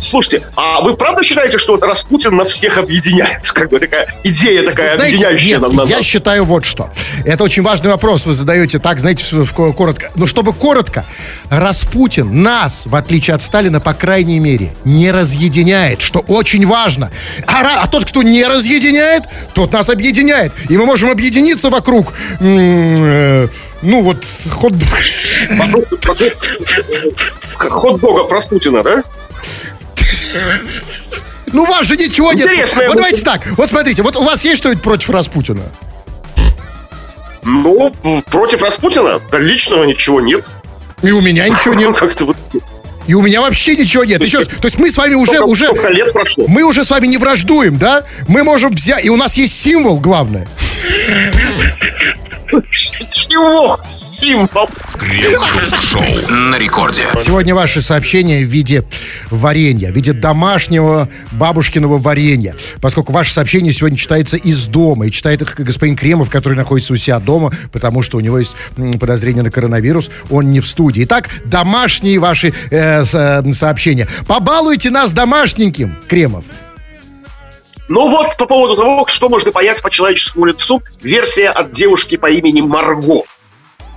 Слушайте, 0.00 0.46
а 0.56 0.80
вы 0.82 0.96
правда 0.96 1.22
считаете, 1.22 1.58
что 1.58 1.72
вот 1.72 1.82
Распутин 1.82 2.36
нас 2.36 2.50
всех 2.50 2.78
объединяет? 2.78 3.50
Как 3.54 3.68
бы 3.68 3.78
такая 3.78 4.08
идея 4.24 4.64
такая 4.64 4.94
знаете, 4.94 5.26
объединяющая 5.26 5.58
нет, 5.58 5.72
нас? 5.72 5.88
Я 5.88 6.02
считаю 6.02 6.44
вот 6.44 6.64
что. 6.64 6.90
Это 7.24 7.44
очень 7.44 7.62
важный 7.62 7.90
вопрос 7.90 8.24
вы 8.26 8.34
задаете 8.34 8.78
так, 8.78 9.00
знаете, 9.00 9.24
коротко. 9.54 10.10
Но 10.16 10.26
чтобы 10.26 10.52
коротко, 10.52 11.04
Распутин 11.50 12.42
нас, 12.42 12.86
в 12.86 12.96
отличие 12.96 13.34
от 13.34 13.42
Сталина, 13.42 13.80
по 13.80 13.92
крайней 13.92 14.38
мере, 14.38 14.72
не 14.84 15.10
разъединяет, 15.10 16.00
что 16.00 16.20
очень 16.20 16.66
важно. 16.66 17.10
А, 17.46 17.82
а 17.82 17.86
тот, 17.86 18.04
кто 18.04 18.22
не 18.22 18.44
разъединяет, 18.44 19.24
тот 19.54 19.72
нас 19.72 19.90
объединяет. 19.90 20.52
И 20.68 20.76
мы 20.76 20.86
можем 20.86 21.10
объединиться 21.10 21.70
вокруг... 21.70 22.12
Э, 22.40 23.48
ну 23.82 24.02
вот, 24.02 24.24
хот-дог. 24.50 24.88
Хот-догов 27.56 28.30
Распутина, 28.32 28.82
да? 28.82 29.02
Ну, 31.52 31.62
у 31.62 31.66
вас 31.66 31.86
же 31.86 31.96
ничего 31.96 32.32
нет. 32.32 32.46
Интересно. 32.46 32.84
Вот 32.86 32.96
давайте 32.96 33.24
так. 33.24 33.42
Вот 33.56 33.68
смотрите, 33.68 34.02
вот 34.02 34.16
у 34.16 34.22
вас 34.22 34.44
есть 34.44 34.58
что-нибудь 34.58 34.82
против 34.82 35.10
Распутина? 35.10 35.62
Ну, 37.42 37.92
против 38.30 38.62
Распутина 38.62 39.20
личного 39.32 39.84
ничего 39.84 40.20
нет. 40.20 40.44
И 41.02 41.10
у 41.10 41.20
меня 41.20 41.48
ничего 41.48 41.74
нет. 41.74 41.94
Как-то 41.98 42.26
вот... 42.26 42.36
И 43.06 43.14
у 43.14 43.22
меня 43.22 43.40
вообще 43.40 43.76
ничего 43.76 44.04
нет. 44.04 44.22
Еще 44.22 44.38
раз, 44.38 44.46
то 44.46 44.66
есть 44.66 44.78
мы 44.78 44.90
с 44.90 44.96
вами 44.96 45.14
уже, 45.14 45.40
уже, 45.40 45.66
лет 45.88 46.12
прошло. 46.12 46.44
мы 46.46 46.62
уже 46.62 46.84
с 46.84 46.90
вами 46.90 47.08
не 47.08 47.16
враждуем, 47.16 47.76
да? 47.76 48.04
Мы 48.28 48.44
можем 48.44 48.72
взять, 48.72 49.04
и 49.04 49.10
у 49.10 49.16
нас 49.16 49.36
есть 49.36 49.58
символ, 49.60 49.98
главное. 49.98 50.46
Чего? 52.70 53.78
Символ. 53.86 54.68
Крем-хруст-шоу 54.98 56.36
на 56.36 56.58
рекорде. 56.58 57.02
Сегодня 57.18 57.54
ваши 57.54 57.80
сообщения 57.80 58.44
в 58.44 58.48
виде 58.48 58.84
варенья, 59.30 59.92
в 59.92 59.94
виде 59.94 60.12
домашнего 60.12 61.08
бабушкиного 61.32 61.98
варенья. 61.98 62.54
Поскольку 62.80 63.12
ваше 63.12 63.32
сообщение 63.32 63.72
сегодня 63.72 63.96
читается 63.96 64.36
из 64.36 64.66
дома. 64.66 65.06
И 65.06 65.10
читает 65.10 65.42
их 65.42 65.54
господин 65.58 65.96
Кремов, 65.96 66.30
который 66.30 66.54
находится 66.54 66.92
у 66.92 66.96
себя 66.96 67.18
дома, 67.18 67.52
потому 67.72 68.02
что 68.02 68.18
у 68.18 68.20
него 68.20 68.38
есть 68.38 68.54
подозрение 68.98 69.42
на 69.42 69.50
коронавирус. 69.50 70.10
Он 70.30 70.50
не 70.50 70.60
в 70.60 70.66
студии. 70.66 71.04
Итак, 71.04 71.28
домашние 71.44 72.18
ваши 72.18 72.52
э, 72.70 73.04
э 73.04 73.52
сообщения. 73.52 74.08
Побалуйте 74.26 74.90
нас 74.90 75.12
домашненьким, 75.12 75.94
Кремов. 76.08 76.44
Ну 77.90 78.08
вот, 78.08 78.36
по 78.36 78.46
поводу 78.46 78.76
того, 78.76 79.04
что 79.08 79.28
можно 79.28 79.50
понять 79.50 79.82
по 79.82 79.90
человеческому 79.90 80.44
лицу, 80.44 80.80
версия 81.02 81.48
от 81.48 81.72
девушки 81.72 82.16
по 82.16 82.30
имени 82.30 82.60
Марго. 82.60 83.24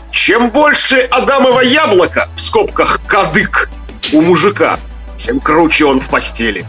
Чем 0.09 0.49
больше 0.49 1.01
Адамово 1.11 1.59
яблоко, 1.59 2.27
в 2.35 2.41
скобках 2.41 3.01
кадык, 3.05 3.69
у 4.11 4.21
мужика, 4.21 4.79
тем 5.23 5.39
круче 5.39 5.85
он 5.85 5.99
в 5.99 6.09
постели. 6.09 6.65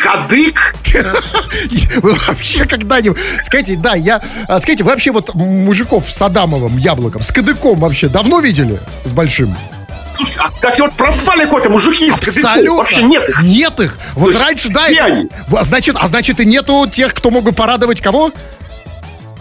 Кадык? 0.00 0.76
Вообще 2.02 2.66
когда-нибудь... 2.66 3.18
Скажите, 3.42 3.74
да, 3.76 3.96
я... 3.96 4.22
а, 4.46 4.60
Скажите, 4.60 4.84
вы 4.84 4.90
вообще 4.90 5.10
вот 5.10 5.34
мужиков 5.34 6.08
с 6.08 6.22
Адамовым 6.22 6.78
яблоком, 6.78 7.20
с 7.20 7.32
кадыком 7.32 7.80
вообще 7.80 8.08
давно 8.08 8.38
видели? 8.38 8.78
С 9.02 9.12
большим? 9.12 9.56
Слушай, 10.18 10.38
а, 10.38 10.50
кстати, 10.50 10.80
вот 10.80 10.92
пропали 10.94 11.44
какой-то 11.44 11.70
мужики. 11.70 12.10
Абсолютно. 12.10 12.74
Вообще 12.74 13.02
нет 13.02 13.28
их. 13.28 13.42
Нет 13.42 13.80
их. 13.80 13.98
Вот 14.14 14.28
есть 14.28 14.40
раньше, 14.40 14.68
да. 14.68 14.88
это-? 14.88 15.28
А 15.56 15.62
значит, 15.62 15.96
а 15.98 16.06
значит 16.08 16.40
и 16.40 16.44
нету 16.44 16.86
тех, 16.90 17.14
кто 17.14 17.30
мог 17.30 17.44
бы 17.44 17.52
порадовать 17.52 18.00
кого? 18.00 18.32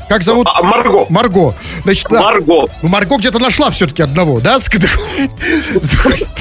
Как 0.09 0.23
зовут? 0.23 0.47
А, 0.53 0.63
Марго. 0.63 1.05
Марго. 1.09 1.53
Значит. 1.83 2.09
Марго. 2.09 2.67
Ну, 2.81 2.89
Марго 2.89 3.17
где-то 3.17 3.39
нашла 3.39 3.69
все-таки 3.71 4.01
одного, 4.03 4.39
да, 4.39 4.57
с 4.59 4.69
кадыком? 4.69 5.01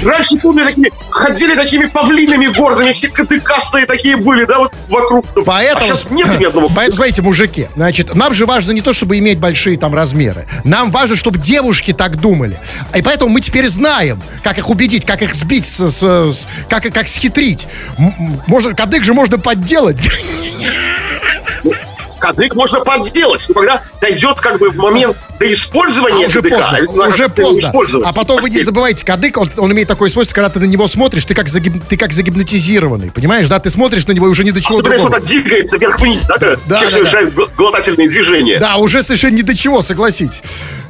Раньше, 0.03 0.37
помню, 0.37 0.65
такими, 0.65 0.91
ходили 1.09 1.55
такими 1.55 1.85
павлинами 1.85 2.47
гордыми, 2.47 2.93
все 2.93 3.09
кадыкастые 3.09 3.85
такие 3.85 4.15
были, 4.17 4.45
да, 4.45 4.59
вот 4.59 4.73
вокруг. 4.87 5.25
Поэтому, 5.45 5.83
А 5.83 5.87
сейчас 5.87 6.09
нет 6.09 6.39
ни 6.39 6.45
одного. 6.45 6.69
поэтому, 6.75 6.95
смотрите, 6.95 7.21
мужики, 7.21 7.67
значит, 7.75 8.15
нам 8.15 8.33
же 8.33 8.45
важно 8.45 8.71
не 8.71 8.81
то, 8.81 8.93
чтобы 8.93 9.17
иметь 9.19 9.39
большие 9.39 9.77
там 9.77 9.93
размеры. 9.93 10.47
Нам 10.63 10.91
важно, 10.91 11.15
чтобы 11.15 11.39
девушки 11.39 11.91
так 11.91 12.19
думали. 12.21 12.57
И 12.95 13.01
поэтому 13.01 13.31
мы 13.31 13.41
теперь 13.41 13.67
знаем, 13.67 14.21
как 14.43 14.57
их 14.57 14.69
убедить, 14.69 15.05
как 15.05 15.21
их 15.21 15.35
сбить, 15.35 15.65
с, 15.65 15.89
с- 15.89 16.03
с- 16.33 16.47
как, 16.69 16.83
как 16.93 17.07
схитрить. 17.09 17.67
Можно, 18.47 18.73
кадык 18.73 19.03
же 19.03 19.13
можно 19.13 19.37
подделать. 19.37 19.97
Кадык 22.19 22.55
можно 22.55 22.79
подделать, 22.81 23.45
но 23.47 23.53
когда 23.53 23.83
дойдет 24.01 24.39
как 24.39 24.59
бы 24.59 24.69
в 24.69 24.75
момент 24.77 25.15
до 25.39 25.51
использования 25.53 26.25
А 26.25 26.27
уже 26.27 26.41
кадыка, 26.41 26.55
поздно, 26.57 26.95
надо 26.97 27.13
уже 27.13 27.29
поздно. 27.29 27.59
использовать. 27.61 28.07
А 28.07 28.13
потом 28.13 28.41
вы 28.41 28.49
не 28.49 28.61
забывайте, 28.61 29.05
кадык, 29.05 29.37
он, 29.37 29.51
он 29.57 29.71
имеет 29.73 29.87
такое 29.87 30.09
свойство, 30.09 30.33
когда 30.35 30.49
ты 30.49 30.59
на 30.59 30.65
него 30.65 30.87
смотришь, 30.87 31.25
ты 31.25 31.35
как, 31.35 31.47
загиб- 31.47 31.81
ты 31.87 31.95
как 31.97 32.13
загипнотизированный, 32.13 33.11
понимаешь, 33.11 33.47
да? 33.47 33.59
Ты 33.59 33.69
смотришь 33.69 34.05
на 34.07 34.13
него 34.13 34.27
и 34.27 34.29
уже 34.29 34.43
ни 34.43 34.51
до 34.51 34.61
чего 34.61 34.75
Особенно 34.79 34.97
другого. 34.97 35.15
он 35.15 35.21
так 35.21 35.29
двигается 35.29 35.77
вверх-вниз, 35.77 36.25
да, 36.25 36.37
Да, 36.37 36.57
да, 36.65 37.23
гл- 37.25 37.49
глотательные 37.55 38.07
движения. 38.09 38.59
Да, 38.59 38.77
уже 38.77 39.03
совершенно 39.03 39.35
ни 39.35 39.41
до 39.43 39.55
чего, 39.55 39.81
согласитесь. 39.81 40.41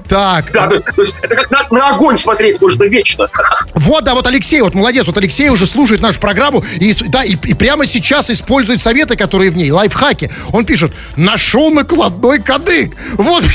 Так, 0.08 0.52
Да, 0.54 0.68
то, 0.68 0.80
то 0.80 1.02
есть 1.02 1.16
это 1.22 1.36
как 1.36 1.52
на, 1.52 1.68
на 1.72 1.90
огонь 1.90 2.18
смотреть 2.18 2.62
можно 2.62 2.84
вечно. 2.84 3.28
Вот, 3.74 4.04
да, 4.04 4.16
вот 4.16 4.28
Алексей, 4.28 4.62
вот 4.62 4.74
молодец, 4.74 5.06
вот 5.08 5.18
Алексей 5.18 5.50
уже 5.50 5.66
слушает 5.66 6.02
нашу 6.02 6.20
программу 6.20 6.64
и, 6.80 6.94
да, 7.08 7.24
и, 7.24 7.34
и 7.34 7.54
прямо 7.54 7.86
сейчас 7.86 8.30
использует 8.30 8.82
советы, 8.82 9.16
которые 9.16 9.52
в 9.52 9.56
ней, 9.56 9.72
лайфхаки. 9.72 10.32
Он 10.52 10.66
пишет, 10.66 10.92
нашел 11.16 11.72
накладной 11.72 12.42
кадык. 12.42 12.94
Вот? 13.14 13.44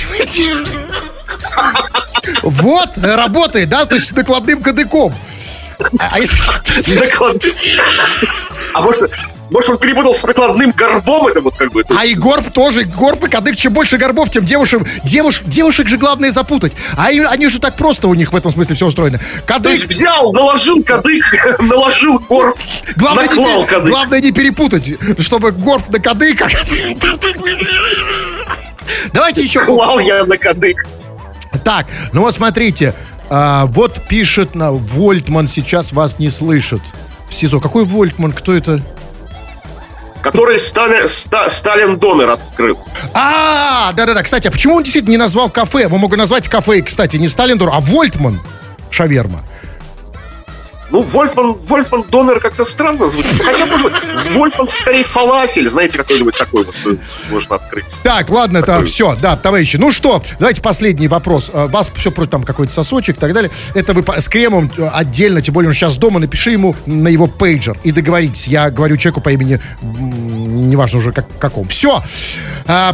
Вот, 2.43 2.91
работает, 2.97 3.69
да, 3.69 3.85
то 3.85 3.97
есть 3.97 4.09
с 4.09 4.13
накладным 4.13 4.63
кадыком. 4.63 5.13
А, 5.99 6.11
а 6.13 6.19
если... 6.21 6.39
А 8.75 8.81
может, 8.81 9.11
может 9.53 9.71
он 9.71 9.79
перепутал 9.79 10.15
с 10.15 10.23
накладным 10.25 10.73
горбом, 10.73 11.29
это 11.29 11.41
вот 11.41 11.57
как 11.57 11.73
бы... 11.73 11.85
то 11.85 11.95
А 11.99 12.05
и 12.05 12.15
горб 12.15 12.51
тоже, 12.53 12.85
горб 12.85 13.25
и 13.25 13.29
кадык. 13.29 13.57
Чем 13.57 13.73
больше 13.73 13.99
горбов, 13.99 14.31
тем 14.31 14.45
девушек, 14.45 14.83
девуш, 15.05 15.43
девушек 15.45 15.89
же 15.89 15.97
главное 15.99 16.31
запутать. 16.33 16.73
А 16.97 17.11
и- 17.13 17.21
они 17.21 17.49
же 17.49 17.59
так 17.61 17.77
просто 17.77 18.09
у 18.09 18.15
них 18.15 18.33
в 18.33 18.37
этом 18.37 18.51
смысле 18.51 18.75
все 18.75 18.87
устроено. 18.87 19.19
То 19.19 19.25
Кадык, 19.47 19.73
есть 19.73 19.87
взял, 19.89 20.33
наложил 20.33 20.83
кадык, 20.83 21.25
наложил 21.61 22.19
горб, 22.21 22.59
главное 22.97 23.25
не, 23.29 23.35
наклал 23.35 23.61
пере- 23.65 23.67
кадык. 23.67 23.91
главное 23.91 24.21
не 24.21 24.33
перепутать, 24.33 24.95
чтобы 25.21 25.53
горб 25.53 25.89
на 25.91 25.99
кадык. 26.01 26.43
а 26.43 26.49
Давайте 29.13 29.43
еще. 29.43 29.65
Клал 29.65 29.99
я 29.99 30.25
на 30.25 30.37
кадык. 30.37 30.77
Так, 31.65 31.87
ну 32.13 32.23
вот 32.23 32.35
смотрите. 32.35 32.95
а, 33.31 33.67
вот 33.67 34.01
пишет 34.09 34.55
на 34.55 34.73
Вольтман 34.73 35.49
сейчас 35.49 35.93
вас 35.93 36.19
не 36.19 36.31
слышит. 36.31 36.81
В 37.29 37.35
СИЗО. 37.35 37.61
Какой 37.61 37.85
Вольтман? 37.85 38.33
Кто 38.33 38.53
это? 38.53 38.83
Который 40.23 40.59
Стали- 40.59 41.09
Ста- 41.09 41.51
Сталин 41.51 41.99
Донор 41.99 42.31
открыл. 42.31 42.79
А, 43.15 43.93
да-да-да. 43.95 44.23
Кстати, 44.23 44.47
а 44.49 44.51
почему 44.51 44.77
он 44.77 44.83
действительно 44.85 45.11
не 45.13 45.17
назвал 45.19 45.51
кафе? 45.51 45.89
Мы 45.89 45.99
могли 45.99 46.17
назвать 46.17 46.49
кафе, 46.49 46.81
кстати, 46.83 47.17
не 47.17 47.29
Сталиндор, 47.29 47.71
а 47.73 47.81
Вольтман 47.81 48.41
шаверма. 48.91 49.41
Ну, 50.93 51.01
Вольфман, 51.03 51.55
Вольфман 51.55 52.05
Донор 52.11 52.39
как-то 52.39 52.67
странно 52.67 53.09
звучит. 53.09 53.43
Хотя, 53.43 53.65
может 53.65 53.91
быть, 53.93 53.95
Вольфман 54.35 54.69
скорее 54.69 55.05
фалафель, 55.05 55.69
знаете, 55.71 55.97
какой-нибудь 55.97 56.37
такой 56.37 56.65
вот 56.65 56.75
э, 56.85 56.97
можно 57.31 57.57
открыть. 57.57 57.87
Так, 58.03 58.29
ладно, 58.29 58.59
это 58.59 58.67
Такой. 58.67 58.87
все, 58.87 59.17
да, 59.21 59.35
товарищи. 59.37 59.79
Ну 59.79 59.91
что, 59.91 60.23
давайте 60.39 60.61
последний 60.61 61.09
вопрос. 61.09 61.51
А, 61.53 61.67
Вас 61.67 61.91
все 61.95 62.11
против 62.13 62.31
там 62.33 62.43
какой-то 62.45 62.73
сосочек 62.73 63.17
и 63.17 63.21
так 63.21 63.33
далее. 63.33 63.51
Это 63.75 63.95
вы 63.95 64.05
с 64.21 64.29
кремом 64.29 64.71
э, 64.77 64.87
отдельно, 64.93 65.41
тем 65.41 65.55
более 65.55 65.69
он 65.71 65.75
сейчас 65.75 65.97
дома, 65.97 66.21
напиши 66.21 66.51
ему 66.51 66.77
на 66.85 67.09
его 67.09 67.27
пейджер 67.27 67.79
и 67.85 67.91
договоритесь. 67.91 68.47
Я 68.47 68.71
говорю 68.71 68.99
человеку 68.99 69.23
по 69.23 69.31
имени, 69.31 69.61
неважно 69.83 70.99
уже 70.99 71.13
как, 71.13 71.27
каком. 71.39 71.67
Все. 71.69 72.03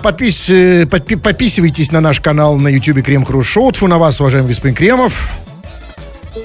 подпис, 0.03 0.49
э, 0.51 0.85
подпи- 0.85 1.19
подписывайтесь 1.19 1.91
на 1.91 2.01
наш 2.01 2.21
канал 2.21 2.57
на 2.57 2.69
YouTube 2.69 3.03
Крем 3.05 3.25
Хруст 3.25 3.49
Шоу. 3.49 3.73
На 3.83 3.99
вас, 3.99 4.21
уважаемый 4.21 4.49
господин 4.49 4.77
Кремов. 4.77 5.48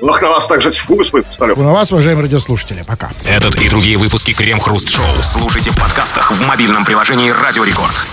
Ах, 0.01 0.21
на 0.21 0.29
вас 0.29 0.47
также 0.47 0.71
тьфу. 0.71 1.01
Тьфу 1.03 1.23
на 1.39 1.71
вас, 1.73 1.91
уважаемые 1.91 2.23
радиослушатели. 2.23 2.83
Пока. 2.87 3.11
Этот 3.25 3.55
и 3.61 3.69
другие 3.69 3.97
выпуски 3.97 4.33
Крем 4.33 4.59
Хруст 4.59 4.89
Шоу 4.89 5.05
слушайте 5.21 5.71
в 5.71 5.79
подкастах 5.79 6.31
в 6.31 6.41
мобильном 6.41 6.85
приложении 6.85 7.29
Радио 7.29 7.63
Рекорд. 7.63 8.05